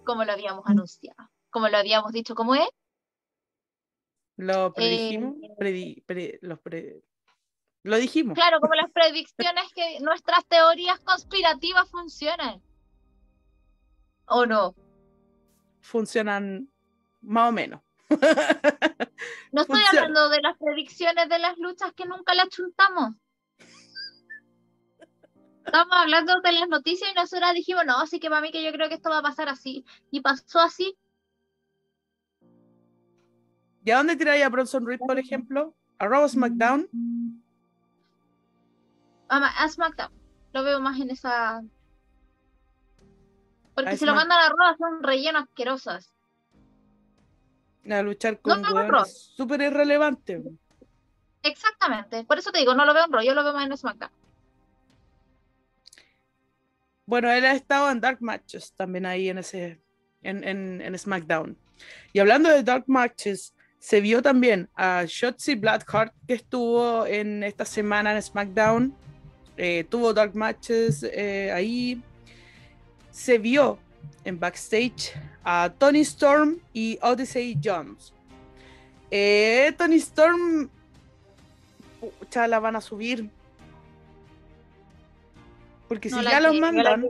como 0.03 0.23
lo 0.23 0.31
habíamos 0.31 0.65
anunciado, 0.65 1.29
como 1.49 1.67
lo 1.69 1.77
habíamos 1.77 2.11
dicho, 2.11 2.35
¿cómo 2.35 2.55
es? 2.55 2.67
Lo 4.37 4.73
predijimos, 4.73 5.35
Eh, 5.43 5.55
predi- 5.59 6.03
pre- 6.05 6.39
los 6.41 6.59
pre- 6.59 7.03
lo 7.83 7.97
dijimos. 7.97 8.33
Claro, 8.35 8.59
como 8.59 8.73
las 8.73 8.91
predicciones 8.93 9.71
que 9.75 9.99
nuestras 9.99 10.45
teorías 10.47 10.99
conspirativas 11.01 11.89
funcionan. 11.91 12.61
¿O 14.25 14.45
no? 14.45 14.73
Funcionan 15.81 16.69
más 17.21 17.49
o 17.49 17.51
menos. 17.51 17.81
No 19.51 19.61
estoy 19.61 19.81
Funciona. 19.81 20.07
hablando 20.07 20.29
de 20.29 20.41
las 20.41 20.57
predicciones 20.57 21.29
de 21.29 21.37
las 21.39 21.57
luchas 21.59 21.93
que 21.93 22.05
nunca 22.05 22.33
las 22.33 22.49
chuntamos. 22.49 23.13
Estamos 25.65 25.95
hablando 25.95 26.41
de 26.41 26.51
las 26.53 26.67
noticias 26.67 27.09
y 27.11 27.13
nosotras 27.13 27.53
dijimos, 27.53 27.85
no, 27.85 27.99
así 27.99 28.19
que 28.19 28.29
para 28.29 28.41
mí 28.41 28.51
que 28.51 28.63
yo 28.63 28.71
creo 28.71 28.89
que 28.89 28.95
esto 28.95 29.09
va 29.09 29.19
a 29.19 29.21
pasar 29.23 29.47
así. 29.49 29.85
Y 30.11 30.21
pasó 30.21 30.59
así. 30.59 30.97
¿Y 33.85 33.91
a 33.91 33.97
dónde 33.97 34.15
tiráis 34.15 34.43
a 34.43 34.49
Bronson 34.49 34.85
Reed, 34.85 34.99
por 34.99 35.19
ejemplo? 35.19 35.73
¿A 35.99 36.07
Raw 36.07 36.23
o 36.23 36.27
SmackDown? 36.27 36.87
A, 39.29 39.39
Ma- 39.39 39.57
a 39.57 39.69
SmackDown. 39.69 40.11
Lo 40.53 40.63
veo 40.63 40.79
más 40.79 40.99
en 40.99 41.09
esa. 41.09 41.61
Porque 43.75 43.91
A 43.91 43.97
si 43.97 44.05
lo 44.05 44.13
mandan 44.15 44.39
a 44.39 44.49
Raw 44.49 44.77
son 44.77 45.03
rellenos 45.03 45.43
asquerosos. 45.43 46.09
A 47.89 48.01
luchar 48.01 48.39
con 48.39 48.61
no, 48.61 48.87
Raw. 48.87 49.05
súper 49.05 49.61
irrelevantes. 49.61 50.41
Exactamente. 51.41 52.23
Por 52.23 52.37
eso 52.37 52.51
te 52.51 52.59
digo, 52.59 52.73
no 52.75 52.85
lo 52.85 52.93
veo 52.93 53.05
en 53.05 53.11
Raw, 53.11 53.21
yo 53.23 53.33
lo 53.33 53.43
veo 53.43 53.53
más 53.53 53.65
en 53.65 53.75
SmackDown. 53.75 54.11
Bueno, 57.05 57.29
él 57.31 57.43
ha 57.43 57.51
estado 57.51 57.91
en 57.91 57.99
Dark 57.99 58.19
Matches 58.21 58.73
también 58.77 59.05
ahí 59.05 59.27
en 59.27 59.39
ese 59.39 59.81
en, 60.21 60.41
en, 60.45 60.79
en 60.81 60.97
SmackDown. 60.97 61.57
Y 62.13 62.19
hablando 62.19 62.49
de 62.49 62.63
Dark 62.63 62.85
Matches, 62.87 63.53
se 63.83 63.99
vio 63.99 64.21
también 64.21 64.69
a 64.77 65.03
Shotzi 65.05 65.55
Blackheart 65.55 66.13
que 66.25 66.35
estuvo 66.35 67.05
en 67.05 67.43
esta 67.43 67.65
semana 67.65 68.15
en 68.15 68.21
SmackDown. 68.21 68.95
Eh, 69.57 69.85
tuvo 69.89 70.13
Dark 70.13 70.33
Matches 70.37 71.03
eh, 71.03 71.51
ahí. 71.51 72.01
Se 73.11 73.37
vio 73.37 73.77
en 74.23 74.39
backstage 74.39 75.11
a 75.43 75.69
Tony 75.77 75.99
Storm 75.99 76.59
y 76.71 76.97
Odyssey 77.01 77.59
Jones. 77.61 78.13
Eh, 79.11 79.73
Tony 79.77 79.97
Storm, 79.97 80.69
pucha, 81.99 82.47
la 82.47 82.61
van 82.61 82.77
a 82.77 82.81
subir. 82.81 83.29
Porque 85.89 86.07
No 86.07 86.19
si 86.19 86.23
ya 86.23 86.39
los 86.39 86.57
mandan. 86.57 87.05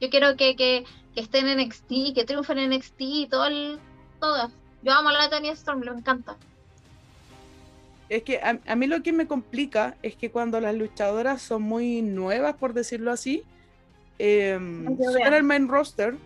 Yo 0.00 0.10
quiero 0.10 0.36
que, 0.36 0.54
que, 0.54 0.84
que 1.12 1.20
estén 1.20 1.48
en 1.48 1.66
NXT, 1.66 2.14
que 2.14 2.24
triunfen 2.24 2.58
en 2.58 2.70
NXT 2.70 3.00
y 3.00 3.26
todo 3.26 3.46
el, 3.46 3.80
todo. 4.20 4.52
Yo 4.82 4.92
amo 4.92 5.10
la 5.10 5.28
Tony 5.28 5.48
Storm, 5.50 5.80
me 5.80 5.90
encanta. 5.90 6.36
es 8.08 8.22
que 8.22 8.38
a, 8.38 8.58
a 8.66 8.74
mí 8.76 8.86
lo 8.86 9.02
que 9.02 9.12
me 9.12 9.26
complica 9.26 9.96
es 10.02 10.16
que 10.16 10.30
cuando 10.30 10.60
las 10.60 10.74
luchadoras 10.74 11.42
son 11.42 11.62
muy 11.62 12.00
nuevas, 12.00 12.54
por 12.56 12.72
decirlo 12.72 13.10
así, 13.12 13.42
eh, 14.18 14.58
suben 14.58 15.34
al 15.34 15.42
main 15.42 15.68
roster 15.68 16.16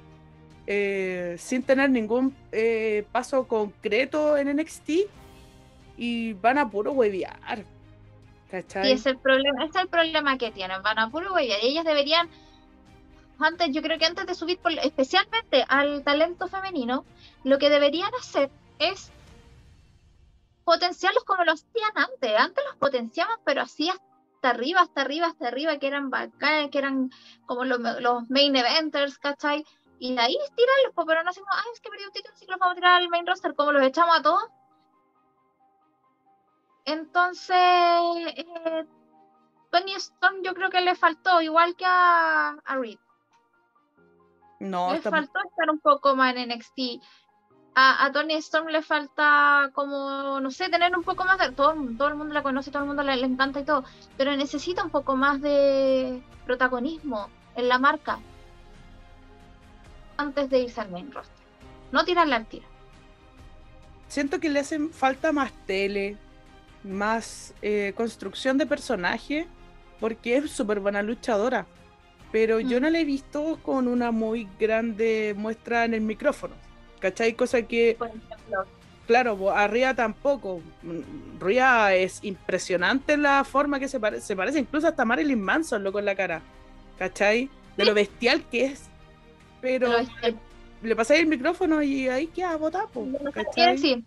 eh, 0.67 1.35
sin 1.39 1.63
tener 1.65 1.91
ningún 1.91 2.35
eh, 2.53 3.05
paso 3.11 3.49
concreto 3.49 4.37
en 4.37 4.57
NXT 4.57 4.91
y 5.99 6.33
van 6.35 6.59
a 6.59 6.71
puro 6.71 6.93
huevear. 6.93 7.65
¿Cachai? 8.51 8.91
Y 8.91 8.93
es 8.93 9.07
el 9.07 9.19
problema, 9.19 9.65
es 9.65 9.75
el 9.75 9.89
problema 9.89 10.39
que 10.39 10.51
tienen, 10.53 10.83
van 10.83 10.99
a 10.99 11.11
puro 11.11 11.31
güey, 11.31 11.49
y 11.49 11.53
ellas 11.67 11.85
deberían, 11.85 12.29
antes, 13.39 13.71
yo 13.73 13.83
creo 13.83 13.99
que 13.99 14.05
antes 14.05 14.27
de 14.27 14.35
subir, 14.35 14.59
por- 14.59 14.73
especialmente 14.73 15.65
al 15.69 16.05
talento 16.05 16.47
femenino, 16.49 17.05
lo 17.45 17.59
que 17.59 17.71
deberían 17.71 18.11
hacer 18.19 18.51
es 18.79 19.11
potenciarlos 20.65 21.25
como 21.25 21.45
lo 21.45 21.53
hacían 21.53 21.91
antes. 21.97 22.39
Antes 22.39 22.65
los 22.67 22.77
potenciaban, 22.77 23.39
pero 23.45 23.63
así 23.63 23.89
hasta 23.91 24.51
arriba, 24.51 24.81
hasta 24.81 25.01
arriba, 25.03 25.27
hasta 25.27 25.49
arriba, 25.49 25.77
que 25.79 25.87
eran 25.89 26.11
bacanas, 26.11 26.71
que 26.71 26.79
eran 26.79 27.11
como 27.47 27.65
los, 27.65 27.79
los 28.01 28.29
main 28.31 28.55
eventers, 28.57 29.19
¿cachai? 29.19 29.65
Y 29.99 30.15
de 30.15 30.21
ahí 30.21 30.37
tirarlos, 30.57 31.07
pero 31.07 31.23
no 31.23 31.31
hacemos, 31.31 31.49
ay, 31.53 31.71
es 31.75 31.81
que 31.81 31.91
perdió 31.91 32.07
un 32.09 32.13
título, 32.13 32.35
así 32.35 32.45
que 32.47 32.51
los 32.53 32.59
vamos 32.61 32.73
a 32.73 32.75
tirar 32.77 33.01
al 33.01 33.09
main 33.09 33.27
roster, 33.27 33.55
como 33.55 33.73
los 33.73 33.83
echamos 33.85 34.19
a 34.19 34.23
todos. 34.23 34.43
Entonces, 36.85 37.57
eh, 37.57 38.87
Tony 39.71 39.93
Storm 39.95 40.43
yo 40.43 40.55
creo 40.55 40.71
que 40.71 40.81
le 40.81 40.95
faltó, 40.97 41.41
igual 41.41 41.77
que 41.77 41.85
a, 41.87 42.51
a 42.65 42.77
Reed. 42.77 42.99
no, 44.59 44.91
le 44.91 44.97
está- 44.99 45.11
faltó 45.11 45.39
estar 45.49 45.71
un 45.71 45.79
poco 45.79 46.17
más 46.17 46.35
en 46.35 46.49
NXT. 46.51 47.01
A, 47.75 48.05
a 48.05 48.13
Tony 48.13 48.35
Storm 48.35 48.69
le 48.69 48.83
falta 48.83 49.71
como, 49.75 50.41
no 50.41 50.51
sé, 50.51 50.69
tener 50.69 50.95
un 50.97 51.05
poco 51.05 51.25
más 51.25 51.39
de... 51.39 51.53
Todo, 51.53 51.75
todo 51.97 52.09
el 52.09 52.17
mundo 52.17 52.35
la 52.35 52.43
conoce, 52.43 52.71
todo 52.71 52.83
el 52.83 52.89
mundo 52.89 53.03
le, 53.03 53.17
le 53.17 53.27
encanta 53.27 53.61
y 53.61 53.65
todo, 53.65 53.85
pero 54.17 54.37
necesita 54.37 54.85
un 54.85 54.91
poco 54.91 55.17
más 55.17 55.41
de 55.41 56.23
protagonismo 56.45 57.31
en 57.55 57.69
la 57.69 57.79
marca 57.79 58.21
antes 60.17 60.51
de 60.51 60.61
irse 60.61 60.81
al 60.81 60.91
main 60.91 61.11
roster. 61.13 61.47
No 61.91 62.05
tirarla 62.05 62.37
al 62.37 62.47
tiro. 62.47 62.67
siento 64.09 64.41
que 64.41 64.51
le 64.51 64.61
hacen 64.61 64.91
falta 64.93 65.33
más 65.33 65.53
tele, 65.67 66.19
más 66.83 67.55
eh, 67.63 67.93
construcción 67.97 68.59
de 68.59 68.67
personaje, 68.67 69.49
porque 70.01 70.37
es 70.37 70.51
súper 70.51 70.81
buena 70.81 71.03
luchadora. 71.03 71.67
Pero 72.31 72.61
yo 72.61 72.79
Mm. 72.79 72.83
no 72.83 72.91
la 72.91 72.99
he 73.01 73.05
visto 73.05 73.59
con 73.63 73.89
una 73.89 74.11
muy 74.11 74.49
grande 74.59 75.35
muestra 75.37 75.85
en 75.87 75.95
el 75.95 76.03
micrófono. 76.03 76.55
¿Cachai? 77.03 77.35
Cosa 77.35 77.61
que, 77.63 77.97
Por 77.99 78.07
ejemplo, 78.09 78.65
claro, 79.09 79.37
bo- 79.37 79.51
a 79.51 79.67
Ria 79.67 79.93
tampoco. 79.93 80.63
Ria 81.41 81.95
es 81.97 82.23
impresionante 82.23 83.17
la 83.17 83.43
forma 83.43 83.81
que 83.81 83.89
se 83.89 83.99
parece. 83.99 84.25
Se 84.25 84.37
parece 84.37 84.61
incluso 84.61 84.87
hasta 84.87 85.05
Marilyn 85.05 85.43
Manson, 85.43 85.83
loco, 85.83 85.99
en 85.99 86.05
la 86.05 86.15
cara. 86.15 86.41
¿Cachai? 86.99 87.51
De 87.77 87.85
lo 87.85 87.93
bestial 87.93 88.45
que 88.49 88.67
es. 88.67 88.89
Pero 89.61 89.89
le 90.83 90.95
pasáis 90.97 91.21
el 91.23 91.27
micrófono 91.27 91.83
y 91.83 92.09
ahí 92.09 92.29
queda 92.29 92.57
botado, 92.57 92.89
¿cachai? 93.35 93.73
decir. 93.73 94.05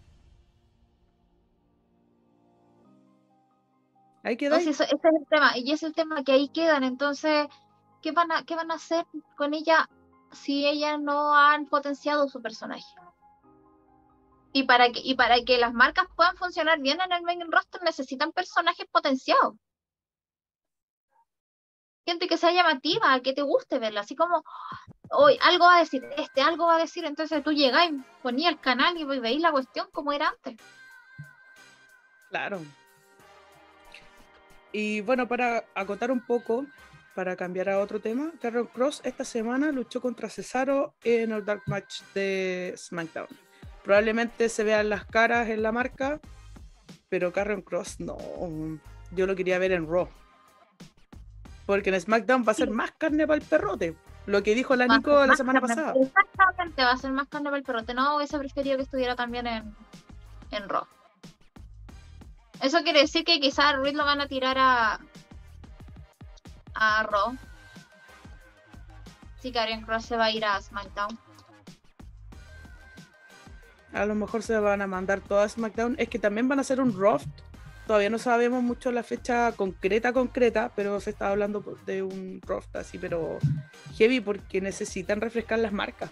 Ahí 4.23 4.37
queda. 4.37 4.59
Sí, 4.59 4.69
eso- 4.69 4.83
ese 4.83 4.95
es 4.95 5.03
el 5.03 5.27
tema, 5.29 5.57
y 5.57 5.71
es 5.71 5.83
el 5.83 5.93
tema 5.93 6.23
que 6.23 6.31
ahí 6.31 6.47
quedan. 6.49 6.83
Entonces, 6.83 7.47
¿qué 8.01 8.11
van 8.11 8.31
a, 8.31 8.43
qué 8.43 8.55
van 8.55 8.71
a 8.71 8.75
hacer 8.75 9.05
con 9.35 9.53
ella 9.53 9.89
si 10.35 10.67
ellas 10.67 10.99
no 10.99 11.35
han 11.35 11.65
potenciado 11.65 12.27
su 12.27 12.41
personaje? 12.41 12.85
Y 14.53 14.63
para 14.63 14.91
que, 14.91 15.01
y 15.03 15.15
para 15.15 15.43
que 15.43 15.57
las 15.57 15.73
marcas 15.73 16.07
puedan 16.15 16.37
funcionar 16.37 16.79
bien 16.79 16.99
en 17.01 17.11
el 17.11 17.23
main 17.23 17.51
roster 17.51 17.81
necesitan 17.83 18.31
personajes 18.31 18.85
potenciados. 18.91 19.55
Gente 22.05 22.27
que 22.27 22.37
sea 22.37 22.51
llamativa, 22.51 23.19
que 23.21 23.33
te 23.33 23.41
guste 23.41 23.79
verla, 23.79 24.01
así 24.01 24.15
como 24.15 24.43
hoy 25.09 25.37
algo 25.41 25.65
va 25.65 25.77
a 25.77 25.79
decir, 25.79 26.07
este 26.17 26.41
algo 26.41 26.67
va 26.67 26.75
a 26.75 26.79
decir, 26.79 27.03
entonces 27.03 27.43
tú 27.43 27.51
llegáis, 27.51 27.93
ponías 28.21 28.51
el 28.51 28.59
canal 28.59 28.95
y 28.97 29.03
veis 29.03 29.41
la 29.41 29.51
cuestión 29.51 29.89
como 29.91 30.13
era 30.13 30.29
antes. 30.29 30.55
Claro. 32.29 32.61
Y 34.71 35.01
bueno, 35.01 35.27
para 35.27 35.65
acotar 35.73 36.11
un 36.11 36.19
poco, 36.19 36.65
para 37.15 37.35
cambiar 37.37 37.69
a 37.69 37.79
otro 37.79 37.99
tema, 38.01 38.31
Carol 38.41 38.69
Cross 38.69 39.01
esta 39.05 39.23
semana 39.23 39.71
luchó 39.71 40.01
contra 40.01 40.29
Cesaro 40.29 40.93
en 41.03 41.31
el 41.31 41.45
Dark 41.45 41.63
Match 41.65 42.01
de 42.13 42.73
SmackDown. 42.77 43.27
Probablemente 43.83 44.49
se 44.49 44.63
vean 44.63 44.89
las 44.89 45.05
caras 45.05 45.47
en 45.49 45.63
la 45.63 45.71
marca, 45.71 46.19
pero 47.07 47.31
Carol 47.31 47.63
Cross 47.63 47.99
no. 48.01 48.17
Yo 49.11 49.27
lo 49.27 49.35
quería 49.35 49.57
ver 49.59 49.71
en 49.71 49.87
Raw. 49.87 50.09
Porque 51.65 51.89
en 51.89 51.99
SmackDown 52.01 52.43
va 52.45 52.51
a 52.51 52.55
ser 52.55 52.67
Sí. 52.67 52.73
más 52.73 52.91
carne 52.91 53.25
para 53.25 53.37
el 53.41 53.47
perrote. 53.47 53.95
Lo 54.25 54.43
que 54.43 54.53
dijo 54.55 54.75
la 54.75 54.87
Más- 54.87 54.97
Nico 54.97 55.25
la 55.25 55.35
semana 55.37 55.61
carne- 55.61 55.75
pasada. 55.75 55.93
Exactamente, 56.01 56.83
va 56.83 56.91
a 56.91 56.97
ser 56.97 57.11
más 57.11 57.27
carne 57.27 57.45
para 57.45 57.57
el 57.57 57.63
perrote. 57.63 57.93
No 57.93 58.17
hubiese 58.17 58.37
preferido 58.37 58.75
que 58.77 58.83
estuviera 58.83 59.15
también 59.15 59.47
en, 59.47 59.75
en 60.51 60.67
Raw. 60.67 60.83
Eso 62.61 62.81
quiere 62.83 62.99
decir 63.01 63.23
que 63.23 63.39
quizás 63.39 63.77
Reed 63.77 63.95
lo 63.95 64.03
van 64.05 64.21
a 64.21 64.27
tirar 64.27 64.57
a, 64.57 64.99
a 66.75 67.03
Raw. 67.03 67.35
Sí, 69.41 69.51
Karen 69.51 69.81
Cross 69.81 70.05
se 70.05 70.17
va 70.17 70.25
a 70.25 70.31
ir 70.31 70.43
a 70.45 70.61
SmackDown. 70.61 71.17
A 73.93 74.05
lo 74.05 74.15
mejor 74.15 74.43
se 74.43 74.57
van 74.59 74.81
a 74.81 74.87
mandar 74.87 75.21
todas 75.21 75.53
SmackDown. 75.53 75.95
Es 75.97 76.09
que 76.09 76.19
también 76.19 76.47
van 76.47 76.59
a 76.59 76.61
hacer 76.61 76.81
un 76.81 76.99
Raw. 76.99 77.19
Todavía 77.87 78.09
no 78.09 78.17
sabemos 78.17 78.63
mucho 78.63 78.91
la 78.91 79.03
fecha 79.03 79.51
concreta, 79.51 80.11
concreta, 80.11 80.71
pero 80.75 80.99
se 80.99 81.11
está 81.11 81.29
hablando 81.29 81.61
de 81.85 82.01
un 82.01 82.41
Raw 82.45 82.61
así, 82.73 82.97
pero 82.97 83.37
heavy 83.95 84.19
porque 84.19 84.59
necesitan 84.59 85.21
refrescar 85.21 85.59
las 85.59 85.71
marcas. 85.71 86.11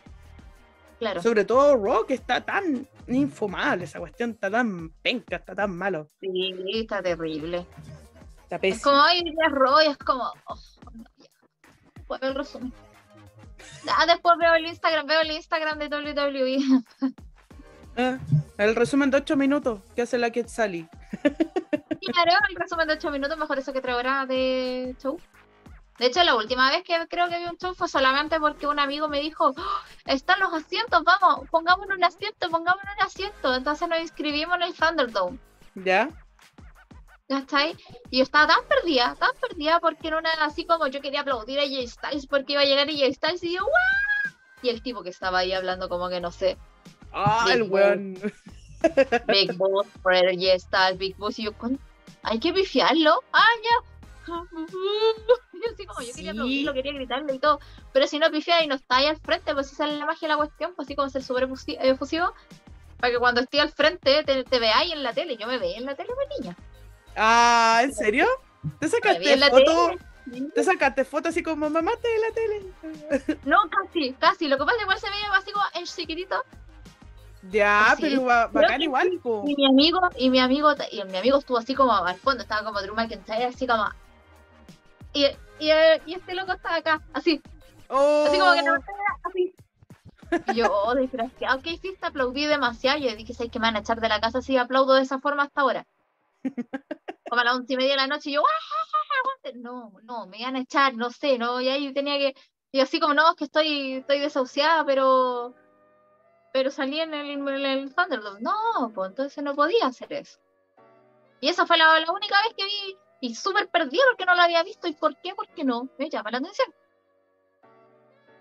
Claro. 0.99 1.21
Sobre 1.21 1.43
todo 1.43 1.75
Raw, 1.75 2.05
que 2.05 2.13
está 2.13 2.45
tan 2.45 2.87
infumable, 3.07 3.85
esa 3.85 3.99
cuestión 3.99 4.31
está 4.31 4.49
tan 4.49 4.91
penca, 5.01 5.37
está 5.37 5.55
tan 5.55 5.75
malo. 5.75 6.07
Sí, 6.21 6.53
está 6.75 7.01
terrible. 7.01 7.65
Está 8.55 8.67
Es 8.67 8.73
pésimo. 8.75 8.91
como 8.91 9.03
hoy 9.05 9.23
día 9.23 9.33
es 9.47 9.51
Raw 9.51 9.81
y 9.81 9.87
es 9.87 9.97
como. 9.97 10.23
oh, 10.45 10.55
no, 10.93 11.03
ya. 11.17 11.29
Fue 12.07 12.17
el 12.21 12.35
resumen. 12.35 12.73
Ah, 13.97 14.05
después 14.05 14.35
veo 14.39 14.53
el 14.55 14.65
Instagram, 14.65 15.05
veo 15.07 15.21
el 15.21 15.31
Instagram 15.31 15.79
de 15.79 15.87
WWE. 15.87 16.57
Ah, 17.95 18.17
el 18.57 18.75
resumen 18.75 19.11
de 19.11 19.17
8 19.17 19.35
minutos 19.37 19.79
que 19.95 20.01
hace 20.01 20.17
la 20.17 20.31
Quetzali. 20.31 20.87
Claro, 22.05 22.31
el 22.49 22.55
resumen 22.57 22.85
de 22.87 22.95
8 22.95 23.11
minutos, 23.11 23.37
mejor 23.37 23.59
eso 23.59 23.71
que 23.71 23.79
3 23.79 23.95
horas 23.95 24.27
de 24.27 24.93
show. 25.01 25.17
De 25.97 26.07
hecho, 26.07 26.21
la 26.23 26.35
última 26.35 26.69
vez 26.69 26.83
que 26.83 26.97
creo 27.07 27.29
que 27.29 27.37
vi 27.37 27.45
un 27.45 27.57
show 27.57 27.73
fue 27.75 27.87
solamente 27.87 28.39
porque 28.41 28.67
un 28.67 28.77
amigo 28.77 29.07
me 29.07 29.21
dijo, 29.21 29.53
"Oh, 29.55 29.81
están 30.05 30.37
los 30.41 30.53
asientos, 30.53 31.01
vamos, 31.05 31.47
pongámonos 31.49 31.95
un 31.95 32.03
asiento, 32.03 32.49
pongámonos 32.49 32.93
un 32.99 33.05
asiento. 33.05 33.55
Entonces 33.55 33.87
nos 33.87 34.01
inscribimos 34.01 34.55
en 34.57 34.63
el 34.63 34.73
Thunderdome. 34.73 35.39
¿Ya? 35.75 36.09
¿Cachai? 37.41 37.75
Y 38.11 38.17
yo 38.17 38.23
estaba 38.23 38.47
tan 38.47 38.63
perdida, 38.67 39.15
tan 39.19 39.31
perdida 39.41 39.79
porque 39.79 40.11
no 40.11 40.19
era 40.19 40.31
así 40.45 40.65
como 40.65 40.87
yo 40.87 41.01
quería 41.01 41.21
aplaudir 41.21 41.59
a 41.59 41.63
Jay 41.63 41.87
Styles 41.87 42.27
porque 42.27 42.53
iba 42.53 42.61
a 42.61 42.65
llegar 42.65 42.87
Jay 42.87 43.13
Styles 43.13 43.43
y 43.43 43.53
yo, 43.55 43.61
¡guau! 43.61 44.35
Y 44.61 44.69
el 44.69 44.81
tipo 44.83 45.01
que 45.03 45.09
estaba 45.09 45.39
ahí 45.39 45.51
hablando 45.53 45.89
como 45.89 46.09
que 46.09 46.19
no 46.21 46.31
sé, 46.31 46.57
Ah, 47.11 47.43
Big 47.45 47.53
el 47.55 47.63
weón. 47.63 48.13
Big 49.27 49.53
Boss, 49.57 49.87
Fred 50.03 50.37
Jay 50.39 50.59
Styles, 50.59 50.97
Big 50.97 51.15
Boss, 51.17 51.39
y 51.39 51.43
yo, 51.43 51.53
"¿Cuán- 51.53 51.79
hay 52.23 52.39
que 52.39 52.53
pifiarlo. 52.53 53.23
Ah, 53.33 53.45
ya. 53.63 54.33
Y 55.53 55.65
así 55.73 55.85
como 55.85 56.01
yo 56.01 56.07
quería 56.13 56.31
Sí. 56.31 56.37
aplaudirlo, 56.37 56.73
quería 56.73 56.93
gritarle 56.93 57.35
y 57.35 57.39
todo. 57.39 57.59
Pero 57.93 58.07
si 58.07 58.19
no 58.19 58.29
pifia 58.31 58.63
y 58.63 58.67
no 58.67 58.75
está 58.75 58.97
ahí 58.97 59.05
al 59.05 59.17
frente, 59.17 59.53
pues 59.53 59.69
si 59.69 59.75
sale 59.75 59.97
la 59.97 60.05
magia 60.05 60.27
de 60.27 60.33
la 60.33 60.37
cuestión, 60.37 60.73
pues 60.75 60.87
así 60.87 60.95
como 60.95 61.09
ser 61.09 61.23
súper 61.23 61.47
efusi- 61.47 61.77
efusivo. 61.79 62.33
Para 62.99 63.13
que 63.13 63.19
cuando 63.19 63.41
esté 63.41 63.61
al 63.61 63.69
frente 63.71 64.23
te, 64.23 64.43
te 64.43 64.59
veáis 64.59 64.91
en 64.91 65.03
la 65.03 65.13
tele. 65.13 65.37
Yo 65.37 65.47
me 65.47 65.57
veía 65.57 65.77
en 65.77 65.85
la 65.85 65.95
tele, 65.95 66.09
pues 66.15 66.27
niña. 66.39 66.57
Ah, 67.15 67.81
¿en 67.83 67.93
serio? 67.93 68.27
¿Te 68.79 68.87
sacaste 68.87 69.37
foto? 69.49 69.91
¿Te 70.55 70.63
sacaste 70.63 71.05
foto 71.05 71.29
así 71.29 71.43
como 71.43 71.69
mamá 71.69 71.91
te 72.01 72.07
de 72.07 72.19
la 72.19 72.31
tele? 72.33 73.37
No, 73.45 73.57
casi, 73.69 74.13
casi. 74.13 74.47
Lo 74.47 74.57
que 74.57 74.63
pasa 74.65 74.73
es 74.75 74.77
que 74.79 74.83
igual 74.83 74.99
se 74.99 75.09
veía 75.09 75.33
así 75.37 75.51
como 75.51 75.65
en 75.75 75.85
chiquitito. 75.85 76.43
Ya, 77.51 77.95
pero 77.99 78.23
ba- 78.23 78.47
bacán 78.47 78.77
que 78.77 78.85
igual, 78.85 79.19
po. 79.21 79.43
Y 79.45 79.55
mi 79.55 79.65
amigo, 79.67 79.99
y 80.15 80.29
mi 80.29 80.39
amigo, 80.39 80.73
y 80.91 81.03
mi 81.03 81.17
amigo 81.17 81.37
estuvo 81.39 81.57
así 81.57 81.75
como 81.75 81.93
al 81.93 82.15
fondo, 82.15 82.43
estaba 82.43 82.63
como 82.63 82.81
Drew 82.81 82.95
McIntyre, 82.95 83.45
así 83.45 83.67
como. 83.67 83.85
Y, 85.11 85.25
y, 85.59 85.69
y 86.05 86.13
este 86.13 86.33
loco 86.35 86.53
estaba 86.53 86.77
acá, 86.77 87.01
así, 87.13 87.41
Oh, 87.89 88.25
así 88.27 88.39
como 88.39 88.53
que 88.53 88.63
no 88.63 88.75
así. 89.25 89.53
Y 90.47 90.55
yo, 90.55 90.71
oh, 90.73 90.95
desgraciado, 90.95 91.61
¿qué 91.61 91.71
hiciste? 91.71 92.05
Aplaudí 92.07 92.45
demasiado. 92.45 92.97
Yo 92.97 93.13
dije, 93.15 93.33
¿sabes 93.33 93.51
que 93.51 93.59
me 93.59 93.67
van 93.67 93.75
a 93.75 93.79
echar 93.79 93.99
de 94.01 94.09
la 94.09 94.19
casa 94.21 94.41
si 94.41 94.57
aplaudo 94.57 94.93
de 94.95 95.03
esa 95.03 95.19
forma 95.19 95.43
hasta 95.43 95.61
ahora? 95.61 95.85
Como 97.29 97.41
a 97.41 97.43
las 97.43 97.55
once 97.55 97.73
y 97.73 97.77
media 97.77 97.91
de 97.91 97.97
la 97.97 98.07
noche, 98.07 98.29
y 98.29 98.33
yo. 98.33 98.43
No, 99.55 99.93
no, 100.03 100.27
me 100.27 100.39
iban 100.39 100.55
a 100.55 100.59
echar, 100.59 100.93
no 100.95 101.09
sé, 101.09 101.37
no, 101.37 101.59
y 101.61 101.69
ahí 101.69 101.93
tenía 101.93 102.17
que. 102.17 102.35
Y 102.71 102.79
así 102.79 102.99
como, 102.99 103.13
no, 103.13 103.29
es 103.29 103.35
que 103.35 103.45
estoy, 103.45 103.93
estoy 103.95 104.19
desahuciada, 104.19 104.85
pero. 104.85 105.53
Pero 106.53 106.69
salí 106.69 106.99
en 106.99 107.13
el, 107.13 107.29
en 107.31 107.47
el 107.47 107.95
Thunderdome. 107.95 108.41
No, 108.41 108.91
pues 108.93 109.09
entonces 109.09 109.43
no 109.43 109.55
podía 109.55 109.87
hacer 109.87 110.13
eso. 110.13 110.39
Y 111.41 111.49
esa 111.49 111.65
fue 111.65 111.77
la, 111.77 111.99
la 111.99 112.11
única 112.11 112.35
vez 112.43 112.53
que 112.55 112.65
vi, 112.65 112.97
y 113.21 113.35
súper 113.35 113.69
perdida 113.69 114.03
porque 114.09 114.25
no 114.25 114.35
lo 114.35 114.41
había 114.41 114.63
visto. 114.63 114.87
¿Y 114.87 114.93
por 114.93 115.15
qué? 115.17 115.33
Porque 115.35 115.63
no, 115.63 115.89
me 115.97 116.09
llama 116.09 116.31
la 116.31 116.37
atención. 116.37 116.73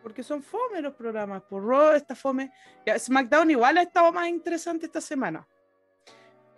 Porque 0.03 0.23
son 0.23 0.43
fome 0.43 0.81
los 0.81 0.95
programas. 0.95 1.43
Por 1.43 1.65
Raw 1.65 1.93
está 1.93 2.15
fome. 2.15 2.53
SmackDown 2.99 3.51
igual 3.53 3.79
ha 3.79 3.83
estado 3.83 4.12
más 4.12 4.29
interesante 4.29 4.87
esta 4.87 5.01
semana. 5.01 5.47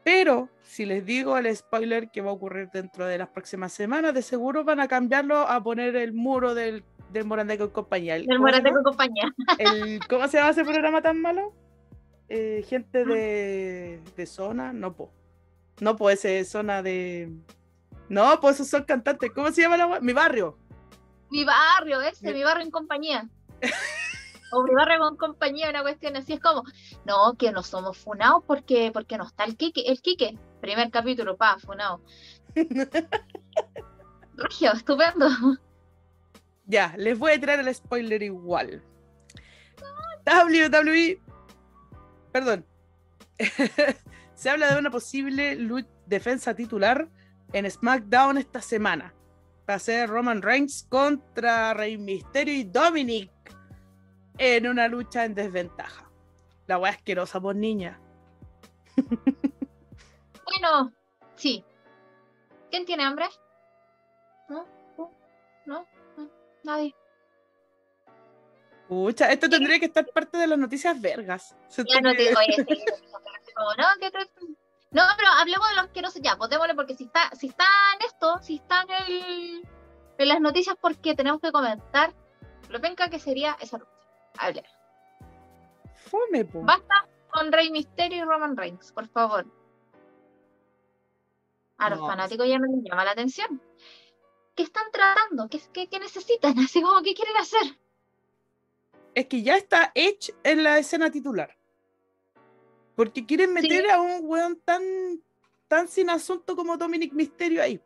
Pero 0.04 0.48
si 0.62 0.84
les 0.84 1.04
digo 1.04 1.36
el 1.38 1.54
spoiler 1.56 2.10
que 2.10 2.20
va 2.20 2.30
a 2.30 2.34
ocurrir 2.34 2.68
dentro 2.72 3.06
de 3.06 3.16
las 3.18 3.28
próximas 3.28 3.72
semanas, 3.72 4.12
de 4.14 4.22
seguro 4.22 4.62
van 4.64 4.80
a 4.80 4.88
cambiarlo 4.88 5.38
a 5.48 5.62
poner 5.62 5.96
el 5.96 6.12
muro 6.12 6.54
del, 6.54 6.84
del 7.10 7.24
Morandeco 7.24 7.64
y 7.64 7.70
compañía. 7.70 8.16
El- 8.16 8.26
Del 8.26 8.36
¿cómo, 8.36 8.48
se 8.48 8.52
Morateco 8.52 8.76
llama? 8.76 8.82
compañía. 8.84 9.34
El- 9.58 10.00
¿Cómo 10.08 10.28
se 10.28 10.36
llama 10.36 10.50
ese 10.50 10.64
programa 10.64 11.00
tan 11.02 11.20
malo? 11.20 11.52
Eh, 12.28 12.64
gente 12.68 13.04
de, 13.04 14.00
de 14.16 14.26
zona, 14.26 14.72
no 14.72 14.94
po. 14.94 15.10
No 15.80 15.96
po, 15.96 16.10
ese 16.10 16.38
es 16.40 16.48
zona 16.50 16.82
de. 16.82 17.32
No, 18.08 18.38
pues 18.40 18.56
esos 18.56 18.68
son 18.68 18.84
cantantes. 18.84 19.30
¿Cómo 19.32 19.50
se 19.50 19.62
llama 19.62 19.76
la? 19.76 20.00
Mi 20.00 20.12
barrio. 20.12 20.58
Mi 21.30 21.44
barrio, 21.44 22.00
ese, 22.02 22.26
Mi- 22.28 22.34
mi 22.34 22.44
barrio 22.44 22.64
en 22.64 22.70
compañía. 22.70 23.28
Barrio 24.62 24.98
con 25.00 25.16
compañía, 25.16 25.70
una 25.70 25.82
cuestión 25.82 26.16
así 26.16 26.34
es 26.34 26.40
como, 26.40 26.64
no, 27.04 27.34
que 27.38 27.52
no 27.52 27.62
somos 27.62 27.98
funados 27.98 28.42
porque, 28.46 28.90
porque 28.92 29.18
no 29.18 29.26
está 29.26 29.44
el 29.44 29.56
Quique, 29.56 29.82
el 29.86 30.00
Quique, 30.00 30.38
primer 30.60 30.90
capítulo, 30.90 31.36
pa, 31.36 31.58
funado. 31.58 32.00
Regio, 34.36 34.72
estupendo. 34.72 35.28
Ya, 36.66 36.94
les 36.96 37.18
voy 37.18 37.32
a 37.32 37.40
tirar 37.40 37.60
el 37.60 37.74
spoiler 37.74 38.22
igual. 38.22 38.82
WWE. 40.26 41.20
Perdón. 42.32 42.66
Se 44.34 44.50
habla 44.50 44.72
de 44.72 44.78
una 44.78 44.90
posible 44.90 45.56
defensa 46.06 46.54
titular 46.54 47.08
en 47.52 47.70
SmackDown 47.70 48.38
esta 48.38 48.60
semana. 48.60 49.14
Va 49.68 49.74
a 49.74 49.78
ser 49.78 50.10
Roman 50.10 50.42
Reigns 50.42 50.86
contra 50.88 51.72
Rey 51.74 51.96
Mysterio 51.96 52.54
y 52.54 52.64
Dominic 52.64 53.30
en 54.38 54.66
una 54.68 54.88
lucha 54.88 55.24
en 55.24 55.34
desventaja. 55.34 56.10
La 56.66 56.78
wea 56.78 56.92
asquerosa 56.92 57.40
por 57.40 57.54
niña. 57.56 58.00
Bueno, 58.96 60.92
sí. 61.36 61.64
¿Quién 62.70 62.84
tiene 62.86 63.04
hambre? 63.04 63.26
¿No? 64.48 64.66
¿No? 64.96 65.10
¿No? 65.66 65.86
¿No? 66.16 66.30
Nadie. 66.64 66.94
Pucha, 68.88 69.30
esto 69.32 69.48
tendría 69.48 69.78
que 69.78 69.86
estar 69.86 70.06
parte 70.06 70.36
de 70.38 70.46
las 70.46 70.58
noticias 70.58 71.00
vergas. 71.00 71.56
Ya 71.76 72.00
no 72.00 72.10
que- 72.12 72.16
te 72.16 72.36
oye, 72.36 72.52
sí, 72.68 72.84
no, 73.78 73.84
que 74.00 74.10
te- 74.10 74.30
No, 74.90 75.02
pero 75.16 75.28
hablemos 75.38 75.68
de 75.70 75.74
los 75.76 75.84
asquerosos 75.86 76.20
ya, 76.22 76.36
pues 76.36 76.50
démosle, 76.50 76.74
porque 76.74 76.94
si 76.94 77.04
está, 77.04 77.30
si 77.34 77.48
está 77.48 77.64
en 77.98 78.06
esto, 78.06 78.38
si 78.42 78.56
está 78.56 78.82
en 78.82 78.90
el 79.12 79.68
en 80.18 80.28
las 80.28 80.40
noticias, 80.40 80.76
porque 80.80 81.14
tenemos 81.16 81.40
que 81.40 81.50
comentar 81.50 82.12
lo 82.68 82.80
penca 82.80 83.08
que 83.10 83.18
sería 83.18 83.56
esa 83.60 83.78
lucha. 83.78 83.90
Hablar. 84.38 84.64
Fome, 85.94 86.44
po. 86.44 86.62
Basta 86.62 87.08
con 87.30 87.50
Rey 87.52 87.70
Misterio 87.70 88.18
y 88.18 88.22
Roman 88.22 88.56
Reigns, 88.56 88.92
por 88.92 89.08
favor. 89.08 89.46
A 91.78 91.90
los 91.90 92.00
No. 92.00 92.06
fanáticos 92.06 92.46
ya 92.46 92.58
no 92.58 92.66
les 92.66 92.84
llama 92.88 93.04
la 93.04 93.12
atención. 93.12 93.60
¿Qué 94.54 94.62
están 94.62 94.84
tratando? 94.92 95.48
¿Qué, 95.48 95.60
qué, 95.72 95.88
qué 95.88 95.98
necesitan? 95.98 96.54
Así 96.58 96.80
como, 96.82 97.02
¿qué 97.02 97.14
quieren 97.14 97.36
hacer? 97.36 97.78
es 99.16 99.26
que 99.26 99.44
ya 99.44 99.56
está 99.56 99.92
Edge 99.94 100.34
en 100.42 100.64
la 100.64 100.76
escena 100.76 101.08
titular. 101.08 101.56
Porque 102.96 103.24
quieren 103.24 103.52
meter 103.52 103.88
a 103.88 104.00
un 104.00 104.22
weón 104.22 104.56
tan, 104.64 104.82
tan 105.68 105.86
sin 105.86 106.10
asunto 106.10 106.56
como 106.56 106.76
Dominic 106.76 107.12
Mysterio 107.12 107.62
ahí. 107.62 107.80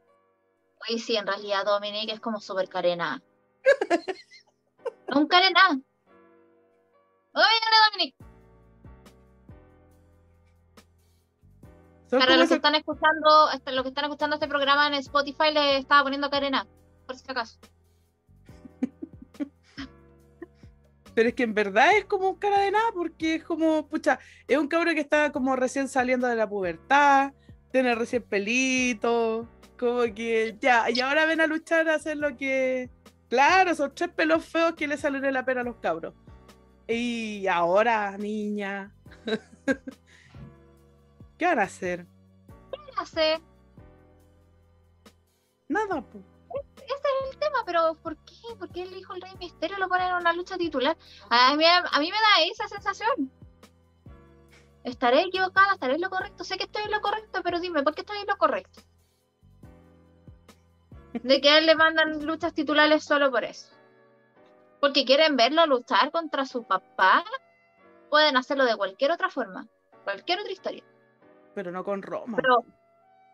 Oye, 0.89 0.99
sí, 0.99 1.17
en 1.17 1.27
realidad 1.27 1.67
Dominic 1.67 2.11
es 2.11 2.21
como 2.21 2.41
súper 2.41 2.71
carena. 2.71 3.23
un 5.15 5.27
carena. 5.27 5.79
Oye, 7.39 7.47
Dominic. 7.93 8.15
Son 12.11 12.19
Para 12.19 12.37
los 12.37 12.49
que 12.49 12.55
están 12.55 12.75
escuchando, 12.75 13.51
este- 13.55 13.71
los 13.73 13.83
que 13.83 13.91
están 13.91 14.07
escuchando 14.07 14.35
este 14.35 14.49
programa 14.49 14.89
en 14.89 14.95
Spotify 14.95 15.53
le 15.53 15.77
estaba 15.79 16.03
poniendo 16.03 16.31
carena, 16.31 16.67
por 17.07 17.17
si 17.17 17.31
acaso. 17.31 17.61
Pero 21.15 21.29
es 21.29 21.35
que 21.35 21.45
en 21.45 21.55
verdad 21.55 21.97
es 21.97 22.07
como 22.07 22.31
un 22.31 22.37
cara 22.37 22.61
de 22.61 22.73
nada, 22.73 22.91
porque 22.93 23.37
es 23.37 23.45
como, 23.45 23.87
pucha, 23.87 24.19
es 24.49 24.59
un 24.59 24.67
cabrón 24.67 24.95
que 24.95 25.03
está 25.03 25.31
como 25.31 25.55
recién 25.55 25.87
saliendo 25.87 26.27
de 26.27 26.35
la 26.35 26.49
pubertad, 26.49 27.35
tiene 27.71 27.95
recién 27.95 28.23
pelito, 28.25 29.47
como 29.79 30.03
que 30.13 30.57
ya, 30.61 30.91
y 30.91 30.99
ahora 31.01 31.27
ven 31.27 31.41
a 31.41 31.47
luchar 31.47 31.89
a 31.89 31.95
hacer 31.97 32.17
lo 32.17 32.37
que. 32.37 32.91
Claro, 33.29 33.75
son 33.75 33.95
tres 33.95 34.09
pelos 34.09 34.45
feos 34.45 34.73
que 34.75 34.89
le 34.89 34.97
salen 34.97 35.23
de 35.23 35.31
la 35.31 35.45
pena 35.45 35.61
a 35.61 35.65
los 35.65 35.77
cabros. 35.77 36.15
Y 36.89 37.47
ahora, 37.47 38.17
niña. 38.17 38.95
¿Qué 41.39 41.47
van 41.47 41.61
a 41.61 41.65
hacer? 41.65 42.07
No 42.97 43.07
sé, 43.07 43.41
Nada, 45.69 46.01
pues. 46.01 46.25
ese 46.77 46.95
es 46.95 47.35
el 47.35 47.39
tema, 47.39 47.59
pero 47.67 47.95
¿por 48.03 48.17
qué? 48.25 48.35
¿Por 48.59 48.71
qué 48.71 48.83
el 48.83 48.97
hijo 48.97 49.13
del 49.13 49.23
Rey 49.23 49.33
Misterio 49.39 49.77
lo 49.79 49.89
ponen 49.89 50.09
en 50.09 50.15
una 50.15 50.33
lucha 50.33 50.57
titular? 50.57 50.97
A 51.29 51.55
mí, 51.57 51.65
a 51.67 52.01
mí 52.01 52.11
me 52.11 52.17
da 52.17 52.51
esa 52.51 52.69
sensación. 52.69 53.31
¿Estaré 54.83 55.23
equivocada? 55.23 55.75
¿Estaré 55.75 55.97
en 55.97 56.01
lo 56.01 56.09
correcto? 56.09 56.43
Sé 56.45 56.57
que 56.57 56.65
estoy 56.65 56.85
en 56.85 56.91
lo 56.91 57.03
correcto, 57.03 57.43
pero 57.45 57.61
dime, 57.61 57.83
¿por 57.83 57.95
qué 57.95 58.01
estoy 58.01 58.19
en 58.19 58.27
lo 58.27 58.39
correcto? 58.39 58.81
De 61.23 61.41
que 61.41 61.51
a 61.51 61.59
él 61.59 61.67
le 61.67 61.75
mandan 61.75 62.25
luchas 62.25 62.55
titulares 62.55 63.05
solo 63.05 63.31
por 63.31 63.45
eso. 63.45 63.69
Porque 64.81 65.05
quieren 65.05 65.37
verlo 65.37 65.67
luchar 65.67 66.11
contra 66.11 66.45
su 66.45 66.65
papá. 66.65 67.25
Pueden 68.11 68.37
hacerlo 68.37 68.65
de 68.65 68.77
cualquier 68.77 69.11
otra 69.11 69.29
forma, 69.29 69.67
cualquier 70.05 70.41
otra 70.41 70.53
historia. 70.53 70.85
Pero 71.55 71.71
no 71.73 71.85
con 71.85 72.03
Roma. 72.03 72.39
Pero 72.41 72.65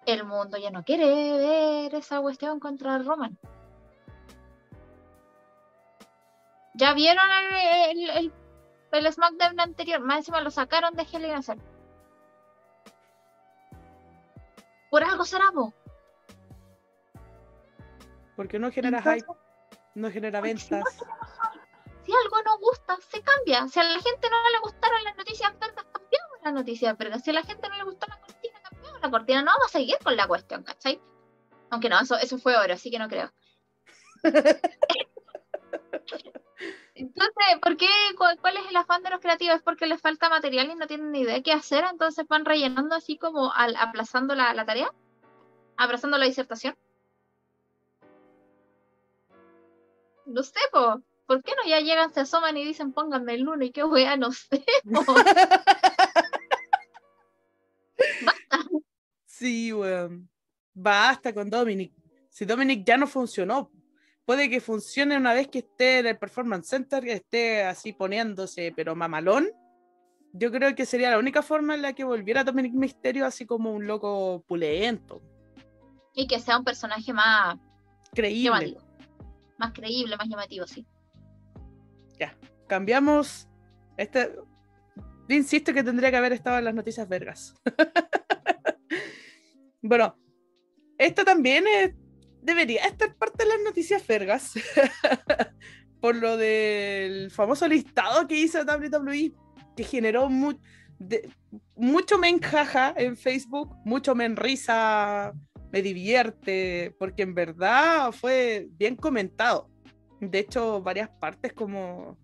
el 0.06 0.24
mundo 0.24 0.56
ya 0.58 0.70
no 0.70 0.84
quiere 0.84 1.06
ver 1.06 1.94
esa 1.94 2.20
cuestión 2.20 2.60
contra 2.60 2.98
Roman. 2.98 3.38
Ya 6.74 6.92
vieron 6.92 7.24
el, 7.90 8.10
el, 8.10 8.32
el, 8.90 9.12
SmackDown 9.12 9.60
anterior, 9.60 10.00
más 10.00 10.18
encima 10.18 10.40
lo 10.40 10.50
sacaron 10.50 10.94
de 10.94 11.02
Hell 11.02 11.24
in 11.24 11.34
a 11.34 11.42
Cell. 11.42 11.60
Por 14.90 15.04
algo 15.04 15.24
será 15.24 15.50
vos. 15.52 15.72
Porque 18.34 18.58
no 18.58 18.72
genera 18.72 19.00
hype, 19.00 19.26
no 19.94 20.10
genera 20.10 20.40
ventas. 20.40 20.84
si 22.04 22.12
algo 22.12 22.42
no 22.44 22.58
gusta, 22.58 22.96
se 23.08 23.22
cambia. 23.22 23.68
Si 23.68 23.80
a 23.80 23.84
la 23.84 24.00
gente 24.00 24.28
no 24.30 24.50
le 24.50 24.58
gustaron 24.60 25.04
las 25.04 25.16
noticias 25.16 25.52
vergas, 25.58 25.84
cambiamos 25.92 26.38
las 26.42 26.52
noticias 26.52 26.98
vergas. 26.98 27.22
Si 27.22 27.30
a 27.30 27.34
la 27.34 27.42
gente 27.42 27.68
no 27.68 27.76
le 27.76 27.84
gustó 27.84 28.06
la 28.08 28.20
cortina, 28.20 28.60
cambiamos 28.62 29.00
la 29.00 29.10
cortina. 29.10 29.42
No 29.42 29.52
vamos 29.52 29.66
a 29.66 29.78
seguir 29.78 29.96
con 30.02 30.16
la 30.16 30.26
cuestión, 30.26 30.62
¿cachai? 30.62 31.00
Aunque 31.70 31.88
no, 31.88 32.00
eso, 32.00 32.16
eso 32.16 32.38
fue 32.38 32.56
oro, 32.56 32.74
así 32.74 32.90
que 32.90 32.98
no 32.98 33.08
creo. 33.08 33.32
Entonces, 36.96 37.58
¿por 37.60 37.76
qué? 37.76 37.88
Cuál, 38.16 38.56
es 38.56 38.68
el 38.68 38.76
afán 38.76 39.02
de 39.02 39.10
los 39.10 39.20
creativos? 39.20 39.56
¿Es 39.56 39.62
porque 39.62 39.86
les 39.86 40.00
falta 40.00 40.28
material 40.28 40.70
y 40.70 40.76
no 40.76 40.86
tienen 40.86 41.10
ni 41.10 41.20
idea 41.20 41.42
qué 41.42 41.52
hacer? 41.52 41.84
Entonces 41.90 42.26
van 42.28 42.44
rellenando 42.44 42.94
así 42.94 43.18
como 43.18 43.52
al, 43.52 43.74
aplazando 43.76 44.34
la, 44.34 44.54
la 44.54 44.64
tarea, 44.64 44.92
aplazando 45.76 46.18
la 46.18 46.26
disertación. 46.26 46.76
No 50.26 50.42
sé, 50.42 50.58
¿por 50.72 51.42
qué 51.42 51.52
no 51.56 51.68
ya 51.68 51.80
llegan, 51.80 52.12
se 52.12 52.20
asoman 52.20 52.56
y 52.56 52.64
dicen 52.64 52.92
pónganme 52.92 53.34
el 53.34 53.42
lunes 53.42 53.68
y 53.68 53.72
qué 53.72 53.84
wea, 53.84 54.16
no 54.16 54.32
sé? 54.32 54.64
Basta. 58.24 58.58
Sí, 59.26 59.72
weón. 59.72 60.28
Basta 60.74 61.32
con 61.32 61.48
Dominic. 61.50 61.92
Si 62.28 62.44
Dominic 62.44 62.84
ya 62.84 62.96
no 62.96 63.06
funcionó, 63.06 63.70
puede 64.24 64.50
que 64.50 64.60
funcione 64.60 65.16
una 65.16 65.32
vez 65.32 65.48
que 65.48 65.60
esté 65.60 66.00
en 66.00 66.06
el 66.06 66.18
Performance 66.18 66.68
Center, 66.68 67.02
que 67.02 67.12
esté 67.12 67.62
así 67.62 67.92
poniéndose, 67.92 68.72
pero 68.74 68.96
mamalón. 68.96 69.50
Yo 70.32 70.50
creo 70.50 70.74
que 70.74 70.84
sería 70.84 71.10
la 71.10 71.18
única 71.18 71.42
forma 71.42 71.74
en 71.74 71.82
la 71.82 71.92
que 71.92 72.02
volviera 72.02 72.42
Dominic 72.42 72.72
Misterio 72.74 73.24
así 73.24 73.46
como 73.46 73.70
un 73.72 73.86
loco 73.86 74.42
pulento. 74.48 75.22
Y 76.12 76.26
que 76.26 76.40
sea 76.40 76.58
un 76.58 76.64
personaje 76.64 77.12
más 77.12 77.56
creíble. 78.12 78.76
Más 79.58 79.72
creíble, 79.72 80.16
más 80.16 80.28
llamativo, 80.28 80.66
sí. 80.66 80.86
Ya, 82.18 82.36
cambiamos. 82.68 83.48
Este, 83.96 84.34
insisto 85.28 85.72
que 85.72 85.84
tendría 85.84 86.10
que 86.10 86.16
haber 86.16 86.32
estado 86.32 86.58
en 86.58 86.64
las 86.64 86.74
noticias 86.74 87.08
vergas. 87.08 87.54
bueno, 89.82 90.16
esto 90.98 91.24
también 91.24 91.64
es 91.66 91.94
debería 92.44 92.84
estar 92.84 93.14
parte 93.16 93.44
de 93.44 93.50
las 93.50 93.60
noticias 93.64 94.06
vergas 94.06 94.52
por 96.00 96.14
lo 96.14 96.36
del 96.36 97.30
famoso 97.30 97.66
listado 97.66 98.28
que 98.28 98.38
hizo 98.38 98.62
WWE, 98.62 99.32
que 99.74 99.84
generó 99.84 100.28
mucho 100.28 102.18
me 102.18 102.28
enjaja 102.28 102.92
en 102.96 103.16
Facebook, 103.16 103.74
mucho 103.86 104.14
me 104.14 104.28
risa, 104.28 105.32
me 105.74 105.82
divierte, 105.82 106.94
porque 107.00 107.24
en 107.24 107.34
verdad 107.34 108.12
fue 108.12 108.68
bien 108.78 108.94
comentado. 108.94 109.68
De 110.20 110.38
hecho, 110.38 110.80
varias 110.80 111.08
partes 111.08 111.52
como 111.52 112.16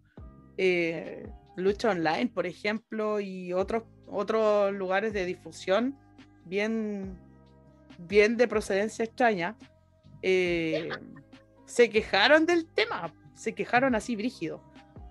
eh, 0.56 1.28
Lucha 1.56 1.90
Online, 1.90 2.28
por 2.28 2.46
ejemplo, 2.46 3.18
y 3.18 3.52
otros, 3.52 3.82
otros 4.06 4.72
lugares 4.72 5.12
de 5.12 5.26
difusión 5.26 5.98
bien, 6.44 7.18
bien 7.98 8.36
de 8.36 8.46
procedencia 8.46 9.04
extraña, 9.04 9.56
eh, 10.22 10.88
se 11.64 11.90
quejaron 11.90 12.46
del 12.46 12.68
tema, 12.72 13.12
se 13.34 13.52
quejaron 13.52 13.96
así 13.96 14.14
brígido, 14.14 14.62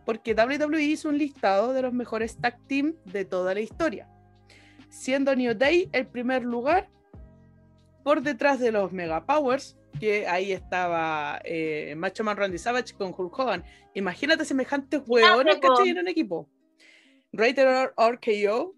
porque 0.06 0.34
WWE 0.34 0.82
hizo 0.82 1.10
un 1.10 1.18
listado 1.18 1.74
de 1.74 1.82
los 1.82 1.92
mejores 1.92 2.38
tag 2.38 2.58
team 2.68 2.96
de 3.04 3.26
toda 3.26 3.54
la 3.54 3.60
historia, 3.60 4.08
siendo 4.88 5.36
New 5.36 5.56
Day 5.56 5.90
el 5.92 6.08
primer 6.08 6.46
lugar 6.46 6.90
por 8.10 8.24
detrás 8.24 8.60
de 8.60 8.72
los 8.72 8.91
Mega 8.91 9.24
Powers, 9.24 9.78
que 9.99 10.28
ahí 10.28 10.51
estaba 10.51 11.39
eh, 11.43 11.93
Macho 11.95 12.24
Man 12.24 12.38
Randy 12.38 12.57
Savage 12.57 12.95
con 12.95 13.14
Hulk 13.16 13.38
Hogan. 13.38 13.64
Imagínate 13.93 14.45
semejantes 14.45 15.03
hueones 15.05 15.57
que 15.57 15.68
en 15.88 15.99
un 15.99 16.07
equipo. 16.07 16.49
Rated 17.32 17.91
RKO, 17.95 18.76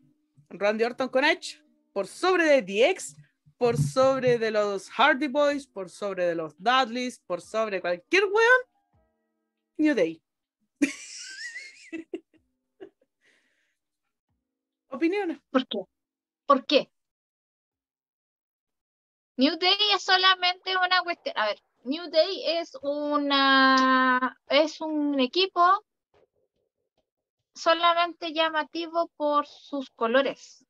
Randy 0.49 0.83
Orton 0.83 1.07
con 1.07 1.23
Edge, 1.23 1.63
por 1.93 2.07
sobre 2.07 2.43
de 2.43 2.61
DX, 2.61 3.15
por 3.57 3.77
sobre 3.77 4.37
de 4.37 4.51
los 4.51 4.89
Hardy 4.89 5.29
Boys, 5.29 5.65
por 5.65 5.89
sobre 5.89 6.25
de 6.25 6.35
los 6.35 6.53
Dudleys, 6.57 7.21
por 7.25 7.39
sobre 7.39 7.79
cualquier 7.79 8.25
weón, 8.25 8.61
New 9.77 9.95
Day. 9.95 10.21
Opiniones. 14.89 15.39
¿Por 15.49 15.65
qué? 15.65 15.79
¿Por 16.45 16.65
qué? 16.65 16.91
New 19.41 19.57
Day 19.57 19.75
es 19.95 20.03
solamente 20.03 20.77
una 20.77 21.01
cuestión. 21.01 21.35
A 21.35 21.47
ver, 21.47 21.59
New 21.83 22.11
Day 22.11 22.43
es 22.59 22.77
una 22.83 24.37
es 24.47 24.79
un 24.81 25.19
equipo 25.19 25.83
solamente 27.55 28.33
llamativo 28.33 29.09
por 29.17 29.47
sus 29.47 29.89
colores 29.89 30.63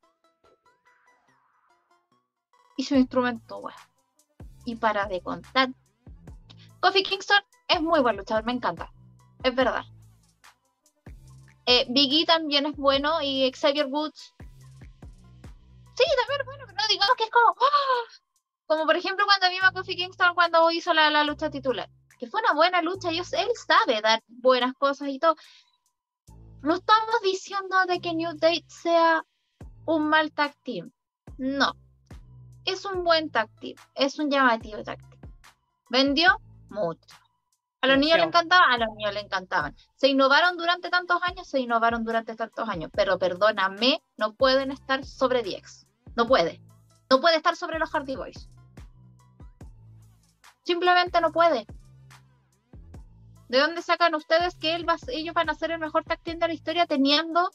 y 2.77 2.85
su 2.85 2.95
instrumento, 2.95 3.59
bueno. 3.59 3.77
Y 4.63 4.77
para 4.77 5.05
de 5.07 5.21
contar, 5.21 5.67
Kofi 6.79 7.03
Kingston 7.03 7.43
es 7.67 7.81
muy 7.81 7.99
buen 7.99 8.15
luchador, 8.15 8.45
me 8.45 8.53
encanta, 8.53 8.89
es 9.43 9.53
verdad. 9.53 9.83
Eh, 11.65 11.87
Biggie 11.89 12.25
también 12.25 12.67
es 12.67 12.77
bueno 12.77 13.21
y 13.21 13.51
Xavier 13.51 13.87
Woods. 13.87 14.33
Sí, 15.93 16.05
también 16.15 16.39
es 16.39 16.45
bueno, 16.45 16.63
pero 16.65 16.77
no 16.77 16.87
digamos 16.87 17.15
que 17.17 17.25
es 17.25 17.29
como. 17.29 17.53
¡ah! 17.59 18.30
Como 18.71 18.85
por 18.85 18.95
ejemplo 18.95 19.25
cuando 19.25 19.49
vimos 19.49 19.67
a 19.67 19.73
Kofi 19.73 19.97
Kingston 19.97 20.33
cuando 20.33 20.71
hizo 20.71 20.93
la, 20.93 21.09
la 21.09 21.25
lucha 21.25 21.49
titular. 21.49 21.89
Que 22.17 22.27
fue 22.27 22.39
una 22.39 22.53
buena 22.53 22.81
lucha, 22.81 23.11
y 23.11 23.17
él 23.17 23.25
sabe 23.67 23.99
dar 23.99 24.23
buenas 24.29 24.73
cosas 24.75 25.09
y 25.09 25.19
todo. 25.19 25.35
No 26.61 26.75
estamos 26.75 27.21
diciendo 27.21 27.75
de 27.85 27.99
que 27.99 28.13
New 28.13 28.31
Day 28.37 28.63
sea 28.69 29.25
un 29.83 30.07
mal 30.07 30.31
tag 30.31 30.55
team. 30.63 30.89
No, 31.37 31.75
es 32.63 32.85
un 32.85 33.03
buen 33.03 33.29
táctil, 33.29 33.75
es 33.93 34.17
un 34.19 34.31
llamativo 34.31 34.81
táctil. 34.83 35.19
¿Vendió? 35.89 36.39
Mucho. 36.69 37.17
¿A 37.81 37.87
los 37.87 37.97
niños 37.97 38.19
le 38.19 38.23
encantaba? 38.23 38.67
A 38.71 38.77
los 38.77 38.87
niños 38.95 39.13
le 39.13 39.19
encantaban. 39.19 39.75
¿Se 39.97 40.07
innovaron 40.07 40.55
durante 40.55 40.89
tantos 40.89 41.21
años? 41.23 41.45
Se 41.45 41.59
innovaron 41.59 42.05
durante 42.05 42.37
tantos 42.37 42.69
años. 42.69 42.89
Pero 42.93 43.19
perdóname, 43.19 44.01
no 44.15 44.33
pueden 44.33 44.71
estar 44.71 45.03
sobre 45.03 45.43
10. 45.43 45.87
No 46.15 46.25
puede. 46.25 46.61
No 47.09 47.19
puede 47.19 47.35
estar 47.35 47.57
sobre 47.57 47.77
los 47.77 47.89
Hardy 47.89 48.15
Boys. 48.15 48.47
Simplemente 50.63 51.19
no 51.21 51.31
puede. 51.31 51.65
¿De 53.49 53.59
dónde 53.59 53.81
sacan 53.81 54.15
ustedes 54.15 54.55
que 54.55 54.75
él 54.75 54.87
va, 54.87 54.95
ellos 55.09 55.33
van 55.33 55.49
a 55.49 55.55
ser 55.55 55.71
el 55.71 55.79
mejor 55.79 56.03
táctil 56.03 56.39
de 56.39 56.47
la 56.47 56.53
historia 56.53 56.85
teniendo 56.85 57.49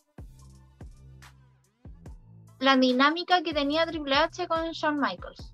la 2.58 2.76
dinámica 2.76 3.42
que 3.42 3.52
tenía 3.52 3.86
Triple 3.86 4.16
H 4.16 4.48
con 4.48 4.70
Shawn 4.72 4.98
Michaels. 4.98 5.52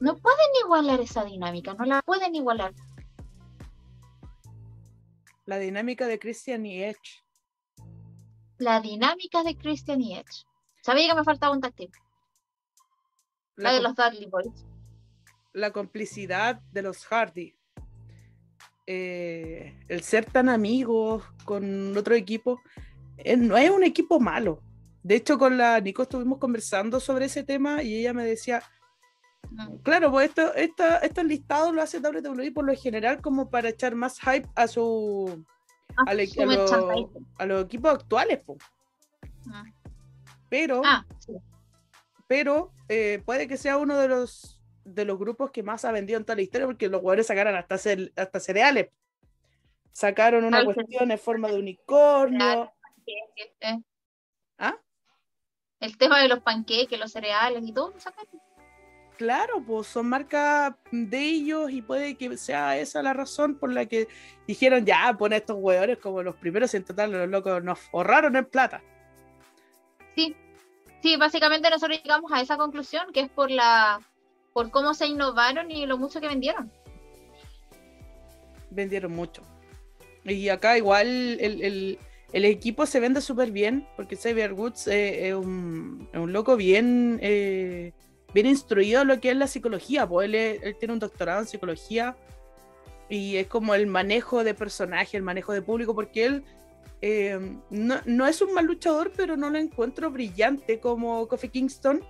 No 0.00 0.16
pueden 0.16 0.46
igualar 0.64 1.00
esa 1.00 1.24
dinámica, 1.24 1.74
no 1.74 1.84
la 1.84 2.02
pueden 2.02 2.34
igualar. 2.34 2.74
La 5.46 5.58
dinámica 5.58 6.06
de 6.06 6.18
Christian 6.18 6.64
y 6.66 6.82
Edge. 6.82 7.22
La 8.58 8.80
dinámica 8.80 9.42
de 9.42 9.56
Christian 9.56 10.00
y 10.00 10.16
Edge. 10.16 10.46
Sabía 10.82 11.08
que 11.08 11.14
me 11.14 11.24
faltaba 11.24 11.54
un 11.54 11.60
táctil. 11.60 11.90
La, 13.56 13.72
de 13.72 13.80
los 13.80 13.94
Dudley 13.94 14.26
Boys. 14.26 14.66
La 15.54 15.72
complicidad 15.72 16.60
de 16.72 16.82
los 16.82 17.06
Hardy. 17.06 17.54
Eh, 18.86 19.74
el 19.88 20.02
ser 20.02 20.26
tan 20.26 20.50
amigos 20.50 21.24
con 21.46 21.96
otro 21.96 22.14
equipo. 22.14 22.60
Eh, 23.16 23.36
no 23.36 23.56
es 23.56 23.70
un 23.70 23.82
equipo 23.82 24.20
malo. 24.20 24.60
De 25.02 25.14
hecho, 25.16 25.38
con 25.38 25.56
la 25.56 25.80
Nico 25.80 26.02
estuvimos 26.02 26.38
conversando 26.38 26.98
sobre 27.00 27.26
ese 27.26 27.44
tema 27.44 27.82
y 27.82 27.94
ella 27.94 28.12
me 28.12 28.24
decía, 28.24 28.62
mm. 29.50 29.76
claro, 29.82 30.10
pues 30.10 30.30
esto, 30.30 30.54
esta, 30.54 30.98
este 30.98 31.24
listado 31.24 31.72
lo 31.72 31.82
hace 31.82 31.98
WWE 32.00 32.52
por 32.52 32.64
lo 32.64 32.74
general 32.74 33.20
como 33.20 33.48
para 33.48 33.68
echar 33.68 33.94
más 33.94 34.18
hype 34.20 34.48
a 34.54 34.66
su 34.66 35.44
ah, 35.96 36.10
a, 36.10 36.14
los 37.46 37.64
equipos 37.64 37.94
actuales. 37.94 38.40
Ah. 39.52 39.64
Pero, 40.50 40.82
ah, 40.84 41.06
pero 42.26 42.72
eh, 42.88 43.22
puede 43.24 43.46
que 43.46 43.56
sea 43.56 43.76
uno 43.76 43.96
de 43.98 44.08
los 44.08 44.53
de 44.84 45.04
los 45.04 45.18
grupos 45.18 45.50
que 45.50 45.62
más 45.62 45.84
ha 45.84 45.92
vendido 45.92 46.18
en 46.18 46.24
toda 46.24 46.36
la 46.36 46.42
historia 46.42 46.66
porque 46.66 46.88
los 46.88 47.00
jugadores 47.00 47.26
sacaron 47.26 47.56
hasta, 47.56 47.74
hasta 47.74 48.40
cereales. 48.40 48.90
Sacaron 49.92 50.44
una 50.44 50.64
cuestión 50.64 51.10
en 51.10 51.18
forma 51.18 51.48
de 51.48 51.58
unicornio. 51.58 52.72
¿Ah? 54.58 54.78
el 55.80 55.98
tema 55.98 56.20
de 56.20 56.28
los 56.28 56.40
panqueques, 56.40 56.98
los 56.98 57.12
cereales 57.12 57.62
y 57.66 57.72
todo, 57.72 57.94
Claro, 59.16 59.62
pues 59.64 59.86
son 59.86 60.08
marcas 60.08 60.74
de 60.90 61.18
ellos 61.20 61.70
y 61.70 61.82
puede 61.82 62.16
que 62.16 62.36
sea 62.36 62.76
esa 62.76 63.00
la 63.00 63.12
razón 63.12 63.54
por 63.56 63.72
la 63.72 63.86
que 63.86 64.08
dijeron 64.46 64.84
ya, 64.84 65.14
pon 65.16 65.32
estos 65.32 65.56
hueones 65.60 65.98
como 65.98 66.22
los 66.22 66.34
primeros 66.34 66.74
y 66.74 66.78
en 66.78 66.84
total 66.84 67.12
los 67.12 67.28
locos 67.28 67.62
nos 67.62 67.78
ahorraron 67.92 68.34
en 68.34 68.44
plata. 68.44 68.82
Sí, 70.16 70.34
sí, 71.00 71.16
básicamente 71.16 71.70
nosotros 71.70 72.00
llegamos 72.02 72.32
a 72.32 72.40
esa 72.40 72.56
conclusión 72.56 73.12
que 73.12 73.20
es 73.20 73.30
por 73.30 73.50
la 73.52 74.00
por 74.54 74.70
cómo 74.70 74.94
se 74.94 75.06
innovaron 75.06 75.70
y 75.70 75.84
lo 75.84 75.98
mucho 75.98 76.20
que 76.22 76.28
vendieron. 76.28 76.72
Vendieron 78.70 79.12
mucho. 79.12 79.42
Y 80.24 80.48
acá 80.48 80.78
igual 80.78 81.06
el, 81.40 81.98
equipo 82.32 82.86
se 82.86 83.00
vende 83.00 83.20
súper 83.20 83.50
bien 83.50 83.86
porque 83.96 84.16
Xavier 84.16 84.54
Woods 84.54 84.86
eh, 84.86 85.28
es, 85.28 85.34
un, 85.34 86.08
loco 86.14 86.56
bien... 86.56 87.18
Eh, 87.20 87.92
bien 88.34 88.46
instruido 88.46 89.02
en 89.02 89.08
lo 89.08 89.20
que 89.20 89.30
es 89.30 89.36
la 89.36 89.46
psicología, 89.46 90.06
pues 90.06 90.28
él, 90.28 90.76
tiene 90.78 90.92
un 90.92 90.98
doctorado 90.98 91.40
en 91.40 91.46
psicología 91.46 92.16
y 93.08 93.36
es 93.36 93.46
como 93.46 93.74
el 93.76 93.86
manejo 93.86 94.42
de 94.42 94.54
personaje, 94.54 95.16
el 95.16 95.22
manejo 95.22 95.52
de 95.52 95.62
público, 95.62 95.94
porque 95.94 96.24
él 96.26 96.44
eh, 97.00 97.38
no, 97.70 98.26
es 98.26 98.42
un 98.42 98.52
mal 98.52 98.66
luchador, 98.66 99.12
pero 99.16 99.36
no 99.36 99.50
lo 99.50 99.58
encuentro 99.58 100.10
brillante 100.10 100.80
como 100.80 101.28
Kofi 101.28 101.48
Kingston, 101.48 102.04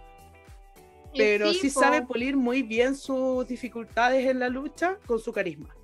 pero 1.16 1.52
sí, 1.52 1.70
sabe 1.70 2.02
pulir 2.02 2.36
muy 2.36 2.62
bien 2.62 2.96
sus 2.96 3.46
dificultades 3.46 4.26
en 4.26 4.38
la 4.38 4.48
lucha 4.48 4.98
con 5.06 5.18
su 5.18 5.32
carisma. 5.32 5.74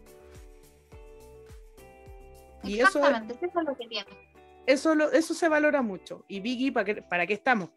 Y 2.62 2.80
eso, 2.80 2.98
eso 2.98 3.38
es 3.40 3.64
lo 3.64 3.76
que 3.76 3.86
tiene. 3.86 4.10
Eso, 4.66 4.92
eso 5.12 5.34
se 5.34 5.48
valora 5.48 5.82
mucho. 5.82 6.24
Y 6.28 6.40
Biggie, 6.40 6.72
¿para 6.72 6.84
qué, 6.84 7.02
¿para 7.02 7.26
qué 7.26 7.34
estamos? 7.34 7.70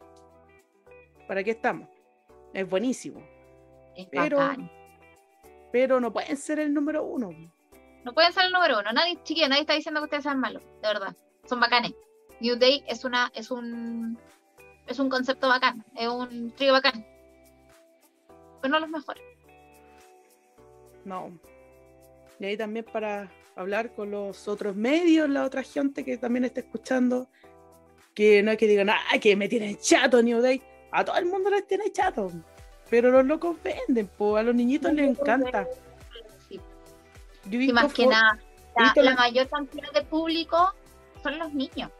¿Para 1.27 1.43
qué 1.43 1.51
estamos? 1.51 1.87
es 2.53 2.69
buenísimo. 2.69 3.21
pero, 4.11 4.39
pero 5.71 5.99
no 5.99 6.13
pueden 6.13 6.37
ser 6.37 6.59
el 6.59 6.73
número 6.73 7.03
uno. 7.03 7.31
No 8.03 8.13
pueden 8.13 8.33
ser 8.33 8.45
el 8.45 8.51
número 8.51 8.79
uno. 8.79 8.91
Nadie, 8.91 9.17
chiquilla, 9.23 9.47
nadie 9.47 9.61
está 9.61 9.73
diciendo 9.73 10.01
que 10.01 10.05
ustedes 10.05 10.23
sean 10.23 10.39
malos, 10.39 10.63
de 10.81 10.87
verdad. 10.87 11.15
Son 11.45 11.59
bacanes. 11.59 11.93
New 12.39 12.57
Day 12.57 12.83
es 12.87 13.05
una, 13.05 13.31
es 13.33 13.49
un 13.51 14.17
es 14.87 14.99
un 14.99 15.09
concepto 15.09 15.47
bacán, 15.47 15.85
es 15.95 16.07
un 16.07 16.51
trío 16.51 16.73
bacán. 16.73 17.05
Pero 18.63 18.71
no 18.71 18.79
los 18.79 18.89
mejores. 18.89 19.23
No. 21.03 21.37
Y 22.39 22.45
ahí 22.45 22.57
también 22.57 22.85
para 22.85 23.29
hablar 23.57 23.93
con 23.93 24.09
los 24.09 24.47
otros 24.47 24.75
medios, 24.75 25.29
la 25.29 25.43
otra 25.43 25.63
gente 25.63 26.05
que 26.05 26.17
también 26.17 26.45
está 26.45 26.61
escuchando, 26.61 27.27
que 28.13 28.41
no 28.41 28.51
hay 28.51 28.57
que 28.57 28.67
digan, 28.67 28.89
ah, 28.89 29.19
que 29.21 29.35
me 29.35 29.49
tienen 29.49 29.77
chato 29.77 30.23
New 30.23 30.39
Day 30.41 30.61
a 30.93 31.03
todo 31.03 31.17
el 31.17 31.25
mundo 31.25 31.49
les 31.49 31.67
tiene 31.67 31.91
chato. 31.91 32.31
Pero 32.89 33.11
los 33.11 33.25
locos 33.25 33.57
venden, 33.61 34.07
pues 34.17 34.39
a 34.39 34.43
los 34.43 34.55
niñitos 34.55 34.93
les 34.93 35.09
encanta. 35.09 35.67
y 37.49 37.73
más 37.73 37.91
que 37.91 38.07
nada, 38.07 38.39
la, 38.95 39.15
mayor 39.15 39.49
cantidad 39.49 39.91
de 39.91 40.03
público 40.03 40.73
son 41.21 41.37
los 41.39 41.53
niños. 41.53 41.91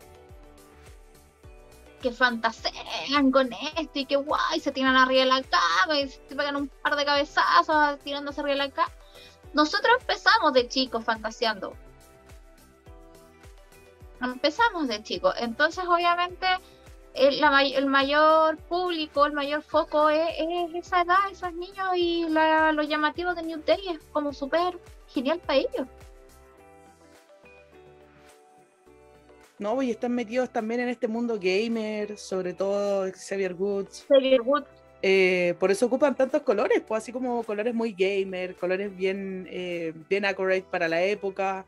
Que 2.03 2.11
fantasean 2.11 3.31
con 3.31 3.51
esto 3.53 3.97
y 3.99 4.05
que 4.05 4.17
guay, 4.17 4.59
se 4.59 4.71
tiran 4.73 4.97
arriba 4.97 5.21
de 5.21 5.27
la 5.27 5.41
cama 5.41 5.99
y 5.99 6.09
se 6.09 6.35
pegan 6.35 6.57
un 6.57 6.67
par 6.67 6.97
de 6.97 7.05
cabezazos 7.05 7.97
tirándose 7.99 8.41
arriba 8.41 8.57
de 8.57 8.67
la 8.67 8.71
cama. 8.71 8.91
Nosotros 9.53 9.95
empezamos 10.01 10.51
de 10.53 10.67
chicos 10.67 11.05
fantaseando. 11.05 11.73
Empezamos 14.21 14.89
de 14.89 15.01
chicos. 15.01 15.33
Entonces, 15.37 15.85
obviamente, 15.87 16.47
el, 17.13 17.85
mayor 17.87 18.57
público, 18.57 19.25
el 19.25 19.33
mayor 19.33 19.61
foco 19.61 20.09
es, 20.09 20.29
esa 20.73 21.03
edad, 21.03 21.31
esos 21.31 21.53
niños 21.53 21.87
y 21.95 22.27
la, 22.29 22.71
lo 22.73 22.83
llamativo 22.83 23.33
de 23.33 23.43
New 23.43 23.61
Day 23.65 23.87
es 23.89 23.99
como 24.11 24.33
súper 24.33 24.77
genial 25.07 25.39
para 25.39 25.59
ellos. 25.59 25.87
No, 29.59 29.81
y 29.81 29.91
están 29.91 30.13
metidos 30.13 30.51
también 30.51 30.81
en 30.81 30.89
este 30.89 31.07
mundo 31.07 31.39
gamer, 31.39 32.17
sobre 32.17 32.53
todo 32.53 33.09
Xavier 33.11 33.53
Woods. 33.53 34.05
Xavier 34.07 34.41
Woods. 34.41 34.67
Eh, 35.05 35.53
por 35.59 35.69
eso 35.69 35.85
ocupan 35.85 36.15
tantos 36.15 36.41
colores, 36.43 36.81
pues 36.87 37.03
así 37.03 37.11
como 37.11 37.43
colores 37.43 37.73
muy 37.73 37.93
gamer, 37.93 38.55
colores 38.55 38.95
bien, 38.95 39.47
eh, 39.51 39.93
bien 40.09 40.25
accurate 40.25 40.65
para 40.71 40.87
la 40.87 41.03
época. 41.03 41.65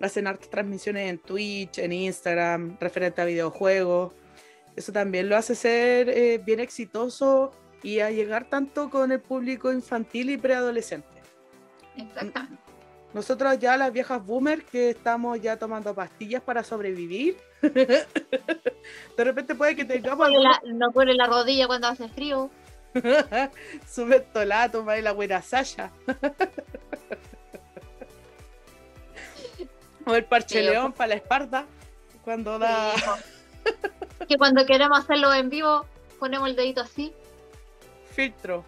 Hacen 0.00 0.26
hartas 0.26 0.50
transmisiones 0.50 1.08
en 1.08 1.18
Twitch, 1.18 1.78
en 1.78 1.92
Instagram, 1.92 2.76
referente 2.78 3.22
a 3.22 3.24
videojuegos. 3.24 4.12
Eso 4.76 4.92
también 4.92 5.28
lo 5.28 5.36
hace 5.36 5.54
ser 5.54 6.10
eh, 6.10 6.38
bien 6.44 6.60
exitoso 6.60 7.52
y 7.82 8.00
a 8.00 8.10
llegar 8.10 8.48
tanto 8.50 8.90
con 8.90 9.12
el 9.12 9.20
público 9.20 9.72
infantil 9.72 10.30
y 10.30 10.36
preadolescente. 10.36 11.08
Exactamente. 11.96 12.63
Nosotros 13.14 13.58
ya 13.60 13.76
las 13.76 13.92
viejas 13.92 14.26
boomers 14.26 14.64
que 14.64 14.90
estamos 14.90 15.40
ya 15.40 15.56
tomando 15.56 15.94
pastillas 15.94 16.42
para 16.42 16.64
sobrevivir, 16.64 17.36
de 17.62 18.06
repente 19.16 19.54
puede 19.54 19.76
que 19.76 19.84
tengamos... 19.84 20.28
No 20.64 20.90
pone 20.90 21.14
la, 21.14 21.26
rodilla 21.26 21.68
cuando 21.68 21.86
hace 21.86 22.08
frío. 22.08 22.50
Sube 23.88 24.18
tolá, 24.20 24.68
toma 24.70 24.96
la 24.96 25.12
buena 25.12 25.40
Sasha. 25.42 25.92
o 30.06 30.14
el 30.14 30.24
parche 30.24 30.62
león 30.62 30.92
para 30.92 31.08
la 31.08 31.14
espalda 31.14 31.64
cuando 32.24 32.58
da 32.58 32.92
que 34.26 34.36
cuando 34.36 34.66
queremos 34.66 34.98
hacerlo 34.98 35.32
en 35.32 35.48
vivo, 35.50 35.86
ponemos 36.18 36.48
el 36.48 36.56
dedito 36.56 36.80
así. 36.80 37.12
Filtro. 38.10 38.64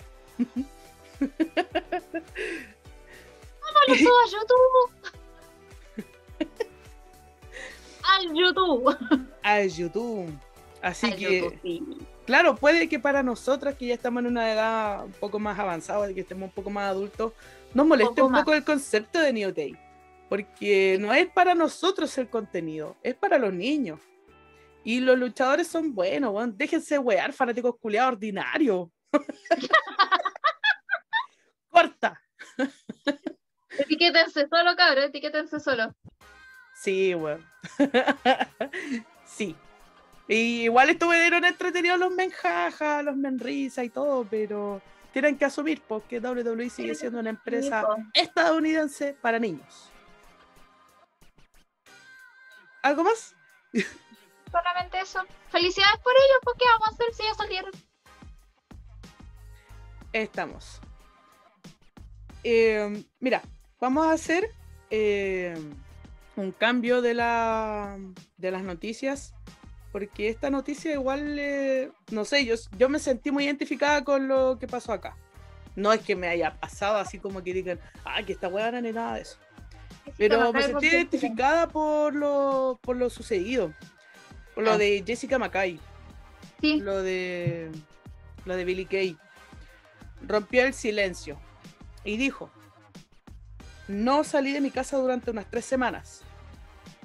Lo 3.88 3.94
subo 3.94 4.18
a 4.18 4.26
YouTube. 4.30 4.90
Al 8.02 8.34
YouTube. 8.34 8.96
Al 9.42 9.68
YouTube. 9.68 10.38
Así 10.82 11.12
que, 11.14 11.58
claro, 12.26 12.54
puede 12.54 12.88
que 12.88 13.00
para 13.00 13.22
nosotras 13.22 13.74
que 13.74 13.86
ya 13.86 13.94
estamos 13.94 14.20
en 14.20 14.28
una 14.28 14.52
edad 14.52 15.04
un 15.04 15.12
poco 15.12 15.38
más 15.38 15.58
avanzada, 15.58 16.12
que 16.14 16.20
estemos 16.20 16.48
un 16.48 16.54
poco 16.54 16.70
más 16.70 16.90
adultos, 16.90 17.32
nos 17.74 17.86
moleste 17.86 18.22
un 18.22 18.32
poco, 18.32 18.54
el 18.54 18.64
concepto 18.64 19.18
de 19.20 19.32
New 19.32 19.52
Day. 19.52 19.76
Porque 20.28 20.96
no 21.00 21.12
es 21.12 21.26
para 21.28 21.54
nosotros 21.54 22.16
el 22.18 22.28
contenido, 22.28 22.96
es 23.02 23.14
para 23.14 23.38
los 23.38 23.52
niños. 23.52 24.00
Y 24.84 25.00
los 25.00 25.18
luchadores 25.18 25.66
son 25.66 25.94
buenos. 25.94 26.32
Déjense 26.56 26.98
wear, 26.98 27.32
fanáticos 27.32 27.74
culiados 27.80 28.12
ordinarios. 28.12 28.88
Etiquétense 33.86 34.48
solo, 34.48 34.74
cabrón, 34.76 35.04
etiquétense 35.04 35.60
solo. 35.60 35.94
Sí, 36.74 37.14
weón. 37.14 37.44
sí. 39.24 39.56
Y 40.28 40.64
igual 40.64 40.90
estuvieron 40.90 41.44
entretenidos 41.44 41.98
los 41.98 42.10
menjajas, 42.10 43.04
los 43.04 43.16
menrisa 43.16 43.84
y 43.84 43.90
todo, 43.90 44.26
pero 44.28 44.82
tienen 45.12 45.38
que 45.38 45.44
asumir 45.44 45.80
porque 45.86 46.18
WWE 46.18 46.68
sigue 46.68 46.96
siendo 46.96 47.20
una 47.20 47.30
empresa 47.30 47.84
estadounidense 48.12 49.16
para 49.22 49.38
niños. 49.38 49.90
¿Algo 52.82 53.04
más? 53.04 53.34
solamente 54.50 55.00
eso. 55.00 55.24
Felicidades 55.50 56.00
por 56.02 56.12
ellos, 56.12 56.38
porque 56.42 56.64
vamos 56.72 56.88
a 56.88 56.90
hacer 56.92 57.14
si 57.14 57.22
ya 57.22 57.34
salieron. 57.34 57.72
Estamos. 60.12 60.80
Eh, 62.42 63.04
mira, 63.20 63.42
vamos 63.80 64.06
a 64.06 64.12
hacer 64.12 64.50
eh, 64.90 65.54
un 66.36 66.52
cambio 66.52 67.02
de, 67.02 67.14
la, 67.14 67.98
de 68.38 68.50
las 68.50 68.62
noticias, 68.62 69.34
porque 69.92 70.28
esta 70.28 70.50
noticia 70.50 70.92
igual, 70.92 71.38
eh, 71.38 71.90
no 72.10 72.24
sé, 72.24 72.44
yo, 72.44 72.54
yo 72.78 72.88
me 72.88 72.98
sentí 72.98 73.30
muy 73.30 73.44
identificada 73.44 74.04
con 74.04 74.28
lo 74.28 74.58
que 74.58 74.66
pasó 74.66 74.92
acá. 74.92 75.16
No 75.74 75.92
es 75.92 76.00
que 76.00 76.16
me 76.16 76.28
haya 76.28 76.58
pasado 76.58 76.96
así 76.96 77.18
como 77.18 77.42
que 77.42 77.52
digan, 77.52 77.78
ah, 78.04 78.22
que 78.22 78.32
esta 78.32 78.48
hueá 78.48 78.70
ni 78.80 78.92
nada 78.92 79.14
de 79.16 79.22
eso. 79.22 79.38
Pero 80.16 80.52
me 80.52 80.62
sentí 80.62 80.86
identificada 80.86 81.68
por 81.68 82.14
lo, 82.14 82.78
por 82.80 82.96
lo 82.96 83.10
sucedido. 83.10 83.74
Lo 84.56 84.72
ah. 84.72 84.78
de 84.78 85.02
Jessica 85.06 85.38
Mackay. 85.38 85.78
Sí. 86.60 86.80
Lo 86.80 87.02
de. 87.02 87.70
Lo 88.46 88.56
de 88.56 88.64
Billy 88.64 88.86
Kay. 88.86 89.18
Rompió 90.26 90.64
el 90.64 90.72
silencio 90.72 91.38
y 92.04 92.16
dijo: 92.16 92.50
No 93.88 94.24
salí 94.24 94.52
de 94.52 94.60
mi 94.60 94.70
casa 94.70 94.96
durante 94.96 95.30
unas 95.30 95.48
tres 95.48 95.64
semanas. 95.64 96.22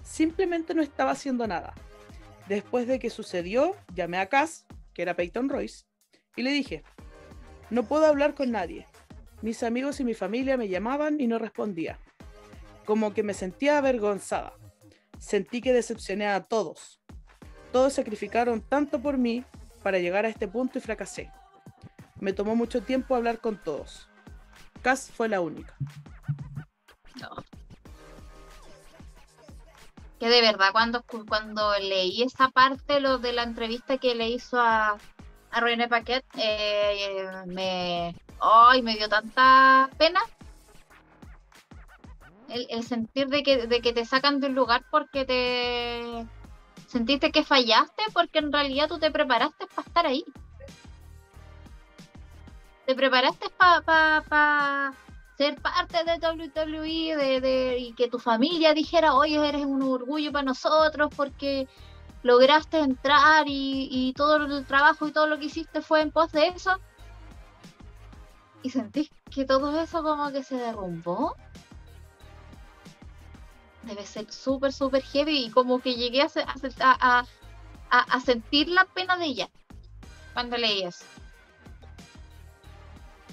Simplemente 0.03 0.73
no 0.73 0.81
estaba 0.81 1.11
haciendo 1.11 1.45
nada. 1.47 1.73
Después 2.47 2.87
de 2.87 2.97
que 2.97 3.11
sucedió, 3.11 3.75
llamé 3.93 4.17
a 4.17 4.29
Cass, 4.29 4.65
que 4.93 5.03
era 5.03 5.15
Peyton 5.15 5.47
Royce, 5.47 5.85
y 6.35 6.41
le 6.41 6.51
dije: 6.51 6.83
No 7.69 7.83
puedo 7.83 8.07
hablar 8.07 8.33
con 8.33 8.51
nadie. 8.51 8.87
Mis 9.41 9.61
amigos 9.61 9.99
y 9.99 10.03
mi 10.03 10.15
familia 10.15 10.57
me 10.57 10.69
llamaban 10.69 11.21
y 11.21 11.27
no 11.27 11.37
respondía. 11.37 11.99
Como 12.85 13.13
que 13.13 13.23
me 13.23 13.35
sentía 13.35 13.77
avergonzada. 13.77 14.53
Sentí 15.19 15.61
que 15.61 15.73
decepcioné 15.73 16.27
a 16.27 16.43
todos. 16.43 16.99
Todos 17.71 17.93
sacrificaron 17.93 18.61
tanto 18.61 19.01
por 19.01 19.17
mí 19.17 19.45
para 19.83 19.99
llegar 19.99 20.25
a 20.25 20.29
este 20.29 20.47
punto 20.47 20.79
y 20.79 20.81
fracasé. 20.81 21.31
Me 22.19 22.33
tomó 22.33 22.55
mucho 22.55 22.81
tiempo 22.81 23.15
hablar 23.15 23.39
con 23.39 23.61
todos. 23.63 24.09
Cass 24.81 25.11
fue 25.11 25.29
la 25.29 25.41
única. 25.41 25.75
Que 30.19 30.29
de 30.29 30.41
verdad, 30.41 30.71
cuando, 30.71 31.03
cuando 31.27 31.73
leí 31.79 32.21
esa 32.21 32.49
parte, 32.49 32.99
lo 32.99 33.17
de 33.17 33.33
la 33.33 33.43
entrevista 33.43 33.97
que 33.97 34.13
le 34.13 34.29
hizo 34.29 34.59
a, 34.59 34.97
a 35.51 35.59
René 35.59 35.87
Paquet, 35.87 36.23
eh, 36.37 37.31
me, 37.47 38.15
ay, 38.39 38.81
me 38.83 38.95
dio 38.95 39.09
tanta 39.09 39.89
pena. 39.97 40.19
El, 42.49 42.83
sentir 42.83 43.29
de 43.29 43.43
que, 43.43 43.65
de 43.65 43.81
que 43.81 43.93
te 43.93 44.05
sacan 44.05 44.41
de 44.41 44.47
un 44.47 44.55
lugar 44.55 44.83
porque 44.91 45.23
te 45.23 46.27
sentiste 46.87 47.31
que 47.31 47.45
fallaste, 47.45 48.03
porque 48.13 48.39
en 48.39 48.51
realidad 48.51 48.89
tú 48.89 48.99
te 48.99 49.09
preparaste 49.09 49.67
para 49.67 49.87
estar 49.87 50.05
ahí. 50.05 50.25
Te 52.85 52.93
preparaste 52.93 53.49
para 53.57 54.93
ser 55.37 55.59
parte 55.61 56.03
de 56.03 56.19
WWE 56.19 57.15
de, 57.15 57.41
de, 57.41 57.77
y 57.77 57.93
que 57.93 58.09
tu 58.09 58.19
familia 58.19 58.73
dijera, 58.73 59.15
oye, 59.15 59.47
eres 59.47 59.65
un 59.65 59.81
orgullo 59.81 60.31
para 60.31 60.43
nosotros 60.43 61.09
porque 61.15 61.67
lograste 62.23 62.79
entrar 62.79 63.47
y, 63.47 63.87
y, 63.89 64.13
todo 64.13 64.35
el 64.37 64.65
trabajo 64.65 65.07
y 65.07 65.11
todo 65.11 65.27
lo 65.27 65.39
que 65.39 65.45
hiciste 65.45 65.81
fue 65.81 66.01
en 66.01 66.11
pos 66.11 66.31
de 66.31 66.47
eso. 66.49 66.77
Y 68.63 68.69
sentís 68.69 69.09
que 69.33 69.45
todo 69.45 69.79
eso 69.81 70.03
como 70.03 70.31
que 70.31 70.43
se 70.43 70.55
derrumbó. 70.55 71.35
Debe 73.83 74.05
ser 74.05 74.31
súper, 74.31 74.71
súper 74.71 75.01
heavy 75.01 75.45
y 75.45 75.49
como 75.49 75.79
que 75.79 75.95
llegué 75.95 76.21
a, 76.21 76.27
a, 76.79 77.25
a, 77.89 77.99
a, 77.99 78.19
sentir 78.19 78.67
la 78.67 78.85
pena 78.85 79.17
de 79.17 79.25
ella 79.25 79.49
cuando 80.33 80.57
leí 80.57 80.83
eso. 80.83 81.03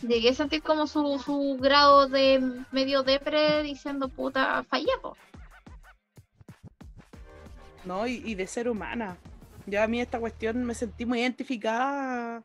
Llegué 0.02 0.30
a 0.30 0.34
sentir 0.34 0.62
como 0.62 0.86
su, 0.86 1.18
su 1.18 1.56
grado 1.60 2.08
de 2.08 2.40
medio 2.72 3.02
depre 3.02 3.62
diciendo 3.62 4.08
puta, 4.08 4.64
fallé, 4.64 4.92
po. 5.02 5.16
¿no? 7.88 8.06
Y, 8.06 8.34
de 8.34 8.46
ser 8.46 8.68
humana. 8.68 9.18
Yo 9.66 9.82
a 9.82 9.88
mí 9.88 10.00
esta 10.00 10.20
cuestión 10.20 10.64
me 10.64 10.74
sentí 10.74 11.06
muy 11.06 11.20
identificada 11.20 12.44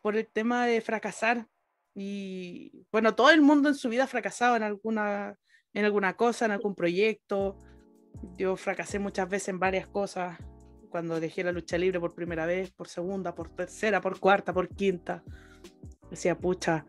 por 0.00 0.16
el 0.16 0.26
tema 0.26 0.66
de 0.66 0.80
fracasar. 0.80 1.46
Y 1.94 2.86
bueno, 2.92 3.14
todo 3.14 3.30
el 3.30 3.42
mundo 3.42 3.68
en 3.68 3.74
su 3.74 3.88
vida 3.88 4.04
ha 4.04 4.06
fracasado 4.06 4.56
en 4.56 4.62
alguna, 4.62 5.36
en 5.74 5.84
alguna 5.84 6.16
cosa, 6.16 6.46
en 6.46 6.52
algún 6.52 6.74
proyecto. 6.74 7.58
Yo 8.36 8.56
fracasé 8.56 8.98
muchas 8.98 9.28
veces 9.28 9.48
en 9.48 9.58
varias 9.58 9.88
cosas. 9.88 10.38
Cuando 10.90 11.20
dejé 11.20 11.44
la 11.44 11.52
lucha 11.52 11.76
libre 11.76 12.00
por 12.00 12.14
primera 12.14 12.46
vez, 12.46 12.70
por 12.70 12.88
segunda, 12.88 13.34
por 13.34 13.50
tercera, 13.50 14.00
por 14.00 14.18
cuarta, 14.20 14.52
por 14.52 14.68
quinta. 14.68 15.22
Decía, 16.10 16.38
pucha, 16.38 16.86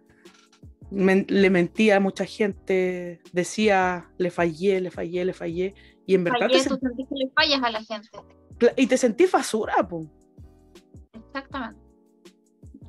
le 0.92 1.50
mentía 1.50 1.98
a 1.98 2.00
mucha 2.00 2.26
gente, 2.26 3.22
decía, 3.32 4.10
le 4.18 4.32
fallé, 4.32 4.82
le 4.82 4.92
fallé, 4.92 5.26
le 5.26 5.34
fallé. 5.34 5.74
Y 6.06 6.16
en 6.16 6.24
verdad. 6.24 6.48
Fallé, 6.48 6.64
te 6.64 6.70
tú 6.70 6.78
sentís 6.82 7.08
que 7.08 7.16
le 7.16 7.32
fallas 7.36 7.64
a 7.64 7.70
la 7.70 7.84
gente. 7.84 8.10
Y 8.76 8.88
te 8.88 8.98
sentís 8.98 9.32
basura, 9.32 9.88
po. 9.88 10.08
Exactamente. 11.14 11.80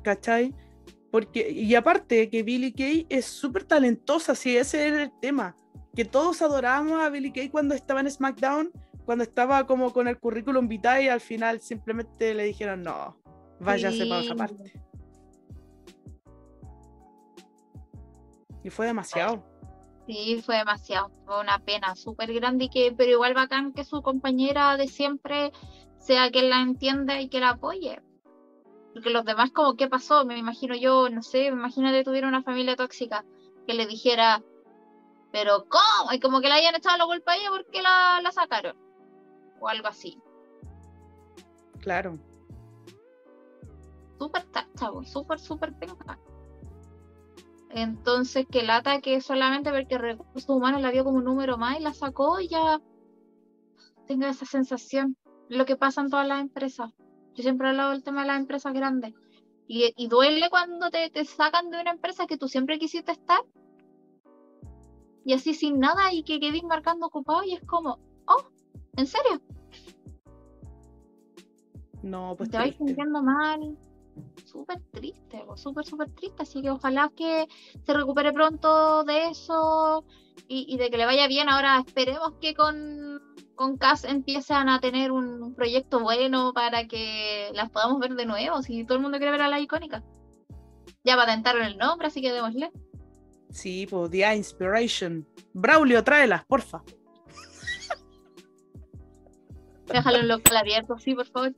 ¿Cachai? 0.03 0.55
Porque, 1.11 1.51
y 1.51 1.75
aparte 1.75 2.29
que 2.29 2.41
Billy 2.41 2.71
Kay 2.71 3.05
es 3.09 3.25
súper 3.25 3.65
talentosa, 3.65 4.33
si 4.33 4.55
ese 4.57 4.87
era 4.87 5.03
el 5.03 5.11
tema. 5.21 5.55
Que 5.95 6.05
todos 6.05 6.41
adorábamos 6.41 7.01
a 7.01 7.09
Billy 7.09 7.31
Kay 7.31 7.49
cuando 7.49 7.75
estaba 7.75 7.99
en 7.99 8.09
SmackDown, 8.09 8.71
cuando 9.05 9.23
estaba 9.23 9.67
como 9.67 9.91
con 9.91 10.07
el 10.07 10.17
currículum 10.17 10.67
vitae 10.67 11.03
y 11.03 11.07
al 11.09 11.19
final 11.19 11.59
simplemente 11.59 12.33
le 12.33 12.45
dijeron, 12.45 12.81
no, 12.81 13.17
váyase 13.59 14.03
sí. 14.03 14.09
para 14.09 14.21
otra 14.21 14.35
parte. 14.35 14.73
Y 18.63 18.69
fue 18.69 18.85
demasiado. 18.85 19.43
Sí, 20.07 20.41
fue 20.43 20.57
demasiado. 20.57 21.11
Fue 21.25 21.39
una 21.39 21.59
pena 21.59 21.95
súper 21.95 22.33
grande, 22.33 22.65
y 22.65 22.69
que, 22.69 22.93
pero 22.95 23.11
igual 23.11 23.33
bacán 23.33 23.73
que 23.73 23.83
su 23.83 24.01
compañera 24.01 24.77
de 24.77 24.87
siempre 24.87 25.51
sea 25.97 26.31
quien 26.31 26.49
la 26.49 26.61
entienda 26.61 27.21
y 27.21 27.29
que 27.29 27.39
la 27.39 27.51
apoye. 27.51 28.01
Porque 28.93 29.09
los 29.09 29.23
demás, 29.23 29.51
como, 29.51 29.75
¿qué 29.75 29.87
pasó? 29.87 30.25
Me 30.25 30.37
imagino 30.37 30.75
yo, 30.75 31.09
no 31.09 31.21
sé, 31.21 31.45
imagínate 31.45 32.03
tuviera 32.03 32.27
una 32.27 32.43
familia 32.43 32.75
tóxica 32.75 33.23
que 33.65 33.73
le 33.73 33.85
dijera, 33.85 34.43
pero 35.31 35.65
¿cómo? 35.69 36.11
Y 36.11 36.19
como 36.19 36.41
que 36.41 36.47
le 36.47 36.55
hayan 36.55 36.75
echado 36.75 36.97
la 36.97 37.05
culpa 37.05 37.31
a 37.31 37.37
ella 37.37 37.49
porque 37.51 37.81
la, 37.81 38.19
la 38.21 38.31
sacaron. 38.31 38.75
O 39.59 39.67
algo 39.67 39.87
así. 39.87 40.19
Claro. 41.79 42.19
Súper 44.19 44.43
tacha, 44.45 44.89
súper, 45.05 45.39
súper 45.39 45.73
penca. 45.77 46.19
Entonces, 47.73 48.45
que 48.49 48.63
lata 48.63 49.01
que 49.01 49.21
solamente 49.21 49.71
porque 49.71 49.97
recursos 49.97 50.49
humanos 50.49 50.81
la 50.81 50.91
vio 50.91 51.03
como 51.03 51.17
un 51.17 51.23
número 51.23 51.57
más 51.57 51.79
y 51.79 51.83
la 51.83 51.93
sacó 51.93 52.39
y 52.39 52.49
ya 52.49 52.81
tenga 54.07 54.29
esa 54.29 54.45
sensación. 54.45 55.15
Lo 55.47 55.65
que 55.65 55.75
pasa 55.75 56.01
en 56.01 56.09
todas 56.09 56.27
las 56.27 56.41
empresas. 56.41 56.91
Yo 57.33 57.43
siempre 57.43 57.67
he 57.67 57.69
hablado 57.71 57.91
del 57.91 58.03
tema 58.03 58.21
de 58.21 58.27
las 58.27 58.39
empresas 58.39 58.73
grandes. 58.73 59.13
Y, 59.67 59.93
y 59.95 60.07
duele 60.07 60.49
cuando 60.49 60.89
te, 60.89 61.09
te, 61.09 61.23
sacan 61.23 61.69
de 61.69 61.79
una 61.79 61.91
empresa 61.91 62.27
que 62.27 62.37
tú 62.37 62.47
siempre 62.47 62.77
quisiste 62.77 63.13
estar. 63.13 63.41
Y 65.23 65.33
así 65.33 65.53
sin 65.53 65.79
nada 65.79 66.13
y 66.13 66.23
que 66.23 66.39
quedes 66.39 66.63
marcando 66.63 67.05
ocupado 67.05 67.43
y 67.43 67.53
es 67.53 67.63
como, 67.65 67.99
oh, 68.25 68.43
¿en 68.97 69.07
serio? 69.07 69.41
No, 72.03 72.35
pues 72.35 72.49
te 72.49 72.57
vais 72.57 72.75
sintiendo 72.75 73.21
mal 73.21 73.77
súper 74.45 74.81
triste, 74.91 75.43
súper, 75.55 75.85
súper 75.85 76.09
triste. 76.11 76.43
Así 76.43 76.61
que 76.61 76.69
ojalá 76.69 77.11
que 77.15 77.47
se 77.85 77.93
recupere 77.93 78.33
pronto 78.33 79.03
de 79.03 79.29
eso 79.29 80.03
y, 80.47 80.65
y, 80.67 80.77
de 80.77 80.89
que 80.89 80.97
le 80.97 81.05
vaya 81.05 81.27
bien. 81.27 81.49
Ahora 81.49 81.79
esperemos 81.85 82.33
que 82.41 82.53
con, 82.53 83.21
con 83.55 83.77
Cass 83.77 84.03
empiecen 84.03 84.69
a 84.69 84.79
tener 84.79 85.11
un, 85.11 85.41
un, 85.41 85.55
proyecto 85.55 85.99
bueno 85.99 86.53
para 86.53 86.87
que 86.87 87.49
las 87.53 87.69
podamos 87.69 87.99
ver 87.99 88.15
de 88.15 88.25
nuevo. 88.25 88.61
Si 88.61 88.83
todo 88.85 88.97
el 88.97 89.03
mundo 89.03 89.17
quiere 89.17 89.31
ver 89.31 89.41
a 89.41 89.49
la 89.49 89.59
icónica. 89.59 90.03
Ya 91.03 91.15
patentaron 91.15 91.63
el 91.63 91.77
nombre, 91.77 92.07
así 92.07 92.21
que 92.21 92.31
démosle. 92.31 92.71
Sí, 93.49 93.87
pues 93.89 94.11
The 94.11 94.35
Inspiration. 94.35 95.27
Braulio, 95.53 96.03
tráelas, 96.03 96.45
porfa. 96.45 96.83
Déjalo 99.87 100.19
en 100.19 100.27
local 100.29 100.57
abierto, 100.57 100.97
sí, 100.97 101.15
por 101.15 101.25
favor. 101.27 101.53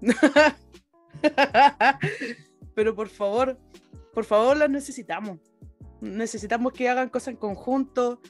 Pero 2.74 2.94
por 2.94 3.08
favor, 3.08 3.58
por 4.14 4.24
favor 4.24 4.56
las 4.56 4.70
necesitamos. 4.70 5.38
Necesitamos 6.00 6.72
que 6.72 6.88
hagan 6.88 7.08
cosas 7.08 7.28
en 7.28 7.36
conjunto. 7.36 8.20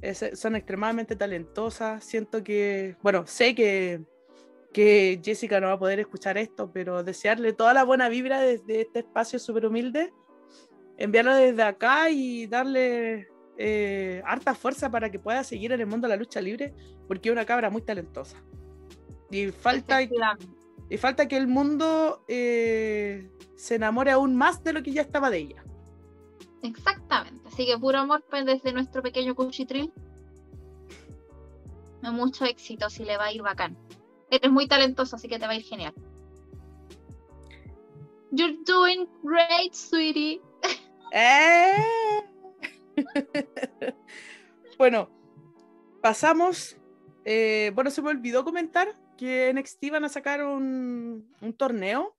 Es, 0.00 0.24
son 0.34 0.56
extremadamente 0.56 1.16
talentosas. 1.16 2.04
Siento 2.04 2.42
que, 2.42 2.96
bueno, 3.02 3.26
sé 3.26 3.54
que, 3.54 4.02
que 4.72 5.20
Jessica 5.24 5.60
no 5.60 5.68
va 5.68 5.74
a 5.74 5.78
poder 5.78 6.00
escuchar 6.00 6.36
esto, 6.36 6.70
pero 6.72 7.04
desearle 7.04 7.52
toda 7.52 7.72
la 7.72 7.84
buena 7.84 8.08
vibra 8.08 8.40
desde 8.40 8.82
este 8.82 8.98
espacio 8.98 9.38
súper 9.38 9.66
humilde, 9.66 10.12
enviarlo 10.98 11.34
desde 11.34 11.62
acá 11.62 12.10
y 12.10 12.46
darle 12.46 13.28
eh, 13.56 14.20
harta 14.26 14.54
fuerza 14.54 14.90
para 14.90 15.10
que 15.10 15.20
pueda 15.20 15.44
seguir 15.44 15.70
en 15.70 15.80
el 15.80 15.86
mundo 15.86 16.08
de 16.08 16.16
la 16.16 16.18
lucha 16.18 16.40
libre, 16.40 16.74
porque 17.06 17.28
es 17.28 17.32
una 17.32 17.46
cabra 17.46 17.70
muy 17.70 17.82
talentosa. 17.82 18.42
Y 19.30 19.52
falta, 19.52 20.00
y 20.90 20.98
falta 20.98 21.28
que 21.28 21.36
el 21.36 21.46
mundo 21.46 22.24
eh, 22.28 23.30
se 23.56 23.76
enamore 23.76 24.10
aún 24.10 24.36
más 24.36 24.62
de 24.62 24.72
lo 24.72 24.82
que 24.82 24.92
ya 24.92 25.02
estaba 25.02 25.30
de 25.30 25.38
ella. 25.38 25.64
Exactamente. 26.62 27.46
Así 27.48 27.66
que 27.66 27.78
puro 27.78 27.98
amor 27.98 28.24
pues, 28.28 28.44
desde 28.44 28.72
nuestro 28.72 29.02
pequeño 29.02 29.34
cuchitril. 29.34 29.92
Mucho 32.02 32.44
éxito, 32.44 32.90
si 32.90 33.04
le 33.04 33.16
va 33.16 33.26
a 33.26 33.32
ir 33.32 33.42
bacán. 33.42 33.78
Eres 34.30 34.50
muy 34.50 34.68
talentoso, 34.68 35.16
así 35.16 35.26
que 35.26 35.38
te 35.38 35.46
va 35.46 35.52
a 35.52 35.56
ir 35.56 35.62
genial. 35.62 35.94
You're 38.30 38.58
doing 38.66 39.08
great, 39.22 39.72
sweetie. 39.72 40.42
¡Eh! 41.12 41.74
bueno, 44.78 45.08
pasamos. 46.02 46.76
Eh, 47.24 47.72
bueno, 47.74 47.90
se 47.90 48.02
me 48.02 48.10
olvidó 48.10 48.44
comentar 48.44 48.94
que 49.16 49.52
NXT 49.52 49.90
van 49.90 50.04
a 50.04 50.08
sacar 50.08 50.44
un, 50.44 51.32
un 51.40 51.52
torneo, 51.54 52.14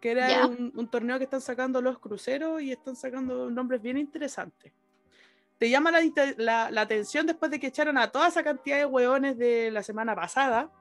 que 0.00 0.12
era 0.12 0.46
un, 0.46 0.72
un, 0.74 0.90
torneo 0.90 1.18
que 1.18 1.24
están 1.24 1.40
sacando 1.40 1.80
los 1.80 1.98
cruceros 1.98 2.60
y 2.60 2.72
están 2.72 2.96
sacando 2.96 3.50
nombres 3.50 3.80
bien 3.80 3.96
interesantes. 3.96 4.72
Te 5.58 5.70
llama 5.70 5.92
la, 5.92 6.00
la, 6.38 6.70
la, 6.70 6.80
atención 6.80 7.26
después 7.26 7.50
de 7.50 7.60
que 7.60 7.68
echaron 7.68 7.96
a 7.96 8.10
toda 8.10 8.28
esa 8.28 8.42
cantidad 8.42 8.78
de 8.78 8.86
hueones 8.86 9.38
de 9.38 9.70
la 9.70 9.82
semana 9.82 10.16
pasada 10.16 10.72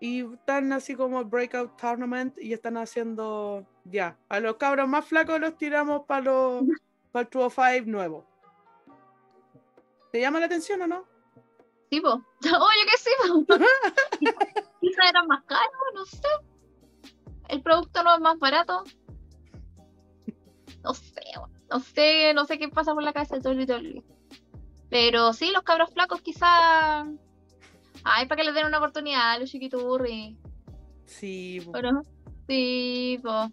y 0.00 0.24
están 0.34 0.72
así 0.72 0.94
como 0.94 1.24
Breakout 1.24 1.76
Tournament 1.76 2.36
y 2.38 2.52
están 2.52 2.76
haciendo 2.76 3.66
ya, 3.84 4.16
a 4.28 4.40
los 4.40 4.56
cabros 4.56 4.88
más 4.88 5.06
flacos 5.06 5.40
los 5.40 5.56
tiramos 5.56 6.04
para 6.06 6.22
los 6.22 6.64
para 7.12 7.24
el 7.24 7.30
205 7.30 7.90
nuevo. 7.90 8.26
¿Te 10.12 10.20
llama 10.20 10.40
la 10.40 10.46
atención 10.46 10.82
o 10.82 10.86
no? 10.86 11.15
Sí, 11.90 12.00
po. 12.00 12.14
Oye, 12.44 12.86
que 12.90 12.98
sí, 12.98 13.10
po. 13.28 13.46
Quizá 14.80 15.08
era 15.08 15.24
más 15.24 15.44
caro, 15.44 15.70
no 15.94 16.04
sé. 16.04 16.28
El 17.48 17.62
producto 17.62 18.02
no 18.02 18.14
es 18.14 18.20
más 18.20 18.38
barato. 18.38 18.82
no 20.82 20.94
sé, 20.94 21.22
no 21.70 21.80
sé, 21.80 22.34
no 22.34 22.44
sé 22.44 22.58
qué 22.58 22.68
pasa 22.68 22.94
por 22.94 23.02
la 23.02 23.12
cabeza 23.12 23.38
de 23.38 23.48
WWE. 23.48 24.04
Pero 24.90 25.32
sí, 25.32 25.50
los 25.50 25.62
cabros 25.62 25.90
flacos 25.92 26.20
quizá. 26.22 27.06
Ay, 28.04 28.26
para 28.26 28.36
que 28.36 28.44
les 28.44 28.54
den 28.54 28.66
una 28.66 28.78
oportunidad 28.78 29.32
a 29.32 29.38
los 29.38 29.50
chiquiturri. 29.50 30.38
Sí, 31.06 31.60
po. 31.64 31.72
Pero, 31.72 32.02
sí, 32.48 33.18
po. 33.22 33.50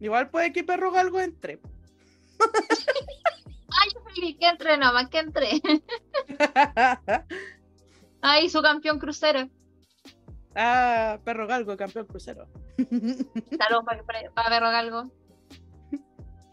igual 0.00 0.30
puede 0.30 0.52
que 0.52 0.64
Perro 0.64 0.90
Galgo 0.90 1.20
entre. 1.20 1.60
Que 4.14 4.36
entre 4.48 4.76
nomás, 4.76 5.08
que 5.08 5.18
entre. 5.18 5.60
Ay, 8.22 8.48
su 8.50 8.60
campeón 8.62 8.98
crucero. 8.98 9.48
ah, 10.54 11.18
Perro 11.24 11.46
Galgo, 11.46 11.76
campeón 11.76 12.06
crucero. 12.06 12.48
Saludos 12.76 13.84
para, 13.86 14.02
para, 14.34 14.48
Perro 14.50 14.70
Galgo. 14.70 15.12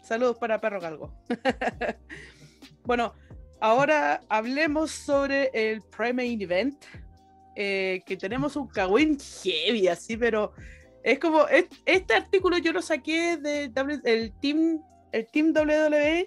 Saludos 0.02 0.38
para 0.38 0.60
Perro 0.60 0.80
Galgo. 0.80 1.12
bueno, 2.84 3.12
ahora 3.60 4.20
hablemos 4.28 4.90
sobre 4.90 5.50
el 5.52 5.82
Pre-Main 5.82 6.40
Event. 6.40 6.84
eh, 7.56 8.02
que 8.06 8.16
tenemos 8.16 8.54
un 8.56 8.68
cagüín 8.68 9.18
heavy, 9.42 9.88
así, 9.88 10.16
pero 10.16 10.52
es 11.02 11.18
como. 11.18 11.46
es- 11.48 11.66
este 11.84 12.14
artículo 12.14 12.56
yo 12.58 12.72
lo 12.72 12.80
saqué 12.80 13.36
del 13.36 13.72
el 14.04 14.32
team, 14.40 14.80
el 15.12 15.26
team 15.26 15.52
WWE, 15.52 16.24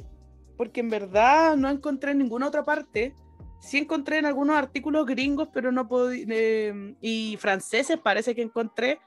porque 0.62 0.82
en 0.82 0.92
verdad 0.92 1.58
no 1.58 1.70
encontré 1.72 2.12
en 2.12 2.20
ninguna 2.20 2.48
otra 2.48 2.64
parte. 2.64 3.16
Sí 3.60 3.80
encontré 3.80 4.20
en 4.20 4.28
algunos 4.28 4.56
artículos 4.56 5.08
gringos, 5.08 5.48
pero 5.52 5.72
no 5.72 5.88
podí. 5.88 6.24
eh, 6.30 6.96
y 7.02 7.36
franceses 7.40 7.98
parece 7.98 8.36
que 8.36 8.44
encontré. 8.44 9.00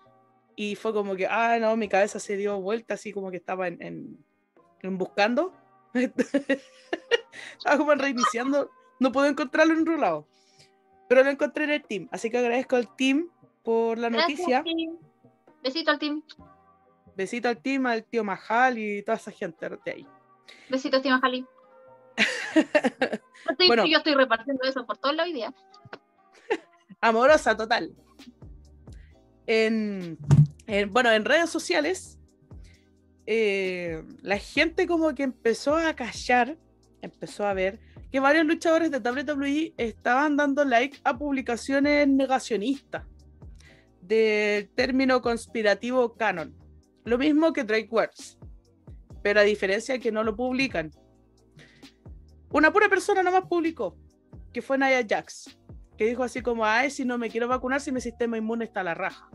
Y 0.56 0.74
fue 0.74 0.92
como 0.92 1.14
que, 1.14 1.28
ah, 1.28 1.56
no, 1.60 1.76
mi 1.76 1.86
cabeza 1.88 2.18
se 2.18 2.36
dio 2.36 2.60
vuelta, 2.60 2.94
así 2.94 3.12
como 3.12 3.30
que 3.30 3.36
estaba 3.36 3.68
en, 3.68 3.80
en- 3.80 4.18
en 4.82 4.98
buscando. 4.98 5.52
estaba 5.94 7.78
como 7.78 7.94
reiniciando. 7.94 8.68
No 8.98 9.12
puedo 9.12 9.28
encontrarlo 9.28 9.74
en 9.74 9.82
otro 9.82 9.96
lado. 9.96 10.26
Pero 11.08 11.22
lo 11.22 11.30
encontré 11.30 11.64
en 11.64 11.70
el 11.70 11.84
team. 11.84 12.08
Así 12.10 12.30
que 12.30 12.38
agradezco 12.38 12.74
al 12.74 12.92
team 12.96 13.28
por 13.62 13.96
la 13.98 14.08
Gracias, 14.08 14.40
noticia. 14.40 14.62
team. 14.64 14.98
Besito 15.62 15.90
al 15.92 15.98
team. 16.00 16.22
Besito 17.14 17.48
al 17.48 17.58
team, 17.62 17.86
al 17.86 18.02
tío 18.02 18.24
Mahal 18.24 18.76
y 18.76 19.02
toda 19.04 19.18
esa 19.18 19.30
gente 19.30 19.68
de 19.84 19.90
ahí. 19.92 20.08
Besitos, 20.68 21.02
Tima 21.02 21.20
Jali. 21.20 21.44
Yo 22.54 23.50
estoy, 23.50 23.66
Bueno. 23.66 23.84
yo 23.86 23.98
estoy 23.98 24.14
repartiendo 24.14 24.62
eso 24.64 24.86
por 24.86 24.96
todo 24.98 25.12
el 25.12 25.32
día. 25.34 25.52
amorosa 27.00 27.56
total. 27.56 27.94
En, 29.46 30.16
en- 30.66 30.92
bueno, 30.92 31.10
en 31.12 31.24
redes 31.24 31.50
sociales, 31.50 32.18
eh, 33.26 34.02
la 34.22 34.38
gente 34.38 34.86
como 34.86 35.14
que 35.14 35.22
empezó 35.24 35.76
a 35.76 35.94
callar, 35.94 36.56
empezó 37.02 37.44
a 37.46 37.52
ver 37.54 37.80
que 38.10 38.20
varios 38.20 38.46
luchadores 38.46 38.90
de 38.90 38.98
WWE 38.98 39.74
estaban 39.76 40.36
dando 40.36 40.64
like 40.64 40.98
a 41.04 41.18
publicaciones 41.18 42.06
negacionistas 42.08 43.04
del 44.00 44.68
término 44.70 45.20
conspirativo 45.20 46.14
canon. 46.14 46.54
Lo 47.04 47.18
mismo 47.18 47.52
que 47.52 47.64
Drake 47.64 47.88
Words, 47.90 48.38
pero 49.24 49.40
a 49.40 49.42
diferencia 49.42 49.98
que 49.98 50.12
no 50.12 50.22
lo 50.22 50.36
publican. 50.36 50.92
Una 52.50 52.72
pura 52.72 52.88
persona 52.88 53.24
nomás 53.24 53.48
publicó, 53.48 53.96
que 54.52 54.62
fue 54.62 54.78
Nia 54.78 55.04
Jax 55.04 55.58
que 55.96 56.06
dijo 56.06 56.22
así 56.24 56.42
como, 56.42 56.64
ay, 56.64 56.90
si 56.90 57.04
no 57.04 57.18
me 57.18 57.30
quiero 57.30 57.48
vacunar, 57.48 57.80
si 57.80 57.92
mi 57.92 58.00
sistema 58.00 58.36
inmune 58.36 58.64
está 58.64 58.80
a 58.80 58.84
la 58.84 58.94
raja. 58.94 59.28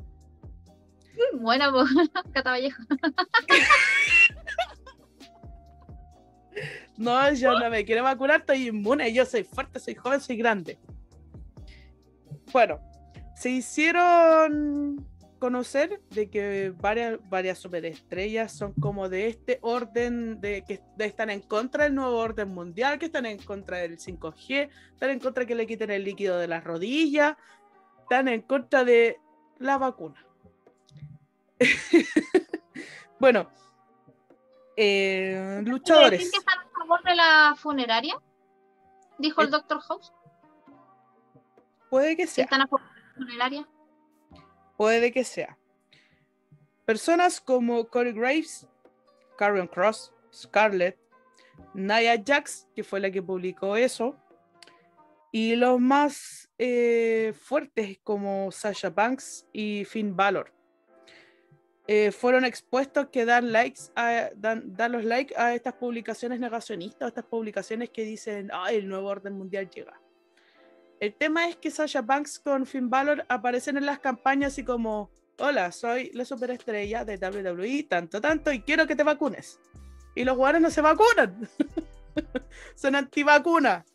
Muy 1.16 1.42
buena, 1.42 1.72
po. 1.72 1.84
Cata 2.34 2.52
Vallejo. 2.52 2.82
No, 6.98 7.32
yo 7.32 7.58
no 7.58 7.70
me 7.70 7.86
quiero 7.86 8.04
vacunar, 8.04 8.42
estoy 8.42 8.68
inmune, 8.68 9.14
yo 9.14 9.26
soy 9.26 9.46
fuerte, 9.46 9.80
soy 9.80 9.96
joven, 9.96 10.20
soy 10.20 10.36
grande. 10.36 10.78
Bueno, 12.52 12.82
se 13.38 13.52
hicieron 13.52 15.08
conocer 15.40 16.02
de 16.12 16.30
que 16.30 16.74
varias, 16.80 17.18
varias 17.30 17.58
superestrellas 17.58 18.52
son 18.52 18.74
como 18.74 19.10
de 19.10 19.28
este 19.28 19.58
orden, 19.62 20.40
de 20.42 20.64
que 20.64 20.82
están 21.00 21.30
en 21.30 21.42
contra 21.42 21.86
del 21.86 21.96
nuevo 21.96 22.18
orden 22.18 22.50
mundial, 22.50 23.00
que 23.00 23.06
están 23.08 23.26
en 23.26 23.38
contra 23.40 23.78
del 23.78 23.98
5G, 23.98 24.70
están 24.94 25.10
en 25.10 25.20
contra 25.20 25.46
que 25.46 25.56
le 25.56 25.66
quiten 25.66 25.90
el 25.92 26.04
líquido 26.04 26.38
de 26.38 26.48
las 26.48 26.64
rodillas, 26.64 27.36
están 28.02 28.28
en 28.28 28.42
contra 28.42 28.84
de 28.84 29.20
la 29.58 29.78
vacuna. 29.78 30.24
bueno, 33.20 33.50
eh, 34.78 35.58
¿Decir 35.60 35.68
luchadores. 35.68 36.32
que 36.32 36.38
están 36.38 36.60
a 36.60 36.70
favor 36.78 37.04
de 37.04 37.16
la 37.16 37.56
funeraria? 37.58 38.16
Dijo 39.18 39.42
el 39.42 39.48
Eh, 39.48 39.52
Dr. 39.52 39.80
House. 39.82 40.14
Puede 41.90 42.16
que 42.16 42.28
sea. 42.28 42.44
están 42.46 42.62
a 42.62 42.68
favor 42.68 42.82
de 42.88 42.96
la 42.96 43.14
funeraria. 43.16 43.68
Puede 44.80 45.12
que 45.12 45.26
sea. 45.26 45.58
Personas 46.86 47.42
como 47.42 47.90
Corey 47.90 48.14
Graves, 48.14 48.66
Carrion 49.38 49.68
Cross, 49.68 50.14
Scarlett, 50.34 50.98
Nia 51.74 52.16
Jax, 52.26 52.66
que 52.74 52.86
fue 52.86 53.02
la 53.02 53.12
que 53.12 53.22
publicó 53.22 53.76
eso, 53.76 54.16
y 55.34 55.58
los 55.58 55.82
más 55.82 56.50
eh, 56.58 57.34
fuertes 57.38 58.00
como 58.06 58.54
Sasha 58.54 58.90
Banks 58.90 59.50
y 59.52 59.84
Finn 59.84 60.16
Balor. 60.16 60.54
eh, 61.86 62.14
fueron 62.14 62.46
expuestos 62.46 63.10
que 63.10 63.26
dan 63.26 63.52
likes 63.52 63.82
a, 63.98 64.30
los 64.88 65.04
likes 65.04 65.36
a 65.36 65.56
estas 65.56 65.74
publicaciones 65.74 66.40
negacionistas, 66.40 67.02
a 67.02 67.08
estas 67.10 67.26
publicaciones 67.26 67.90
que 67.90 68.06
dicen, 68.06 68.50
ay, 68.54 68.78
el 68.78 68.88
nuevo 68.88 69.10
orden 69.10 69.34
mundial 69.34 69.70
llega. 69.70 70.00
El 71.00 71.14
tema 71.14 71.48
es 71.48 71.56
que 71.56 71.72
Sasha 71.72 72.02
Banks 72.02 72.40
con 72.40 72.66
Finn 72.66 72.90
Balor 72.90 73.26
aparecen 73.30 73.78
en 73.78 73.86
las 73.86 74.00
campañas 74.00 74.54
así 74.54 74.66
como, 74.66 75.10
hola, 75.38 75.72
soy 75.72 76.12
la 76.14 76.26
superestrella 76.26 77.06
de 77.06 77.16
WWE, 77.16 77.84
tanto, 77.84 78.20
tanto, 78.20 78.52
y 78.52 78.62
quiero 78.62 78.86
que 78.86 78.98
te 78.98 79.04
vacunes. 79.04 79.60
Y 80.14 80.26
los 80.26 80.36
jugadores 80.36 80.62
no 80.62 80.70
se 80.70 80.82
vacunan. 80.82 81.48
Son 82.76 82.96
antivacunas. 82.96 83.86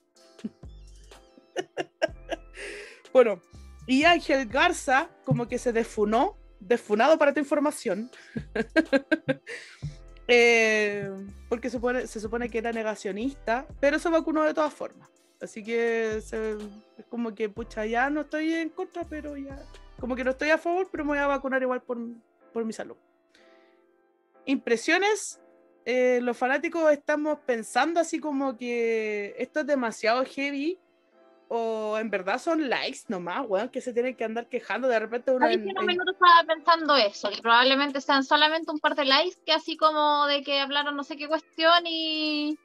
bueno, 3.12 3.42
y 3.86 4.04
Ángel 4.04 4.46
Garza 4.46 5.10
como 5.24 5.46
que 5.46 5.58
se 5.58 5.74
defunó, 5.74 6.38
defunado 6.58 7.18
para 7.18 7.34
tu 7.34 7.40
información. 7.40 8.10
Eh, 10.26 11.06
porque 11.50 11.68
supone, 11.68 12.06
se 12.06 12.18
supone 12.18 12.48
que 12.48 12.56
era 12.56 12.72
negacionista, 12.72 13.66
pero 13.78 13.98
se 13.98 14.08
vacunó 14.08 14.42
de 14.42 14.54
todas 14.54 14.72
formas. 14.72 15.10
Así 15.44 15.62
que 15.62 16.20
se- 16.22 16.52
es 16.98 17.04
como 17.08 17.34
que, 17.34 17.48
pucha, 17.48 17.86
ya 17.86 18.10
no 18.10 18.22
estoy 18.22 18.52
en 18.54 18.70
contra, 18.70 19.04
pero 19.04 19.36
ya. 19.36 19.58
Como 20.00 20.16
que 20.16 20.24
no 20.24 20.30
estoy 20.32 20.50
a 20.50 20.58
favor, 20.58 20.88
pero 20.90 21.04
me 21.04 21.10
voy 21.10 21.18
a 21.18 21.26
vacunar 21.26 21.62
igual 21.62 21.82
por, 21.82 21.98
por 22.52 22.64
mi 22.64 22.72
salud. 22.72 22.96
Impresiones. 24.46 25.40
eh, 25.86 26.20
los 26.22 26.34
fanáticos 26.38 26.90
estamos 26.92 27.38
pensando 27.40 28.00
así 28.00 28.18
como 28.18 28.56
que 28.56 29.34
esto 29.38 29.60
es 29.60 29.66
demasiado 29.66 30.24
heavy. 30.24 30.78
O 31.48 31.98
en 31.98 32.08
verdad 32.08 32.38
son 32.38 32.70
likes 32.70 33.00
nomás, 33.08 33.44
weón, 33.46 33.68
que 33.68 33.82
se 33.82 33.92
tienen 33.92 34.16
que 34.16 34.24
andar 34.24 34.48
quejando 34.48 34.88
de 34.88 34.98
repente 34.98 35.30
uno 35.30 35.46
en- 35.46 35.60
en- 35.68 35.86
minuto 35.86 36.10
estaba 36.12 36.42
pensando 36.48 36.96
eso, 36.96 37.28
que 37.28 37.42
probablemente 37.42 38.00
sean 38.00 38.24
solamente 38.24 38.70
un 38.72 38.78
par 38.78 38.94
de 38.94 39.04
likes, 39.04 39.36
que 39.44 39.52
así 39.52 39.76
como 39.76 40.26
de 40.26 40.42
que 40.42 40.58
hablaron 40.58 40.96
no 40.96 41.04
sé 41.04 41.18
qué 41.18 41.28
cuestión 41.28 41.84
y, 41.86 42.58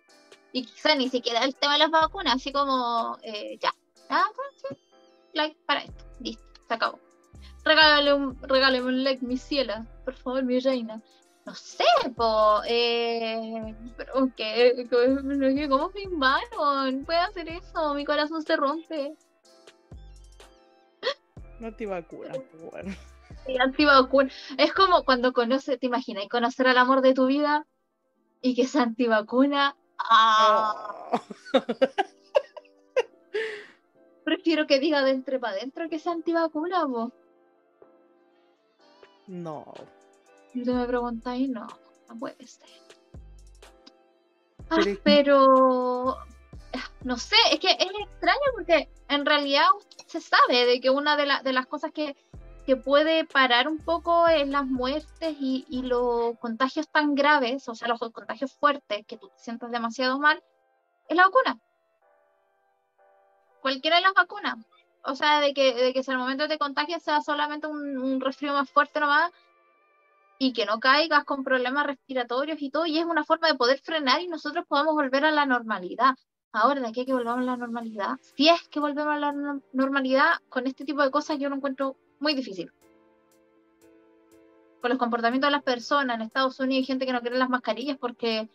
y 0.52 0.66
quizá 0.66 0.95
ni 0.95 1.10
siquiera 1.10 1.43
el 1.43 1.56
tema 1.56 1.74
de 1.74 1.80
las 1.80 1.91
vacunas, 1.91 2.36
así 2.36 2.52
como 2.52 3.18
eh, 3.24 3.58
ya, 3.60 3.74
ah, 4.10 4.26
bueno, 4.36 4.52
sí, 4.56 4.78
like 5.34 5.58
para 5.66 5.82
esto, 5.84 6.06
listo, 6.20 6.43
se 6.68 6.74
acabó. 6.74 7.00
Regálale 7.64 8.14
un, 8.14 8.41
regálame 8.41 8.84
un 8.86 9.04
like, 9.04 9.26
mi 9.26 9.38
ciela, 9.38 9.86
por 10.06 10.16
favor, 10.16 10.43
mi 10.43 10.60
reina. 10.60 11.02
No 11.45 11.56
sé, 11.56 11.84
po, 12.16 12.62
eh, 12.68 13.76
pero 13.97 14.30
que, 14.36 14.86
que- 14.89 15.68
¿cómo 15.70 15.89
mi 15.95 16.06
mano? 16.08 17.06
Puede 17.06 17.20
hacer 17.20 17.50
eso, 17.50 17.93
mi 17.95 18.06
corazón 18.06 18.43
se 18.43 18.56
rompe. 18.56 19.16
No 21.60 21.74
te 21.74 21.86
vacunan, 21.86 22.41
pues, 22.52 22.64
weón. 22.74 22.97
Sí, 23.45 23.58
antivacuna. 23.58 24.30
Es 24.58 24.74
como 24.74 25.04
cuando 25.04 25.34
conoces, 25.34 25.80
te 25.80 25.88
imaginas, 25.88 26.28
conocer 26.30 26.68
al 26.68 26.78
amor 26.78 27.02
de 27.02 27.14
tu 27.14 27.26
vida 27.26 27.66
y 28.41 28.56
que 28.56 28.68
sea 28.68 28.84
antivacuna. 28.84 29.76
¡Ah! 30.00 31.12
Oh. 31.54 31.54
Prefiero 34.24 34.68
que 34.68 34.80
diga 34.80 35.04
de 35.04 35.12
entre 35.12 35.39
para 35.39 35.54
adentro 35.54 35.89
que 35.89 36.00
sea 36.00 36.12
antivacuna, 36.12 36.86
po. 36.88 37.12
No. 39.28 39.66
Si 40.54 40.64
tú 40.64 40.74
me 40.74 40.86
preguntáis, 40.86 41.50
no, 41.50 41.68
no 42.08 42.16
puede 42.18 42.45
ser. 42.47 42.70
Ah, 44.70 44.76
Pero 44.78 44.91
es- 44.91 45.00
pero 45.04 46.16
ah, 46.18 46.91
no 47.04 47.18
sé, 47.18 47.36
es 47.52 47.60
que 47.60 47.72
es 47.72 47.88
extraño 48.04 48.39
porque 48.56 48.89
en 49.08 49.26
realidad 49.26 49.66
se 50.06 50.22
sabe 50.22 50.66
de 50.66 50.80
que 50.80 50.89
una 50.91 51.18
de, 51.18 51.26
la- 51.26 51.41
de 51.41 51.54
las 51.54 51.66
cosas 51.66 51.91
que, 51.91 52.16
que 52.70 52.76
puede 52.76 53.26
parar 53.26 53.67
un 53.67 53.80
poco 53.80 54.30
en 54.30 54.51
las 54.51 54.63
muertes 54.63 55.36
y, 55.39 55.65
y, 55.70 55.82
los 55.82 56.38
contagios 56.38 56.88
tan 56.88 57.15
graves, 57.15 57.67
o 57.67 57.74
sea, 57.74 57.88
los 57.88 57.99
contagios 58.11 58.53
fuertes, 58.53 59.07
que 59.07 59.17
tú 59.17 59.28
te 59.30 59.39
sientas 59.39 59.72
demasiado 59.72 60.20
mal, 60.20 60.43
es 61.07 61.17
la 61.17 61.24
vacuna. 61.24 61.59
Cualquiera 63.59 63.95
de 63.95 64.03
las 64.03 64.13
vacunas. 64.13 64.57
O 65.03 65.15
sea, 65.15 65.39
de 65.39 65.55
que, 65.55 65.74
de 65.74 65.93
que 65.93 66.03
si 66.03 66.11
al 66.11 66.20
momento 66.20 66.47
te 66.47 66.59
contagias 66.59 67.01
sea 67.01 67.22
solamente 67.22 67.65
un, 67.65 67.97
un 67.97 68.22
resfrío 68.22 68.53
más 68.53 68.70
fuerte 68.70 68.99
nomás 68.99 69.32
y 70.38 70.53
que 70.53 70.67
no 70.67 70.80
caigas 70.80 71.24
con 71.24 71.43
problemas 71.43 71.88
respiratorios 71.88 72.61
y 72.61 72.70
todo, 72.70 72.86
y 72.86 72.99
es 72.99 73.05
una 73.05 73.24
forma 73.24 73.47
de 73.47 73.55
poder 73.55 73.80
frenar 73.80 74.22
y 74.22 74.28
nosotros 74.28 74.63
podamos 74.67 74.93
volver 74.93 75.26
a 75.26 75.32
la 75.32 75.47
normalidad. 75.47 76.13
Ahora, 76.51 76.82
de 76.82 76.88
aquí 76.89 77.01
a 77.01 77.05
que 77.05 77.13
volvamos 77.13 77.41
a 77.41 77.45
la 77.45 77.57
normalidad, 77.57 78.17
si 78.36 78.47
es 78.47 78.70
que 78.70 78.80
volvemos 78.80 79.15
a 79.15 79.17
la 79.17 79.59
normalidad, 79.74 80.34
con 80.49 80.67
este 80.67 80.86
tipo 80.86 81.01
de 81.01 81.09
cosas 81.09 81.39
yo 81.39 81.49
lo 81.49 81.55
encuentro 81.55 81.97
muy 82.20 82.34
difícil. 82.34 82.72
Con 84.82 84.89
los 84.89 84.99
comportamientos 84.99 85.47
de 85.47 85.51
las 85.51 85.63
personas 85.63 86.15
en 86.15 86.22
Estados 86.22 86.59
Unidos 86.59 86.82
hay 86.82 86.86
gente 86.86 87.05
que 87.05 87.13
no 87.13 87.22
quiere 87.22 87.38
las 87.38 87.49
mascarillas 87.49 87.97
porque 87.97 88.49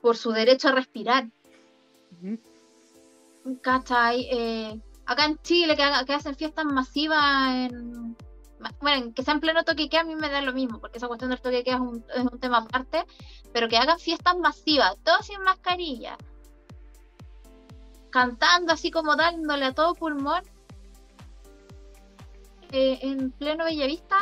por 0.00 0.16
su 0.16 0.32
derecho 0.32 0.68
a 0.68 0.72
respirar. 0.72 1.28
¿Cachai? 3.62 4.28
Eh, 4.30 4.80
acá 5.06 5.24
en 5.24 5.38
Chile, 5.42 5.76
que, 5.76 5.84
que, 6.06 6.12
hacen 6.12 6.36
fiestas 6.36 6.64
masivas 6.64 7.54
en. 7.54 8.16
Bueno, 8.80 9.12
que 9.12 9.24
sea 9.24 9.34
en 9.34 9.40
pleno 9.40 9.64
toque 9.64 9.88
que 9.88 9.98
a 9.98 10.04
mí 10.04 10.14
me 10.14 10.28
da 10.28 10.40
lo 10.40 10.52
mismo, 10.52 10.78
porque 10.78 10.98
esa 10.98 11.08
cuestión 11.08 11.30
del 11.30 11.40
toque 11.40 11.64
que 11.64 11.70
es 11.70 11.80
un, 11.80 12.04
es 12.14 12.22
un 12.22 12.38
tema 12.38 12.58
aparte, 12.58 13.04
pero 13.52 13.68
que 13.68 13.76
hagan 13.76 13.98
fiestas 13.98 14.36
masivas, 14.38 14.96
todos 15.02 15.26
sin 15.26 15.42
mascarilla, 15.42 16.16
cantando 18.10 18.72
así 18.72 18.92
como 18.92 19.16
dándole 19.16 19.64
a 19.64 19.74
todo 19.74 19.94
pulmón, 19.94 20.44
eh, 22.72 22.98
en 23.02 23.30
pleno 23.32 23.64
Bellavista, 23.64 24.18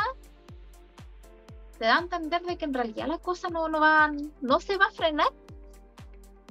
te 1.79 1.85
da 1.85 1.97
a 1.97 2.01
entender 2.01 2.43
de 2.43 2.57
que 2.57 2.65
en 2.65 2.73
realidad 2.73 3.07
la 3.07 3.17
cosa 3.17 3.49
no, 3.49 3.67
no, 3.67 3.79
va, 3.79 4.11
no 4.41 4.59
se 4.59 4.77
va 4.77 4.85
a 4.85 4.91
frenar. 4.91 5.29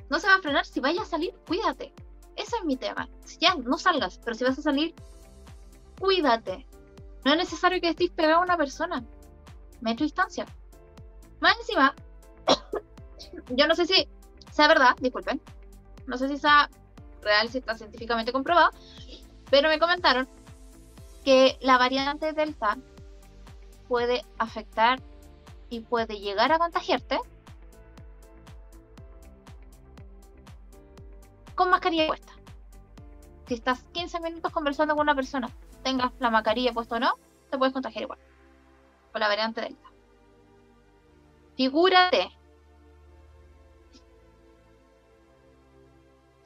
No 0.08 0.18
se 0.18 0.26
va 0.26 0.34
a 0.34 0.40
frenar. 0.40 0.66
Si 0.66 0.80
vayas 0.80 1.04
a 1.04 1.10
salir, 1.10 1.32
cuídate. 1.46 1.92
Ese 2.34 2.56
es 2.56 2.64
mi 2.64 2.76
tema. 2.76 3.08
Ya, 3.38 3.54
no 3.54 3.78
salgas, 3.78 4.18
pero 4.24 4.34
si 4.34 4.44
vas 4.44 4.58
a 4.58 4.62
salir, 4.62 4.94
cuídate. 6.00 6.66
No 7.24 7.32
es 7.32 7.36
necesario 7.36 7.80
que 7.80 7.90
estés 7.90 8.10
pegado 8.10 8.40
a 8.40 8.44
una 8.44 8.56
persona. 8.56 9.04
Metro 9.80 10.04
distancia. 10.04 10.46
Más 11.38 11.56
encima, 11.58 11.94
yo 13.50 13.66
no 13.66 13.74
sé 13.74 13.86
si 13.86 14.08
sea 14.50 14.68
verdad, 14.68 14.96
disculpen. 15.00 15.40
No 16.06 16.16
sé 16.16 16.28
si 16.28 16.38
sea 16.38 16.68
real, 17.22 17.48
si 17.50 17.58
está 17.58 17.76
científicamente 17.76 18.32
comprobado, 18.32 18.70
pero 19.50 19.68
me 19.68 19.78
comentaron 19.78 20.28
que 21.24 21.58
la 21.60 21.78
variante 21.78 22.32
Delta 22.32 22.78
puede 23.88 24.24
afectar 24.38 25.00
y 25.68 25.80
puede 25.80 26.18
llegar 26.18 26.52
a 26.52 26.58
contagiarte 26.58 27.18
con 31.54 31.70
mascarilla 31.70 32.06
puesta. 32.06 32.32
Si 33.46 33.54
estás 33.54 33.82
15 33.92 34.20
minutos 34.20 34.52
conversando 34.52 34.94
con 34.94 35.02
una 35.02 35.14
persona, 35.14 35.50
tengas 35.82 36.12
la 36.18 36.30
mascarilla 36.30 36.72
puesta 36.72 36.96
o 36.96 37.00
no, 37.00 37.14
te 37.50 37.58
puedes 37.58 37.74
contagiar 37.74 38.04
igual. 38.04 38.18
Con 39.12 39.20
la 39.20 39.28
variante 39.28 39.60
Delta. 39.60 39.90
Figúrate. 41.56 42.30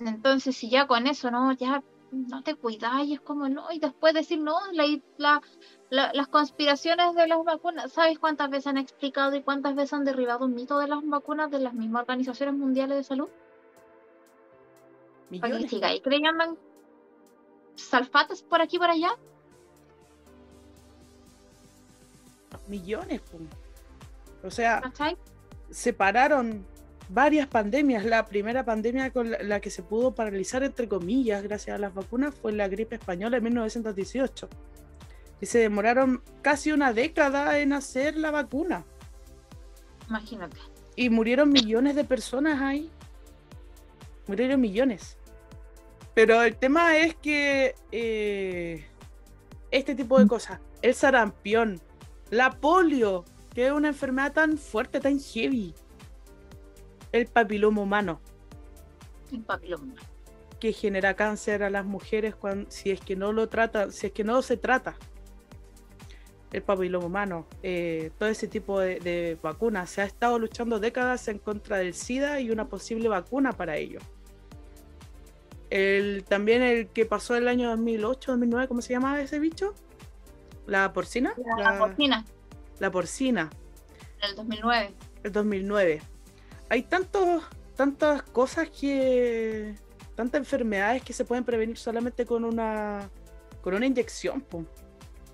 Entonces, 0.00 0.56
si 0.56 0.68
ya 0.68 0.86
con 0.86 1.06
eso, 1.06 1.30
¿no? 1.30 1.52
Ya 1.52 1.82
no 2.14 2.42
te 2.42 2.54
cuidas 2.54 3.04
y 3.04 3.14
es 3.14 3.20
como, 3.20 3.48
no, 3.48 3.70
y 3.72 3.78
después 3.78 4.14
decir, 4.14 4.40
no, 4.40 4.56
la, 4.72 4.84
la, 5.90 6.12
las 6.12 6.28
conspiraciones 6.28 7.14
de 7.14 7.26
las 7.26 7.44
vacunas, 7.44 7.92
¿sabes 7.92 8.18
cuántas 8.18 8.50
veces 8.50 8.68
han 8.68 8.78
explicado 8.78 9.34
y 9.36 9.42
cuántas 9.42 9.74
veces 9.74 9.92
han 9.92 10.04
derribado 10.04 10.44
un 10.44 10.54
mito 10.54 10.78
de 10.78 10.88
las 10.88 11.00
vacunas 11.04 11.50
de 11.50 11.60
las 11.60 11.74
mismas 11.74 12.02
organizaciones 12.02 12.54
mundiales 12.54 12.96
de 12.96 13.04
salud? 13.04 13.28
Para 15.40 15.58
que 15.58 15.68
sigáis 15.68 16.00
creyendo 16.02 16.44
en 16.44 16.58
salfates 17.76 18.42
por 18.42 18.60
aquí 18.60 18.76
y 18.76 18.78
por 18.78 18.90
allá. 18.90 19.10
Millones, 22.68 23.20
O 24.44 24.50
sea, 24.50 24.82
separaron 25.70 26.64
varias 27.08 27.46
pandemias. 27.46 28.04
La 28.04 28.26
primera 28.26 28.64
pandemia 28.64 29.10
con 29.10 29.30
la, 29.30 29.60
que 29.60 29.70
se 29.70 29.82
pudo 29.82 30.14
paralizar, 30.14 30.62
entre 30.62 30.88
comillas, 30.88 31.42
gracias 31.42 31.76
a 31.76 31.78
las 31.78 31.94
vacunas, 31.94 32.34
fue 32.34 32.52
la 32.52 32.68
gripe 32.68 32.96
española 32.96 33.36
en 33.36 33.44
1918. 33.44 34.48
Y 35.40 35.46
se 35.46 35.58
demoraron 35.58 36.22
casi 36.42 36.72
una 36.72 36.92
década 36.92 37.58
en 37.58 37.72
hacer 37.72 38.16
la 38.16 38.30
vacuna. 38.30 38.84
Imagínate. 40.08 40.56
Y 40.96 41.10
murieron 41.10 41.50
millones 41.50 41.96
de 41.96 42.04
personas 42.04 42.60
ahí. 42.60 42.90
Murieron 44.26 44.60
millones. 44.60 45.18
Pero 46.14 46.42
el 46.42 46.56
tema 46.56 46.96
es 46.96 47.16
que 47.16 47.74
eh, 47.90 48.86
este 49.70 49.94
tipo 49.94 50.18
de 50.20 50.28
cosas, 50.28 50.60
el 50.80 50.94
sarampión, 50.94 51.80
la 52.30 52.52
polio, 52.52 53.24
que 53.52 53.66
es 53.66 53.72
una 53.72 53.88
enfermedad 53.88 54.32
tan 54.32 54.56
fuerte, 54.56 55.00
tan 55.00 55.18
heavy, 55.18 55.74
el 57.14 57.26
papiloma 57.26 57.80
humano. 57.80 58.20
El 59.32 59.42
papiloma 59.42 59.94
Que 60.58 60.72
genera 60.72 61.14
cáncer 61.14 61.62
a 61.62 61.70
las 61.70 61.84
mujeres 61.84 62.34
cuando, 62.34 62.68
si 62.72 62.90
es 62.90 63.00
que 63.00 63.14
no 63.14 63.32
lo 63.32 63.48
trata, 63.48 63.92
si 63.92 64.08
es 64.08 64.12
que 64.12 64.24
no 64.24 64.42
se 64.42 64.56
trata. 64.56 64.96
El 66.50 66.62
papiloma 66.62 67.06
humano, 67.06 67.46
eh, 67.62 68.10
todo 68.18 68.28
ese 68.28 68.48
tipo 68.48 68.80
de, 68.80 69.38
vacunas. 69.40 69.90
Se 69.90 70.02
ha 70.02 70.04
estado 70.04 70.40
luchando 70.40 70.80
décadas 70.80 71.28
en 71.28 71.38
contra 71.38 71.78
del 71.78 71.94
SIDA 71.94 72.40
y 72.40 72.50
una 72.50 72.66
posible 72.66 73.08
vacuna 73.08 73.52
para 73.52 73.76
ello. 73.76 74.00
El, 75.70 76.24
también 76.24 76.62
el 76.62 76.88
que 76.88 77.06
pasó 77.06 77.36
el 77.36 77.46
año 77.46 77.70
2008, 77.70 78.32
2009, 78.32 78.68
¿cómo 78.68 78.82
se 78.82 78.92
llamaba 78.92 79.20
ese 79.20 79.38
bicho? 79.38 79.72
¿La 80.66 80.92
porcina? 80.92 81.34
La, 81.58 81.78
porcina. 81.78 82.24
La 82.80 82.90
porcina. 82.90 83.50
El 84.20 84.34
2009. 84.34 84.94
El 85.22 85.32
2009 85.32 86.13
hay 86.68 86.82
tantos, 86.82 87.42
tantas 87.76 88.22
cosas 88.22 88.68
que. 88.68 89.74
tantas 90.14 90.38
enfermedades 90.38 91.02
que 91.02 91.12
se 91.12 91.24
pueden 91.24 91.44
prevenir 91.44 91.76
solamente 91.76 92.26
con 92.26 92.44
una. 92.44 93.08
con 93.62 93.74
una 93.74 93.86
inyección, 93.86 94.44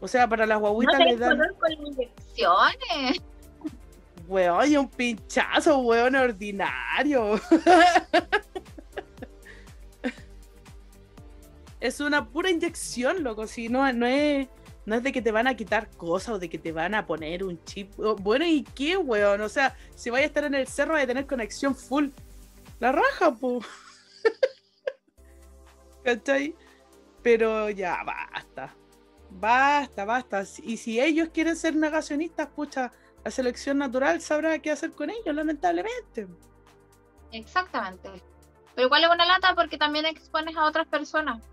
O 0.01 0.09
sea, 0.09 0.29
para 0.29 0.47
las 0.47 0.59
guaguitas 0.59 0.99
no 0.99 1.05
le 1.05 1.17
dan. 1.17 1.39
con 1.59 1.73
inyecciones. 1.73 3.23
Weón, 4.29 4.71
y 4.71 4.77
un 4.77 4.89
pinchazo, 4.89 5.79
weón, 5.79 6.15
ordinario. 6.15 7.41
es 11.81 12.01
una 12.01 12.29
pura 12.29 12.51
inyección, 12.51 13.25
loco. 13.25 13.49
Si 13.49 13.69
no, 13.69 13.93
no 13.93 14.07
es 14.07 14.47
no 14.91 14.97
es 14.97 15.05
de 15.05 15.13
que 15.13 15.23
te 15.23 15.31
van 15.31 15.47
a 15.47 15.55
quitar 15.55 15.89
cosas 15.91 16.31
o 16.31 16.39
de 16.41 16.51
que 16.51 16.59
te 16.59 16.73
van 16.73 16.97
a 16.97 17.07
poner 17.07 17.45
un 17.45 17.63
chip. 17.63 17.95
Bueno, 18.19 18.45
¿y 18.45 18.65
qué, 18.65 18.97
weón? 18.97 19.41
O 19.41 19.49
sea, 19.49 19.77
si 19.95 20.11
vaya 20.11 20.25
a 20.25 20.27
estar 20.27 20.43
en 20.43 20.57
el 20.57 20.67
cerro, 20.67 20.97
a 20.97 21.07
tener 21.07 21.29
conexión 21.29 21.77
full. 21.77 22.09
La 22.81 22.91
raja, 22.91 23.33
po. 23.33 23.61
¿Cachai? 26.05 26.57
Pero 27.23 27.71
ya, 27.71 28.03
basta. 28.03 28.75
Basta, 29.31 30.05
basta. 30.05 30.43
Y 30.65 30.77
si 30.77 31.01
ellos 31.01 31.29
quieren 31.33 31.55
ser 31.55 31.77
negacionistas, 31.77 32.49
pucha, 32.49 32.91
la 33.23 33.31
selección 33.31 33.79
natural 33.79 34.21
sabrá 34.21 34.59
qué 34.59 34.73
hacer 34.73 34.91
con 34.91 35.09
ellos, 35.09 35.33
lamentablemente. 35.33 36.27
Exactamente. 37.31 38.11
Pero 38.75 38.89
igual 38.89 39.05
es 39.05 39.11
una 39.11 39.25
lata 39.25 39.55
porque 39.55 39.79
también 39.79 40.07
expones 40.07 40.57
a 40.57 40.65
otras 40.65 40.89
personas. 40.89 41.45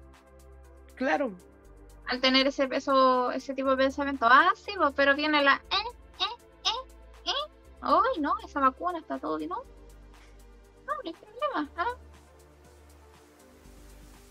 Claro, 0.95 1.35
al 2.07 2.21
tener 2.21 2.47
ese 2.47 2.67
peso, 2.67 3.31
ese 3.31 3.53
tipo 3.53 3.71
de 3.71 3.77
pensamiento. 3.77 4.25
Ah, 4.29 4.51
sí, 4.55 4.71
pues, 4.75 4.93
pero 4.95 5.15
viene 5.15 5.43
la 5.43 5.55
eh, 5.55 5.75
eh, 6.19 6.41
eh, 6.65 6.91
eh. 7.25 7.51
Ay, 7.81 8.21
no, 8.21 8.33
esa 8.43 8.59
vacuna 8.59 8.99
está 8.99 9.19
todo, 9.19 9.37
¿no? 9.39 9.47
No, 9.47 9.63
no 10.85 11.01
hay 11.03 11.13
problema, 11.13 11.69
¿ah? 11.77 11.95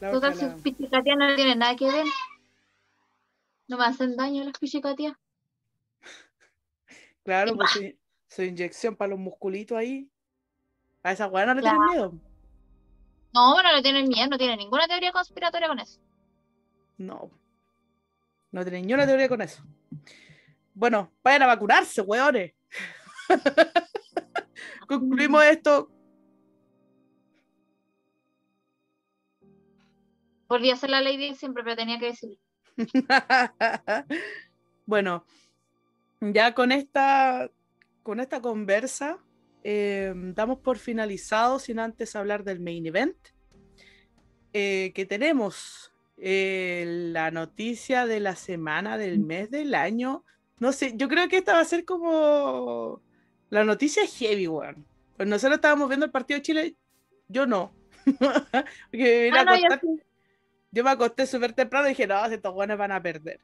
Total, 0.00 0.34
sus 0.34 0.62
pichicatías 0.62 1.16
no 1.16 1.34
tienen 1.34 1.58
nada 1.58 1.76
que 1.76 1.90
ver. 1.90 2.06
No 3.68 3.78
me 3.78 3.84
hacen 3.84 4.16
daño 4.16 4.44
las 4.44 4.58
pichicatías. 4.58 5.14
Claro, 7.24 7.56
pues 7.56 7.70
su, 7.72 7.80
su, 8.28 8.42
inyección 8.42 8.94
para 8.94 9.10
los 9.10 9.18
musculitos 9.18 9.76
ahí. 9.76 10.08
A 11.02 11.10
esa 11.10 11.26
weá 11.26 11.44
no 11.44 11.54
le 11.54 11.62
tienen 11.62 11.80
miedo. 11.90 12.12
No, 13.34 13.62
no 13.62 13.72
le 13.72 13.82
tienen 13.82 14.08
miedo, 14.08 14.28
no 14.28 14.38
tiene 14.38 14.56
ninguna 14.56 14.86
teoría 14.86 15.10
conspiratoria 15.10 15.66
con 15.66 15.80
eso. 15.80 16.00
No. 16.98 17.30
No 18.50 18.62
tiene 18.62 18.82
ni 18.82 18.94
una 18.94 19.06
teoría 19.06 19.28
con 19.28 19.42
eso. 19.42 19.62
Bueno, 20.74 21.12
vayan 21.22 21.42
a 21.42 21.46
vacunarse, 21.46 22.02
weones. 22.02 22.52
Concluimos 24.88 25.44
esto. 25.44 25.90
Volví 30.48 30.70
a 30.70 30.74
hacer 30.74 30.90
la 30.90 31.00
ley 31.00 31.16
de 31.16 31.34
siempre, 31.34 31.64
pero 31.64 31.76
tenía 31.76 31.98
que 31.98 32.06
decir. 32.06 32.38
Bueno, 34.86 35.24
ya 36.20 36.54
con 36.54 36.70
esta, 36.70 37.50
con 38.04 38.20
esta 38.20 38.40
conversa 38.40 39.18
eh, 39.64 40.14
damos 40.14 40.60
por 40.60 40.78
finalizado 40.78 41.58
sin 41.58 41.80
antes 41.80 42.14
hablar 42.14 42.44
del 42.44 42.60
main 42.60 42.86
event 42.86 43.16
eh, 44.52 44.92
que 44.94 45.04
tenemos. 45.04 45.92
Eh, 46.18 46.84
la 47.12 47.30
noticia 47.30 48.06
de 48.06 48.20
la 48.20 48.36
semana, 48.36 48.96
del 48.98 49.18
mes, 49.18 49.50
del 49.50 49.74
año. 49.74 50.24
No 50.58 50.72
sé, 50.72 50.92
yo 50.96 51.08
creo 51.08 51.28
que 51.28 51.36
esta 51.38 51.52
va 51.54 51.60
a 51.60 51.64
ser 51.64 51.84
como 51.84 53.00
la 53.50 53.64
noticia 53.64 54.06
heavy, 54.06 54.48
weón. 54.48 54.86
Pues 55.16 55.28
nosotros 55.28 55.56
estábamos 55.56 55.88
viendo 55.88 56.06
el 56.06 56.12
partido 56.12 56.38
de 56.38 56.42
Chile, 56.42 56.76
yo 57.28 57.46
no. 57.46 57.72
Porque 58.04 58.62
me 58.92 59.26
iba 59.28 59.38
a 59.38 59.40
Ah, 59.40 59.44
no, 59.44 59.56
yo 59.56 59.64
acostar- 59.66 59.80
sí. 59.80 60.02
yo 60.72 60.84
me 60.84 60.90
acosté 60.90 61.26
súper 61.26 61.52
temprano 61.52 61.86
y 61.86 61.90
dije, 61.90 62.06
no, 62.06 62.24
estos 62.24 62.54
buenos 62.54 62.78
van 62.78 62.92
a 62.92 63.02
perder. 63.02 63.40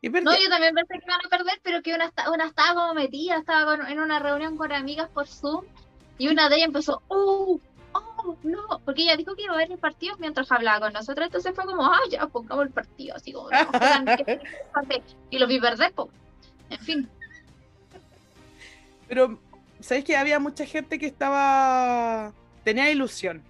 Y. 0.00 0.08
No, 0.10 0.20
yo 0.36 0.48
también 0.48 0.74
pensé 0.74 0.94
que 0.98 1.04
iban 1.06 1.20
a 1.24 1.28
perder, 1.28 1.60
pero 1.62 1.82
que 1.82 1.94
una, 1.94 2.12
una 2.32 2.46
estaba 2.46 2.74
como 2.74 2.94
metida, 2.94 3.36
estaba 3.38 3.76
con- 3.76 3.86
en 3.86 3.98
una 3.98 4.18
reunión 4.18 4.56
con 4.56 4.72
amigas 4.72 5.08
por 5.10 5.26
Zoom 5.26 5.64
y 6.18 6.28
una 6.28 6.48
de 6.48 6.56
ellas 6.56 6.68
empezó, 6.68 7.02
¡oh! 7.08 7.60
No, 8.42 8.80
porque 8.84 9.02
ella 9.02 9.16
dijo 9.16 9.34
que 9.34 9.44
iba 9.44 9.54
a 9.54 9.58
ver 9.58 9.70
el 9.70 9.78
partido 9.78 10.16
mientras 10.18 10.50
hablaba 10.50 10.80
con 10.80 10.92
nosotros, 10.92 11.26
entonces 11.26 11.54
fue 11.54 11.64
como, 11.64 11.84
¡ah, 11.84 12.00
ya, 12.10 12.26
pongamos 12.26 12.66
el 12.66 12.72
partido! 12.72 13.14
Así 13.14 13.32
como, 13.32 13.50
no, 13.50 13.56
y 15.30 15.38
lo 15.38 15.46
vi 15.46 15.60
perder. 15.60 15.92
En 16.70 16.78
fin, 16.80 17.08
Pero, 19.08 19.38
¿sabéis 19.80 20.04
que 20.04 20.16
había 20.16 20.38
mucha 20.38 20.66
gente 20.66 20.98
que 20.98 21.06
estaba. 21.06 22.32
tenía 22.64 22.90
ilusión? 22.90 23.42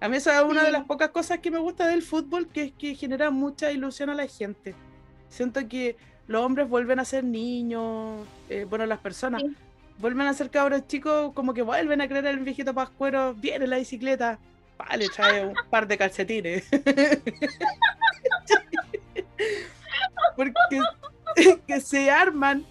A 0.00 0.08
mí 0.08 0.16
esa 0.16 0.38
es 0.38 0.44
una 0.44 0.64
de 0.64 0.72
las 0.72 0.84
pocas 0.84 1.10
cosas 1.10 1.38
que 1.38 1.52
me 1.52 1.58
gusta 1.58 1.86
del 1.86 2.02
fútbol, 2.02 2.48
que 2.48 2.64
es 2.64 2.72
que 2.72 2.96
genera 2.96 3.30
mucha 3.30 3.70
ilusión 3.70 4.10
a 4.10 4.14
la 4.14 4.26
gente. 4.26 4.74
Siento 5.28 5.68
que 5.68 5.96
los 6.26 6.44
hombres 6.44 6.68
vuelven 6.68 6.98
a 6.98 7.04
ser 7.04 7.22
niños, 7.22 8.26
eh, 8.48 8.66
bueno, 8.68 8.84
las 8.86 8.98
personas 8.98 9.42
Sí. 9.42 9.56
Vuelven 10.02 10.26
a 10.26 10.34
ser 10.34 10.50
cabros 10.50 10.86
chicos, 10.86 11.32
como 11.32 11.54
que 11.54 11.62
vuelven 11.62 12.00
a 12.02 12.08
creer 12.08 12.26
el 12.26 12.40
viejito 12.40 12.74
pascuero, 12.74 13.32
viene 13.34 13.64
en 13.64 13.70
la 13.70 13.78
bicicleta, 13.78 14.38
vale, 14.76 15.06
trae 15.08 15.46
un 15.46 15.54
par 15.70 15.86
de 15.88 15.96
calcetines. 15.96 16.64
Porque 20.36 20.80
que 21.66 21.80
se 21.80 22.10
arman, 22.10 22.64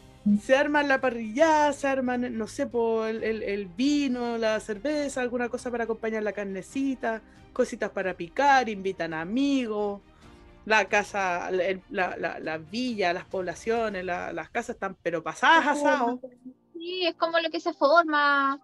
se 0.44 0.56
arman 0.56 0.88
la 0.88 1.00
parrillada, 1.02 1.74
se 1.74 1.88
arman, 1.88 2.38
no 2.38 2.48
sé, 2.48 2.68
po, 2.68 3.06
el, 3.06 3.24
el- 3.24 3.44
el 3.44 3.66
vino, 3.66 4.38
la 4.38 4.60
cerveza, 4.60 5.22
alguna 5.22 5.50
cosa 5.50 5.72
para 5.72 5.86
acompañar 5.86 6.24
la 6.24 6.34
carnecita, 6.34 7.22
cositas 7.54 7.90
para 7.92 8.14
picar, 8.14 8.70
invitan 8.70 9.14
amigos, 9.14 10.02
la 10.66 10.86
casa, 10.86 11.50
la, 11.52 11.64
la, 11.90 12.18
la- 12.18 12.40
la 12.40 12.58
villa, 12.58 13.14
las 13.14 13.26
poblaciones, 13.26 14.04
la- 14.06 14.32
las 14.34 14.50
casas 14.50 14.76
están 14.76 14.96
pero 15.02 15.24
pasadas 15.24 15.66
asado. 15.68 16.20
Sí, 16.82 17.06
es 17.06 17.16
como 17.16 17.40
lo 17.40 17.50
que 17.50 17.60
se 17.60 17.74
forma, 17.74 18.60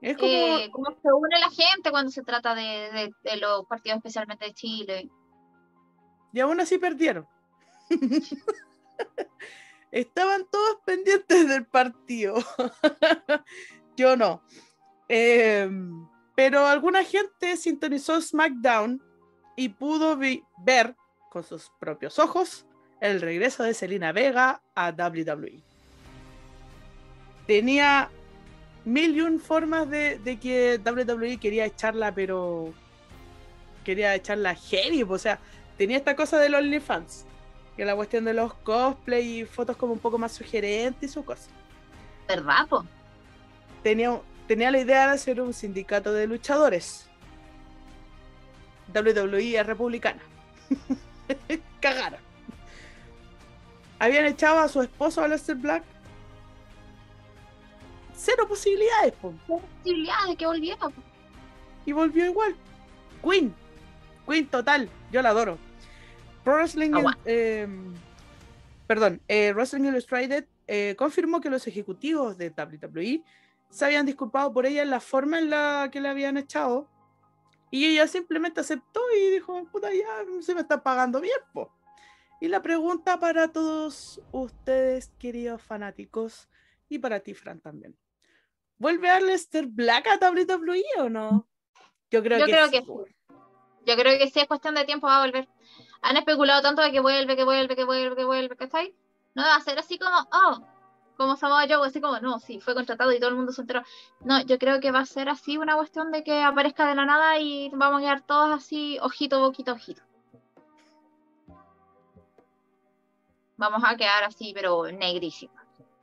Es 0.00 0.16
como, 0.16 0.28
eh, 0.30 0.70
cómo 0.72 0.86
se 1.02 1.12
une 1.12 1.38
la 1.40 1.50
gente 1.50 1.90
cuando 1.90 2.10
se 2.12 2.22
trata 2.22 2.54
de, 2.54 2.62
de- 2.62 3.14
de 3.24 3.36
los 3.38 3.66
partidos, 3.66 3.96
especialmente 3.98 4.44
de 4.46 4.54
Chile. 4.54 5.10
y 6.32 6.40
aún 6.40 6.60
así 6.60 6.78
perdieron. 6.78 7.26
Estaban 9.90 10.44
todos 10.50 10.78
pendientes 10.84 11.48
del 11.48 11.66
partido. 11.66 12.34
Yo 13.96 14.16
no. 14.16 14.42
Em, 15.08 16.06
pero 16.34 16.66
alguna 16.66 17.04
gente 17.04 17.56
sintonizó 17.56 18.20
SmackDown 18.20 19.00
y 19.56 19.68
pudo 19.68 20.18
ver 20.64 20.96
con 21.30 21.44
sus 21.44 21.70
propios 21.78 22.18
ojos 22.18 22.66
el 23.00 23.20
regreso 23.20 23.62
de 23.62 23.74
Selena 23.74 24.10
Vega 24.12 24.62
a 24.74 24.90
WWE. 24.90 25.62
Tenía 27.46 28.10
mil 28.84 29.16
y 29.16 29.20
un 29.20 29.40
formas 29.40 29.88
de, 29.88 30.18
de 30.18 30.38
que 30.38 30.80
WWE 30.84 31.38
quería 31.38 31.66
echarla, 31.66 32.14
pero 32.14 32.72
quería 33.84 34.14
echarla 34.14 34.54
heavy. 34.54 35.02
O 35.02 35.18
sea, 35.18 35.38
tenía 35.76 35.96
esta 35.96 36.16
cosa 36.16 36.38
del 36.38 36.54
OnlyFans, 36.54 37.26
que 37.76 37.84
la 37.84 37.94
cuestión 37.94 38.24
de 38.24 38.34
los 38.34 38.54
cosplay 38.54 39.40
y 39.40 39.44
fotos 39.44 39.76
como 39.76 39.92
un 39.92 39.98
poco 39.98 40.18
más 40.18 40.32
sugerentes 40.32 41.10
y 41.10 41.12
su 41.12 41.24
cosa. 41.24 41.48
¿Verdad, 42.26 42.66
po? 42.68 42.84
Tenía, 43.82 44.18
tenía 44.48 44.70
la 44.70 44.80
idea 44.80 45.08
de 45.08 45.14
hacer 45.14 45.40
un 45.40 45.52
sindicato 45.52 46.12
de 46.12 46.26
luchadores. 46.26 47.06
WWE 48.94 49.58
es 49.58 49.66
republicana. 49.66 50.22
Cagaron. 51.80 52.20
Habían 53.98 54.26
echado 54.26 54.60
a 54.60 54.68
su 54.68 54.82
esposo 54.82 55.22
Aleister 55.22 55.56
Black. 55.56 55.84
Cero 58.24 58.48
posibilidades, 58.48 59.12
po. 59.20 59.34
Posibilidad 59.46 60.26
de 60.26 60.36
que 60.36 60.46
volviera, 60.46 60.78
po. 60.78 60.92
y 61.84 61.92
volvió 61.92 62.24
igual. 62.24 62.56
Queen, 63.22 63.54
Queen 64.26 64.46
total, 64.48 64.88
yo 65.12 65.20
la 65.20 65.28
adoro. 65.28 65.58
Pro 66.42 66.54
Wrestling, 66.54 66.92
eh, 67.26 67.68
perdón, 68.86 69.20
eh, 69.28 69.52
Wrestling 69.52 69.84
Illustrated 69.84 70.46
eh, 70.66 70.94
confirmó 70.96 71.42
que 71.42 71.50
los 71.50 71.66
ejecutivos 71.66 72.38
de 72.38 72.48
WWE 72.48 73.22
se 73.68 73.84
habían 73.84 74.06
disculpado 74.06 74.54
por 74.54 74.64
ella 74.64 74.82
en 74.82 74.90
la 74.90 75.00
forma 75.00 75.38
en 75.38 75.50
la 75.50 75.90
que 75.92 76.00
le 76.00 76.08
habían 76.08 76.38
echado 76.38 76.88
y 77.70 77.84
ella 77.84 78.06
simplemente 78.06 78.60
aceptó 78.60 79.00
y 79.14 79.32
dijo, 79.32 79.64
puta, 79.70 79.92
ya 79.92 80.24
se 80.40 80.54
me 80.54 80.62
está 80.62 80.82
pagando 80.82 81.20
bien, 81.20 81.40
po. 81.52 81.70
Y 82.40 82.48
la 82.48 82.62
pregunta 82.62 83.20
para 83.20 83.48
todos 83.48 84.22
ustedes, 84.32 85.12
queridos 85.18 85.60
fanáticos, 85.60 86.48
y 86.88 86.98
para 86.98 87.20
ti, 87.20 87.34
Fran, 87.34 87.60
también. 87.60 87.94
¿Vuelve 88.78 89.08
Aleister 89.10 89.66
Black 89.66 90.06
a 90.08 90.18
WWE 90.30 90.82
o 90.98 91.08
no? 91.08 91.48
Yo 92.10 92.22
creo 92.22 92.38
Yo 92.38 92.46
que 92.46 92.52
creo 92.52 92.66
sí, 92.66 92.72
que 92.72 92.82
sí. 92.82 93.14
Yo 93.86 93.96
creo 93.96 94.18
que 94.18 94.30
sí 94.30 94.40
es 94.40 94.46
cuestión 94.46 94.74
de 94.74 94.84
tiempo, 94.84 95.06
va 95.06 95.22
a 95.22 95.26
volver. 95.26 95.48
Han 96.02 96.16
especulado 96.16 96.62
tanto 96.62 96.82
de 96.82 96.90
que 96.92 97.00
vuelve, 97.00 97.36
que 97.36 97.44
vuelve, 97.44 97.76
que 97.76 97.84
vuelve, 97.84 98.16
que 98.16 98.24
vuelve, 98.24 98.56
¿cachai? 98.56 98.94
No 99.34 99.42
va 99.42 99.56
a 99.56 99.60
ser 99.60 99.78
así 99.78 99.98
como, 99.98 100.16
oh, 100.32 100.60
como 101.16 101.36
Samoa 101.36 101.66
Joe, 101.68 101.86
así 101.86 102.00
como, 102.00 102.18
no, 102.20 102.38
sí, 102.40 102.60
fue 102.60 102.74
contratado 102.74 103.12
y 103.12 103.18
todo 103.18 103.30
el 103.30 103.36
mundo 103.36 103.52
se 103.52 103.60
enteró. 103.60 103.82
No, 104.20 104.40
yo 104.42 104.58
creo 104.58 104.80
que 104.80 104.90
va 104.90 105.00
a 105.00 105.06
ser 105.06 105.28
así 105.28 105.56
una 105.56 105.76
cuestión 105.76 106.10
de 106.12 106.24
que 106.24 106.42
aparezca 106.42 106.86
de 106.88 106.94
la 106.94 107.04
nada 107.04 107.38
y 107.38 107.70
vamos 107.70 107.98
a 107.98 108.02
quedar 108.02 108.22
todos 108.22 108.50
así, 108.54 108.98
ojito, 109.00 109.40
boquita, 109.40 109.72
ojito. 109.72 110.02
Vamos 113.56 113.82
a 113.84 113.96
quedar 113.96 114.24
así, 114.24 114.52
pero 114.54 114.90
negrísimos. 114.90 115.56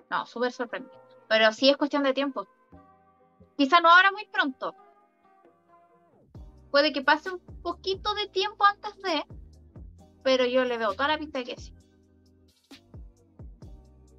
No, 0.09 0.25
súper 0.25 0.51
sorprendido. 0.51 0.99
Pero 1.27 1.51
sí 1.51 1.69
es 1.69 1.77
cuestión 1.77 2.03
de 2.03 2.13
tiempo. 2.13 2.47
Quizá 3.61 3.79
no 3.79 3.89
ahora 3.89 4.11
muy 4.11 4.25
pronto, 4.25 4.75
puede 6.71 6.91
que 6.91 7.03
pase 7.03 7.29
un 7.29 7.39
poquito 7.61 8.15
de 8.15 8.27
tiempo 8.27 8.65
antes 8.65 8.99
de, 9.03 9.23
pero 10.23 10.47
yo 10.47 10.65
le 10.65 10.79
veo 10.79 10.93
toda 10.93 11.09
la 11.09 11.19
pinta 11.19 11.37
de 11.37 11.45
que 11.45 11.61
sí. 11.61 11.71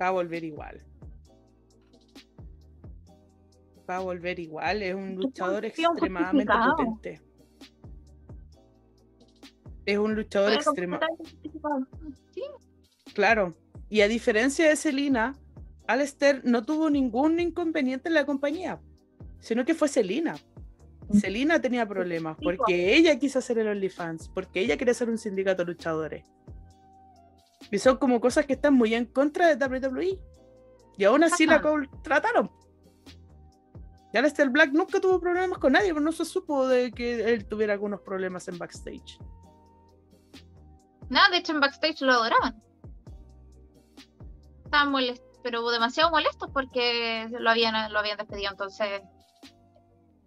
Va 0.00 0.06
a 0.06 0.10
volver 0.12 0.44
igual. 0.44 0.86
Va 3.90 3.96
a 3.96 3.98
volver 3.98 4.38
igual. 4.38 4.80
Es 4.80 4.94
un 4.94 5.16
luchador 5.16 5.64
extremadamente 5.64 6.52
potente. 6.76 7.20
Es 9.86 9.98
un 9.98 10.14
luchador 10.14 10.54
justificado. 10.54 11.10
Sí, 12.30 12.44
Claro. 13.12 13.56
Y 13.88 14.02
a 14.02 14.06
diferencia 14.06 14.68
de 14.68 14.76
Selina, 14.76 15.34
Alistair 15.88 16.42
no 16.44 16.64
tuvo 16.64 16.90
ningún 16.90 17.40
inconveniente 17.40 18.08
en 18.08 18.14
la 18.14 18.24
compañía, 18.24 18.80
sino 19.42 19.64
que 19.64 19.74
fue 19.74 19.88
Selina. 19.88 20.36
Selina 21.20 21.60
tenía 21.60 21.86
problemas 21.86 22.38
porque 22.42 22.94
ella 22.94 23.18
quiso 23.18 23.40
hacer 23.40 23.58
el 23.58 23.68
OnlyFans, 23.68 24.28
porque 24.28 24.60
ella 24.60 24.78
quería 24.78 24.92
hacer 24.92 25.10
un 25.10 25.18
sindicato 25.18 25.64
de 25.64 25.72
luchadores. 25.72 26.24
Y 27.70 27.78
son 27.78 27.96
como 27.98 28.20
cosas 28.20 28.46
que 28.46 28.54
están 28.54 28.74
muy 28.74 28.94
en 28.94 29.06
contra 29.06 29.54
de 29.54 29.66
WWE. 29.66 30.18
Y 30.96 31.04
aún 31.04 31.24
así 31.24 31.44
la 31.44 31.56
Ajá. 31.56 31.62
contrataron. 31.62 32.50
Y 34.12 34.18
Aleister 34.18 34.48
Black 34.48 34.72
nunca 34.72 35.00
tuvo 35.00 35.20
problemas 35.20 35.58
con 35.58 35.72
nadie, 35.72 35.88
pero 35.88 36.00
no 36.00 36.12
se 36.12 36.24
supo 36.24 36.66
de 36.68 36.92
que 36.92 37.32
él 37.32 37.46
tuviera 37.46 37.72
algunos 37.72 38.00
problemas 38.00 38.46
en 38.48 38.58
backstage. 38.58 39.18
No, 41.08 41.20
de 41.30 41.38
hecho 41.38 41.52
en 41.52 41.60
backstage 41.60 42.00
lo 42.02 42.12
adoraban. 42.12 42.62
Estaban 44.64 44.92
molestos, 44.92 45.38
pero 45.42 45.68
demasiado 45.70 46.10
molestos 46.10 46.48
porque 46.52 47.26
lo 47.30 47.50
habían, 47.50 47.92
lo 47.92 47.98
habían 47.98 48.18
despedido. 48.18 48.50
Entonces, 48.50 49.02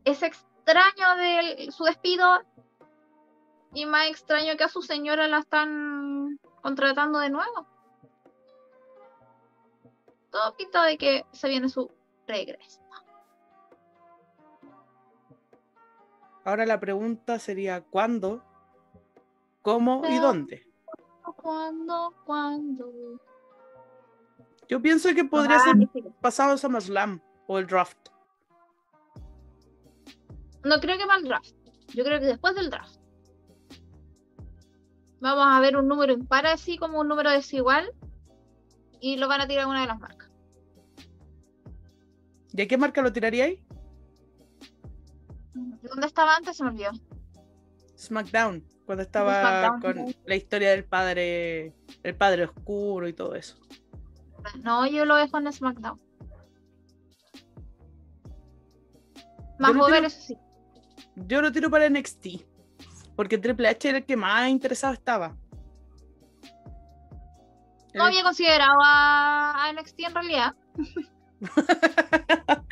es 0.05 0.21
extraño 0.21 1.15
de 1.17 1.71
su 1.71 1.83
despido 1.83 2.41
y 3.73 3.85
más 3.85 4.07
extraño 4.07 4.55
que 4.55 4.63
a 4.63 4.69
su 4.69 4.81
señora 4.81 5.27
la 5.27 5.39
están 5.39 6.39
contratando 6.61 7.19
de 7.19 7.29
nuevo. 7.29 7.67
Todo 10.29 10.55
pinta 10.55 10.85
de 10.85 10.97
que 10.97 11.25
se 11.31 11.49
viene 11.49 11.69
su 11.69 11.91
regreso. 12.27 12.81
Ahora 16.45 16.65
la 16.65 16.79
pregunta 16.79 17.39
sería 17.39 17.81
¿cuándo? 17.81 18.43
¿Cómo 19.63 20.03
y 20.07 20.19
dónde? 20.19 20.67
¿Cuándo? 21.37 22.13
¿Cuándo? 22.23 23.19
Yo 24.67 24.79
pienso 24.81 25.09
que 25.15 25.25
podría 25.25 25.59
ser 25.59 25.75
pasado 26.21 26.55
SummerSlam 26.57 27.19
o 27.47 27.57
el 27.57 27.65
draft. 27.65 28.09
No 30.65 30.79
creo 30.79 30.97
que 30.97 31.05
más 31.05 31.21
el 31.21 31.27
draft. 31.27 31.51
Yo 31.93 32.03
creo 32.03 32.19
que 32.19 32.25
después 32.25 32.55
del 32.55 32.71
draft. 32.71 32.97
Vamos 35.21 35.45
a 35.47 35.59
ver 35.59 35.77
un 35.77 35.87
número 35.87 36.11
impar 36.11 36.47
así 36.47 36.77
como 36.77 36.99
un 36.99 37.07
número 37.07 37.29
desigual 37.29 37.93
y 38.99 39.17
lo 39.17 39.27
van 39.27 39.41
a 39.41 39.47
tirar 39.47 39.67
una 39.67 39.81
de 39.81 39.87
las 39.87 39.99
marcas. 39.99 40.31
¿Y 42.51 42.61
a 42.63 42.67
qué 42.67 42.77
marca 42.77 43.03
lo 43.03 43.13
tiraría 43.13 43.45
ahí? 43.45 43.63
¿Dónde 45.53 46.07
estaba 46.07 46.35
antes? 46.35 46.57
Se 46.57 46.63
me 46.63 46.71
olvidó. 46.71 46.91
SmackDown, 47.95 48.65
cuando 48.87 49.03
estaba 49.03 49.79
con 49.79 50.15
la 50.25 50.35
historia 50.35 50.71
del 50.71 50.83
padre, 50.83 51.75
el 52.01 52.15
padre 52.15 52.45
oscuro 52.45 53.07
y 53.07 53.13
todo 53.13 53.35
eso. 53.35 53.55
No, 54.63 54.87
yo 54.87 55.05
lo 55.05 55.15
dejo 55.15 55.37
en 55.37 55.53
SmackDown. 55.53 56.01
Más 59.59 59.75
joven, 59.75 60.05
eso 60.05 60.19
sí. 60.19 60.37
Yo 61.15 61.41
lo 61.41 61.51
tiro 61.51 61.69
para 61.69 61.89
NXT. 61.89 62.27
Porque 63.15 63.37
Triple 63.37 63.69
H 63.69 63.89
era 63.89 63.99
el 63.99 64.05
que 64.05 64.17
más 64.17 64.49
interesado 64.49 64.93
estaba. 64.93 65.35
No 67.93 68.03
había 68.03 68.23
considerado 68.23 68.77
a, 68.83 69.71
NXT 69.73 69.99
en 69.99 70.13
realidad. 70.13 70.53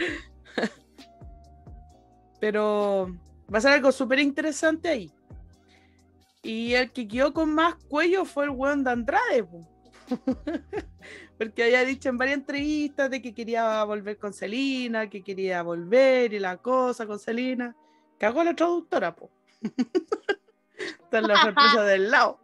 Pero 2.42 3.08
va 3.54 3.58
a 3.58 3.62
ser 3.62 3.72
algo 3.72 3.94
súper 3.94 4.20
interesante 4.20 4.90
ahí. 4.90 5.10
Y 6.42 6.74
el 6.74 6.92
que 6.92 7.08
quedó 7.08 7.34
con 7.34 7.56
más 7.56 7.76
cuello 7.88 8.26
fue 8.26 8.44
el 8.44 8.50
weón 8.50 8.84
de 8.84 8.92
Andrade. 8.92 9.48
Porque 11.38 11.64
había 11.64 11.86
dicho 11.86 12.10
en 12.10 12.18
varias 12.18 12.40
entrevistas 12.40 13.10
de 13.10 13.22
que 13.22 13.34
quería 13.34 13.82
volver 13.86 14.18
con 14.18 14.34
Selina, 14.34 15.10
que 15.10 15.24
quería 15.24 15.64
volver 15.64 16.34
y 16.34 16.40
la 16.40 16.58
cosa 16.58 17.08
con 17.08 17.18
Selina. 17.18 17.74
Cagó 18.24 18.42
la 18.42 18.56
traductora, 18.56 19.14
po. 19.14 19.30
Están 20.78 21.28
las 21.28 21.42
sorpresas 21.42 21.86
del 21.88 22.10
lado. 22.10 22.40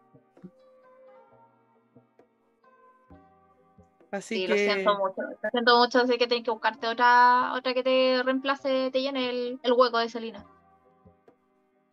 Así 4.11 4.35
sí, 4.35 4.41
que... 4.41 4.47
lo 4.49 4.55
siento 4.57 4.97
mucho. 4.97 5.21
Lo 5.41 5.49
siento 5.49 5.77
mucho, 5.77 5.99
así 5.99 6.17
que 6.17 6.27
tienes 6.27 6.43
que 6.43 6.51
buscarte 6.51 6.85
otra, 6.85 7.53
otra 7.53 7.73
que 7.73 7.81
te 7.81 8.21
reemplace, 8.23 8.91
te 8.91 9.01
llene 9.01 9.29
el, 9.29 9.59
el 9.63 9.71
hueco 9.71 9.99
de 9.99 10.09
Selina. 10.09 10.45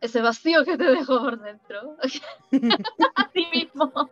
Ese 0.01 0.21
vacío 0.21 0.65
que 0.65 0.77
te 0.77 0.83
dejó 0.83 1.21
por 1.21 1.41
dentro. 1.41 1.97
Así 3.15 3.47
mismo. 3.53 4.11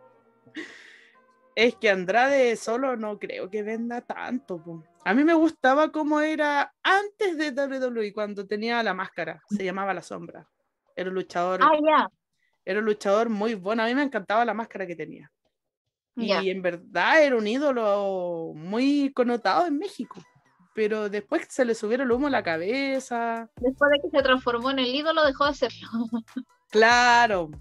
Es 1.53 1.75
que 1.75 1.89
Andrade 1.89 2.55
solo 2.55 2.95
no 2.95 3.19
creo 3.19 3.49
que 3.49 3.61
venda 3.61 3.99
tanto. 3.99 4.57
Po. 4.57 4.85
A 5.05 5.13
mí 5.13 5.23
me 5.23 5.35
gustaba 5.35 5.91
cómo 5.91 6.19
era 6.19 6.73
antes 6.81 7.37
de 7.37 7.51
WWE, 7.51 8.11
cuando 8.11 8.47
tenía 8.47 8.81
la 8.81 8.95
máscara. 8.95 9.39
Se 9.47 9.63
llamaba 9.63 9.93
La 9.93 10.01
Sombra. 10.01 10.49
Era 10.95 11.09
un 11.09 11.15
luchador. 11.15 11.59
Ah. 11.61 12.09
Era 12.65 12.79
un 12.79 12.85
luchador 12.85 13.29
muy 13.29 13.53
bueno. 13.53 13.83
A 13.83 13.85
mí 13.85 13.93
me 13.93 14.01
encantaba 14.01 14.43
la 14.43 14.55
máscara 14.55 14.87
que 14.87 14.95
tenía. 14.95 15.31
Y 16.15 16.49
en 16.49 16.63
verdad 16.63 17.21
era 17.21 17.35
un 17.35 17.45
ídolo 17.45 18.53
muy 18.55 19.11
connotado 19.13 19.67
en 19.67 19.77
México. 19.77 20.19
Pero 20.73 21.07
después 21.07 21.45
se 21.49 21.65
le 21.65 21.75
subieron 21.75 22.07
el 22.07 22.11
humo 22.11 22.25
a 22.25 22.31
la 22.31 22.43
cabeza. 22.43 23.47
Después 23.57 23.91
de 23.91 24.09
que 24.09 24.17
se 24.17 24.23
transformó 24.23 24.71
en 24.71 24.79
el 24.79 24.95
ídolo, 24.95 25.23
dejó 25.23 25.45
de 25.45 25.53
serlo. 25.53 25.87
Claro. 26.71 27.51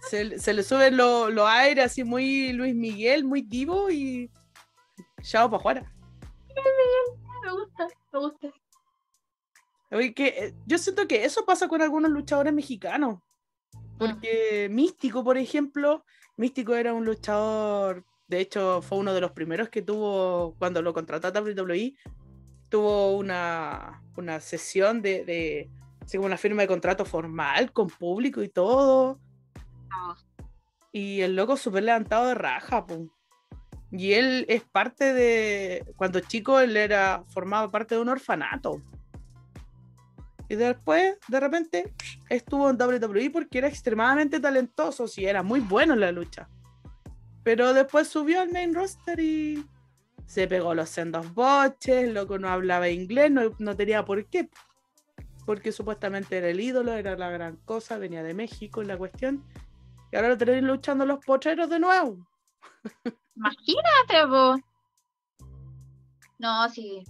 Se, 0.00 0.38
se 0.38 0.52
le 0.52 0.62
suben 0.62 0.96
los 0.96 1.32
lo 1.32 1.46
aires 1.46 1.86
así 1.86 2.04
muy 2.04 2.52
Luis 2.52 2.74
Miguel, 2.74 3.24
muy 3.24 3.40
divo 3.40 3.88
y. 3.88 4.30
Chao 5.22 5.48
para 5.48 5.60
afuera. 5.60 5.95
Me 7.42 7.52
gusta, 7.52 7.88
me 8.12 8.18
gusta. 8.18 8.48
que, 10.14 10.26
eh, 10.26 10.54
yo 10.66 10.78
siento 10.78 11.06
que 11.06 11.24
eso 11.24 11.44
pasa 11.44 11.68
con 11.68 11.82
algunos 11.82 12.10
luchadores 12.10 12.52
mexicanos. 12.52 13.20
Porque 13.98 14.68
Místico, 14.70 15.24
por 15.24 15.38
ejemplo, 15.38 16.04
Místico 16.36 16.74
era 16.74 16.92
un 16.92 17.04
luchador, 17.04 18.04
de 18.28 18.40
hecho 18.40 18.82
fue 18.82 18.98
uno 18.98 19.14
de 19.14 19.20
los 19.20 19.32
primeros 19.32 19.70
que 19.70 19.80
tuvo, 19.80 20.54
cuando 20.58 20.82
lo 20.82 20.92
contrató 20.92 21.28
a 21.28 21.40
WWE, 21.40 21.94
tuvo 22.68 23.16
una, 23.16 24.02
una 24.16 24.40
sesión 24.40 25.00
de, 25.00 25.24
de 25.24 25.70
una 26.18 26.36
firma 26.36 26.62
de 26.62 26.68
contrato 26.68 27.04
formal 27.04 27.72
con 27.72 27.88
público 27.88 28.42
y 28.42 28.48
todo. 28.48 29.18
Ah. 29.90 30.16
Y 30.92 31.20
el 31.20 31.36
loco 31.36 31.56
súper 31.56 31.84
levantado 31.84 32.26
de 32.26 32.34
raja, 32.34 32.86
Y 33.96 34.12
él 34.12 34.44
es 34.48 34.62
parte 34.62 35.14
de. 35.14 35.84
Cuando 35.96 36.20
chico, 36.20 36.60
él 36.60 36.76
era. 36.76 37.24
formaba 37.28 37.70
parte 37.70 37.94
de 37.94 38.02
un 38.02 38.10
orfanato. 38.10 38.82
Y 40.48 40.54
después, 40.54 41.16
de 41.26 41.40
repente, 41.40 41.92
estuvo 42.28 42.70
en 42.70 42.80
WWE 42.80 43.30
porque 43.30 43.58
era 43.58 43.68
extremadamente 43.68 44.38
talentoso, 44.38 45.08
sí, 45.08 45.24
era 45.24 45.42
muy 45.42 45.60
bueno 45.60 45.94
en 45.94 46.00
la 46.00 46.12
lucha. 46.12 46.48
Pero 47.42 47.72
después 47.72 48.06
subió 48.06 48.42
al 48.42 48.52
main 48.52 48.72
roster 48.72 49.18
y 49.18 49.66
se 50.26 50.46
pegó 50.46 50.74
los 50.74 50.88
sendos 50.88 51.34
boches, 51.34 52.12
loco 52.12 52.38
no 52.38 52.48
hablaba 52.48 52.88
inglés, 52.88 53.30
no, 53.30 53.54
no 53.58 53.76
tenía 53.76 54.04
por 54.04 54.24
qué. 54.26 54.48
Porque 55.46 55.72
supuestamente 55.72 56.36
era 56.38 56.48
el 56.48 56.60
ídolo, 56.60 56.92
era 56.92 57.16
la 57.16 57.30
gran 57.30 57.56
cosa, 57.64 57.98
venía 57.98 58.22
de 58.22 58.34
México 58.34 58.82
en 58.82 58.88
la 58.88 58.98
cuestión. 58.98 59.44
Y 60.12 60.16
ahora 60.16 60.28
lo 60.28 60.38
tenéis 60.38 60.62
luchando 60.62 61.06
los 61.06 61.24
potreros 61.24 61.68
de 61.68 61.80
nuevo. 61.80 62.18
Imagínate, 63.36 64.26
vos. 64.26 64.60
No, 66.38 66.68
sí. 66.68 67.04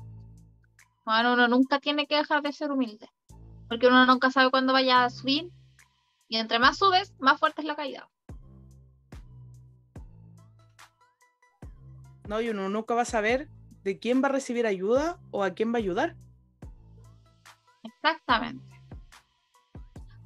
Bueno, 1.05 1.35
uno 1.35 1.49
nunca 1.49 1.79
tiene 1.81 2.07
que 2.07 2.17
dejar 2.17 2.43
de 2.43 2.53
ser 2.53 2.71
humilde 2.71 3.09
porque 3.69 3.89
uno 3.89 4.07
nunca 4.07 4.31
sabe 4.31 4.51
cuándo 4.51 4.73
vaya 4.73 5.05
a 5.05 5.11
subir 5.11 5.51
y 6.29 6.37
entre 6.37 6.59
más 6.59 6.79
subes, 6.79 7.15
más 7.19 7.39
fuerte 7.39 7.63
es 7.63 7.67
la 7.67 7.77
caída. 7.77 8.09
No, 12.29 12.41
y 12.41 12.49
uno 12.49 12.69
nunca 12.69 12.95
va 12.95 13.03
a 13.03 13.07
saber 13.07 13.49
de 13.85 13.99
quién 13.99 14.23
va 14.23 14.29
a 14.29 14.33
recibir 14.33 14.67
ayuda 14.67 15.19
o 15.31 15.45
a 15.45 15.51
quién 15.51 15.73
va 15.73 15.77
a 15.77 15.79
ayudar. 15.79 16.17
Exactamente. 17.85 18.65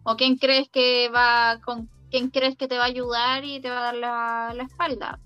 O 0.03 0.17
quién 0.17 0.37
crees 0.37 0.71
que 0.71 1.11
va 1.15 1.61
con 1.63 1.91
quién 2.11 2.31
crees 2.31 2.57
que 2.57 2.69
te 2.69 2.79
va 2.79 2.85
a 2.85 2.87
ayudar 2.87 3.45
y 3.45 3.61
te 3.61 3.69
va 3.69 3.81
a 3.81 3.83
dar 3.83 3.95
la, 3.95 4.55
la 4.55 4.63
espalda. 4.63 5.21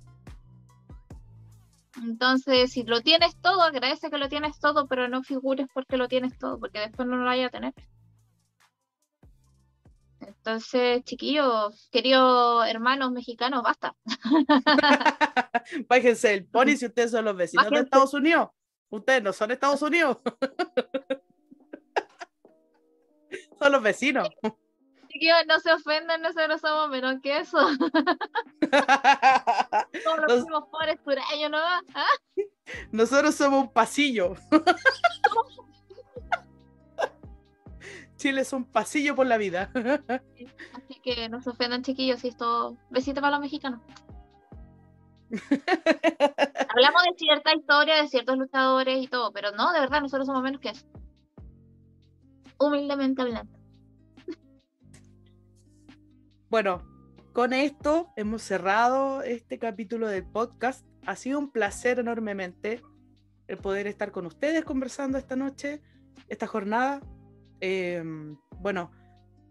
Entonces, 2.05 2.71
si 2.71 2.83
lo 2.83 3.01
tienes 3.01 3.35
todo, 3.41 3.63
agradece 3.63 4.11
que 4.11 4.19
lo 4.19 4.29
tienes 4.29 4.59
todo, 4.59 4.87
pero 4.87 5.09
no 5.09 5.23
figures 5.23 5.67
porque 5.73 5.97
lo 5.97 6.07
tienes 6.07 6.37
todo, 6.39 6.61
porque 6.61 6.79
después 6.79 7.09
no 7.09 7.17
lo 7.17 7.25
vaya 7.25 7.47
a 7.47 7.51
tener. 7.51 7.73
Entonces, 10.21 11.03
chiquillos, 11.05 11.89
queridos 11.91 12.67
hermanos 12.69 13.11
mexicanos, 13.11 13.63
basta. 13.63 13.97
Bájense 15.89 16.35
el 16.35 16.47
pony 16.47 16.77
si 16.77 16.87
ustedes 16.87 17.11
son 17.11 17.25
los 17.25 17.37
vecinos 17.37 17.71
de 17.71 17.81
Estados 17.81 18.13
Unidos. 18.13 18.51
Ustedes 18.91 19.23
no 19.23 19.33
son 19.33 19.51
Estados 19.51 19.81
Unidos. 19.81 20.19
son 23.59 23.73
los 23.73 23.83
vecinos. 23.83 24.29
Chiquillos, 25.15 25.47
no 25.47 25.61
se 25.61 25.73
ofendan, 25.73 26.21
nosotros 26.23 26.61
somos 26.61 26.91
menos 26.91 27.21
que 27.23 27.39
eso. 27.39 27.57
somos 30.03 30.19
los 30.27 30.41
mismos 30.41 30.65
pobres 30.73 30.99
sureños, 31.05 31.53
¿no? 31.53 31.59
¿Ah? 31.59 31.81
Nosotros 32.91 33.37
somos 33.37 33.63
un 33.63 33.73
pasillo. 33.73 34.35
Chile 38.17 38.41
es 38.41 38.53
un 38.53 38.65
pasillo 38.65 39.15
por 39.15 39.29
la 39.29 39.37
vida. 39.37 39.71
Así 40.73 41.01
que 41.01 41.29
no 41.29 41.41
se 41.41 41.51
ofendan, 41.51 41.85
chiquillos, 41.85 42.25
y 42.25 42.29
esto. 42.29 42.77
Besito 42.91 43.21
para 43.21 43.37
los 43.37 43.41
mexicanos. 43.41 43.83
Hablamos 45.31 47.05
de 47.05 47.15
cierta 47.17 47.55
historia, 47.55 48.03
de 48.03 48.09
ciertos 48.09 48.37
luchadores 48.37 49.01
y 49.01 49.07
todo, 49.07 49.33
pero 49.33 49.53
no, 49.53 49.73
de 49.73 49.79
verdad, 49.79 50.01
nosotros 50.01 50.27
somos 50.27 50.43
menos 50.43 50.61
que 50.61 50.71
eso. 50.71 50.85
Humildemente 52.59 53.23
hablando. 53.23 53.54
Bueno, 56.55 56.85
con 57.33 57.53
esto 57.53 58.13
hemos 58.15 58.41
cerrado 58.43 59.23
este 59.23 59.59
capítulo 59.59 60.07
del 60.07 60.25
podcast. 60.25 60.87
Ha 61.05 61.17
sido 61.17 61.41
un 61.41 61.51
placer 61.51 61.99
enormemente 61.99 62.81
el 63.49 63.59
poder 63.59 63.89
estar 63.89 64.13
con 64.13 64.25
ustedes 64.25 64.65
conversando 64.65 65.19
esta 65.19 65.35
noche, 65.35 65.83
esta 66.29 66.47
jornada. 66.47 67.01
Em, 67.59 68.37
bueno, 68.61 68.93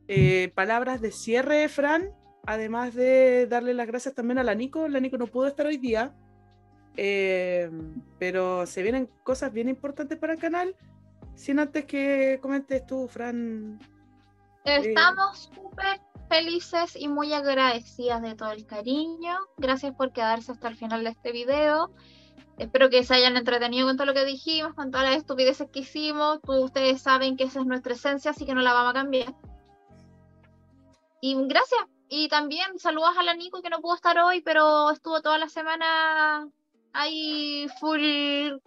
eh, 0.08 0.54
palabras 0.56 1.02
de 1.02 1.12
cierre, 1.12 1.68
Fran, 1.68 2.10
además 2.46 2.96
de 2.96 3.48
darle 3.48 3.74
las 3.74 3.88
gracias 3.88 4.16
también 4.16 4.38
a 4.38 4.44
la 4.44 4.56
Nico. 4.56 4.88
La 4.88 5.02
Nico 5.02 5.18
no 5.18 5.28
pudo 5.28 5.48
estar 5.48 5.66
hoy 5.66 5.76
día, 5.76 6.16
em, 6.96 8.02
pero 8.18 8.66
se 8.66 8.82
vienen 8.82 9.10
cosas 9.24 9.52
bien 9.52 9.68
importantes 9.68 10.18
para 10.18 10.32
el 10.32 10.40
canal. 10.40 10.74
Sin 11.36 11.60
antes 11.60 11.84
que 11.84 12.40
comentes 12.42 12.86
tú, 12.86 13.10
Fran. 13.10 13.78
Eh, 14.64 14.78
Estamos 14.86 15.52
súper 15.54 16.00
felices 16.34 16.96
y 16.96 17.10
muy 17.10 17.32
agradecidas 17.32 18.20
de 18.24 18.34
todo 18.34 18.54
el 18.54 18.66
cariño. 18.66 19.38
Gracias 19.56 19.94
por 19.94 20.12
quedarse 20.12 20.52
hasta 20.52 20.68
el 20.68 20.76
final 20.76 21.04
de 21.04 21.12
este 21.12 21.32
video. 21.32 21.92
Espero 22.58 22.90
que 22.90 23.04
se 23.04 23.14
hayan 23.14 23.38
entretenido 23.38 23.86
con 23.86 23.98
todo 23.98 24.08
lo 24.08 24.16
que 24.16 24.26
dijimos, 24.26 24.74
con 24.74 24.90
todas 24.90 25.08
las 25.08 25.18
estupideces 25.18 25.70
que 25.70 25.82
hicimos. 25.82 26.40
ustedes 26.48 27.04
saben 27.04 27.38
que 27.38 27.44
esa 27.44 27.60
es 27.60 27.68
nuestra 27.68 27.94
esencia, 27.94 28.32
así 28.32 28.48
que 28.48 28.56
no 28.56 28.62
la 28.62 28.74
vamos 28.74 28.92
a 28.92 28.94
cambiar. 28.94 29.36
Y 31.22 31.36
gracias. 31.36 31.82
Y 32.10 32.30
también 32.30 32.80
saludos 32.80 33.16
a 33.16 33.22
la 33.22 33.36
Nico 33.36 33.62
que 33.62 33.70
no 33.70 33.80
pudo 33.80 33.94
estar 33.94 34.18
hoy, 34.18 34.42
pero 34.42 34.90
estuvo 34.90 35.22
toda 35.22 35.38
la 35.38 35.50
semana 35.50 36.50
ahí 36.94 37.68
full 37.80 38.58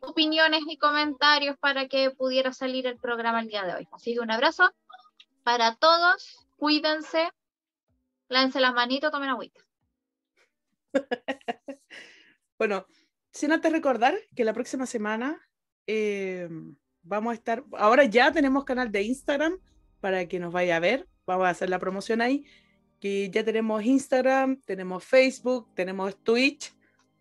opiniones 0.00 0.62
y 0.66 0.78
comentarios 0.78 1.58
para 1.58 1.86
que 1.86 2.12
pudiera 2.12 2.54
salir 2.54 2.86
el 2.86 2.96
programa 2.96 3.40
el 3.40 3.48
día 3.48 3.64
de 3.64 3.74
hoy. 3.74 3.88
Así 3.92 4.14
que 4.14 4.20
un 4.20 4.30
abrazo 4.30 4.70
para 5.42 5.74
todos, 5.74 6.46
cuídense, 6.60 7.30
lávense 8.28 8.60
las 8.60 8.74
manitos, 8.74 9.10
tomen 9.10 9.30
agüita. 9.30 9.62
bueno, 12.58 12.86
sin 13.32 13.52
antes 13.52 13.72
recordar 13.72 14.14
que 14.36 14.44
la 14.44 14.52
próxima 14.52 14.84
semana 14.84 15.40
eh, 15.86 16.50
vamos 17.02 17.30
a 17.30 17.34
estar, 17.34 17.64
ahora 17.78 18.04
ya 18.04 18.30
tenemos 18.30 18.64
canal 18.64 18.92
de 18.92 19.02
Instagram 19.02 19.58
para 20.00 20.28
que 20.28 20.38
nos 20.38 20.52
vaya 20.52 20.76
a 20.76 20.80
ver, 20.80 21.08
vamos 21.26 21.46
a 21.46 21.50
hacer 21.50 21.70
la 21.70 21.78
promoción 21.78 22.20
ahí, 22.20 22.44
que 23.00 23.30
ya 23.30 23.42
tenemos 23.42 23.82
Instagram, 23.82 24.60
tenemos 24.66 25.02
Facebook, 25.02 25.74
tenemos 25.74 26.22
Twitch, 26.22 26.74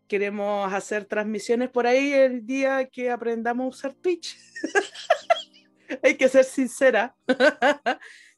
queremos 0.10 0.72
hacer 0.74 1.06
transmisiones 1.06 1.70
por 1.70 1.88
ahí 1.88 2.12
el 2.12 2.46
día 2.46 2.90
que 2.90 3.10
aprendamos 3.10 3.64
a 3.64 3.70
usar 3.70 3.94
Twitch. 3.94 4.38
Hay 6.04 6.18
que 6.18 6.28
ser 6.28 6.44
sincera. 6.44 7.16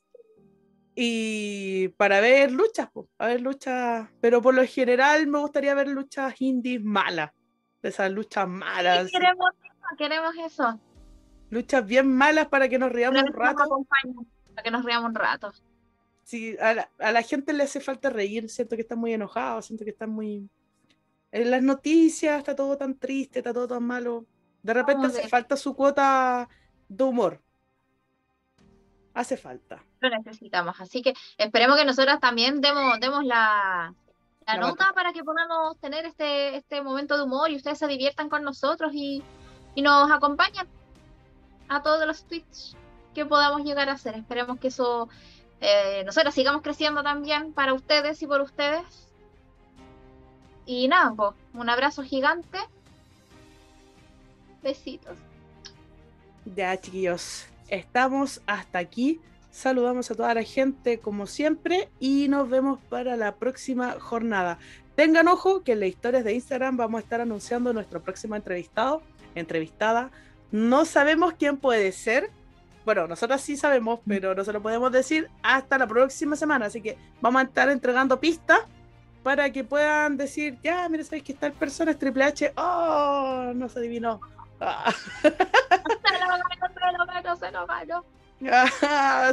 y 0.96 1.90
para 1.90 2.20
ver 2.20 2.52
luchas, 2.52 2.90
a 3.18 3.28
ver 3.28 3.42
luchas, 3.42 4.10
pero 4.20 4.42
por 4.42 4.54
lo 4.54 4.66
general 4.66 5.28
me 5.28 5.40
gustaría 5.40 5.74
ver 5.74 5.88
luchas 5.88 6.40
indies 6.40 6.84
malas 6.84 7.32
de 7.82 7.90
esas 7.90 8.12
luchas 8.12 8.48
malas. 8.48 9.10
queremos 9.12 9.50
eso, 9.64 9.98
queremos 9.98 10.36
eso. 10.46 10.80
Luchas 11.50 11.86
bien 11.86 12.08
malas 12.08 12.48
para 12.48 12.70
que 12.70 12.80
nos 12.80 12.92
riamos 12.92 13.24
un 13.24 13.34
rato. 13.34 13.86
Para 14.56 14.64
que 14.64 14.72
nos 14.72 14.86
riamos 14.86 15.10
un 15.10 15.16
rato. 15.16 15.52
Sí, 16.24 16.56
a 16.60 17.12
la, 17.12 17.22
gente 17.24 17.52
le 17.52 17.64
hace 17.64 17.82
falta 17.82 18.10
reír, 18.10 18.50
siento 18.50 18.76
que 18.76 18.84
están 18.84 19.00
muy 19.00 19.14
enojados, 19.14 19.66
siento 19.66 19.84
que 19.84 19.92
están 19.92 20.12
muy... 20.12 20.50
En 21.32 21.52
las 21.52 21.64
noticias 21.64 22.38
está 22.38 22.56
todo 22.56 22.78
tan 22.78 22.98
triste, 22.98 23.40
está 23.40 23.54
todo 23.54 23.68
tan 23.68 23.84
malo. 23.84 24.26
De 24.62 24.74
repente 24.74 25.08
hace 25.08 25.28
falta 25.28 25.58
su 25.58 25.76
cuota 25.76 26.48
de 26.88 27.04
humor. 27.04 27.42
Hace 29.14 29.36
falta. 29.36 29.84
Lo 30.00 30.10
necesitamos, 30.10 30.80
así 30.80 31.02
que 31.02 31.14
esperemos 31.38 31.78
que 31.78 31.86
nosotras 31.86 32.20
también 32.20 32.62
demos, 32.62 33.00
demos 33.00 33.26
la, 33.26 33.94
la, 34.48 34.58
nota 34.58 34.92
para 34.94 35.12
que 35.12 35.24
podamos 35.24 35.78
tener 35.80 36.06
este, 36.06 36.56
este 36.56 36.82
momento 36.82 37.18
de 37.18 37.24
humor 37.24 37.52
y 37.52 37.58
ustedes 37.58 37.78
se 37.78 37.88
diviertan 37.88 38.30
con 38.30 38.44
nosotros 38.44 38.92
y, 38.94 39.24
nos 39.76 40.12
acompañen 40.12 40.68
a 41.70 41.82
todos 41.82 42.06
los 42.06 42.26
tweets 42.26 42.76
que 43.14 43.26
podamos 43.26 43.64
llegar 43.64 43.90
a 43.90 43.94
hacer. 43.94 44.16
Esperemos 44.16 44.60
que 44.60 44.68
eso 44.68 45.08
eh, 45.62 46.04
nosotros 46.06 46.34
sigamos 46.34 46.62
creciendo 46.62 47.04
también 47.04 47.54
para 47.54 47.74
ustedes 47.74 48.22
y 48.22 48.28
por 48.28 48.42
ustedes. 48.42 48.84
Y 50.66 50.88
nada, 50.88 51.14
pues, 51.16 51.32
un 51.54 51.70
abrazo 51.70 52.04
gigante. 52.04 52.60
Besitos. 54.62 55.18
Ya, 56.56 56.80
chiquillos, 56.80 57.48
estamos 57.72 58.42
hasta 58.46 58.78
aquí. 58.78 59.20
Saludamos 59.50 60.12
a 60.12 60.16
toda 60.16 60.34
la 60.34 60.44
gente 60.44 61.00
como 61.00 61.26
siempre 61.26 61.90
y 62.00 62.28
nos 62.30 62.50
vemos 62.50 62.80
para 62.90 63.18
la 63.18 63.36
próxima 63.36 64.00
jornada. 64.00 64.60
Tengan 64.96 65.28
ojo 65.28 65.64
que 65.64 65.72
en 65.72 65.80
las 65.80 65.90
historias 65.90 66.24
de 66.24 66.34
Instagram 66.34 66.78
vamos 66.78 67.00
a 67.00 67.04
estar 67.04 67.22
anunciando 67.22 67.74
nuestro 67.74 68.02
próximo 68.02 68.36
entrevistado, 68.36 69.02
entrevistada. 69.36 70.12
No 70.52 70.86
sabemos 70.86 71.34
quién 71.34 71.58
puede 71.58 71.92
ser. 71.92 72.30
Bueno, 72.86 73.08
nosotros 73.08 73.42
sí 73.42 73.58
sabemos, 73.58 74.00
mm. 74.00 74.10
pero 74.10 74.36
no 74.36 74.44
se 74.44 74.54
lo 74.54 74.62
podemos 74.62 74.92
decir 74.92 75.30
hasta 75.44 75.78
la 75.78 75.88
próxima 75.88 76.36
semana. 76.36 76.68
Así 76.68 76.82
que 76.82 76.98
vamos 77.20 77.42
a 77.42 77.46
estar 77.46 77.70
entregando 77.70 78.20
pistas 78.20 78.60
para 79.24 79.52
que 79.52 79.64
puedan 79.64 80.18
decir, 80.18 80.58
ya, 80.64 80.88
mira, 80.90 81.04
sabéis 81.04 81.24
que 81.24 81.34
tal 81.34 81.54
persona 81.54 81.92
es 81.92 82.00
Triple 82.00 82.24
H. 82.24 82.54
Oh, 82.58 83.52
no 83.56 83.70
se 83.70 83.80
adivinó. 83.80 84.20
Ah. 84.62 84.94
se 85.22 85.30
lo 85.30 85.36
ganó, 87.08 88.06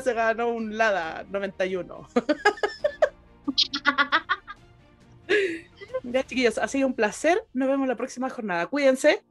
se 0.03 0.15
ganó 0.15 0.49
un 0.49 0.77
Lada 0.79 1.25
91. 1.29 2.09
ya, 6.03 6.25
chiquillos, 6.25 6.59
ha 6.59 6.67
sido 6.67 6.87
un 6.87 6.95
placer. 6.95 7.47
Nos 7.53 7.69
vemos 7.69 7.87
la 7.87 7.97
próxima 7.97 8.31
jornada. 8.31 8.67
Cuídense. 8.67 9.23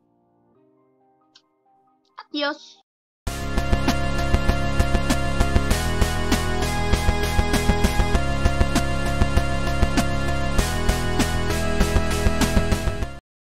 Adiós. 2.30 2.84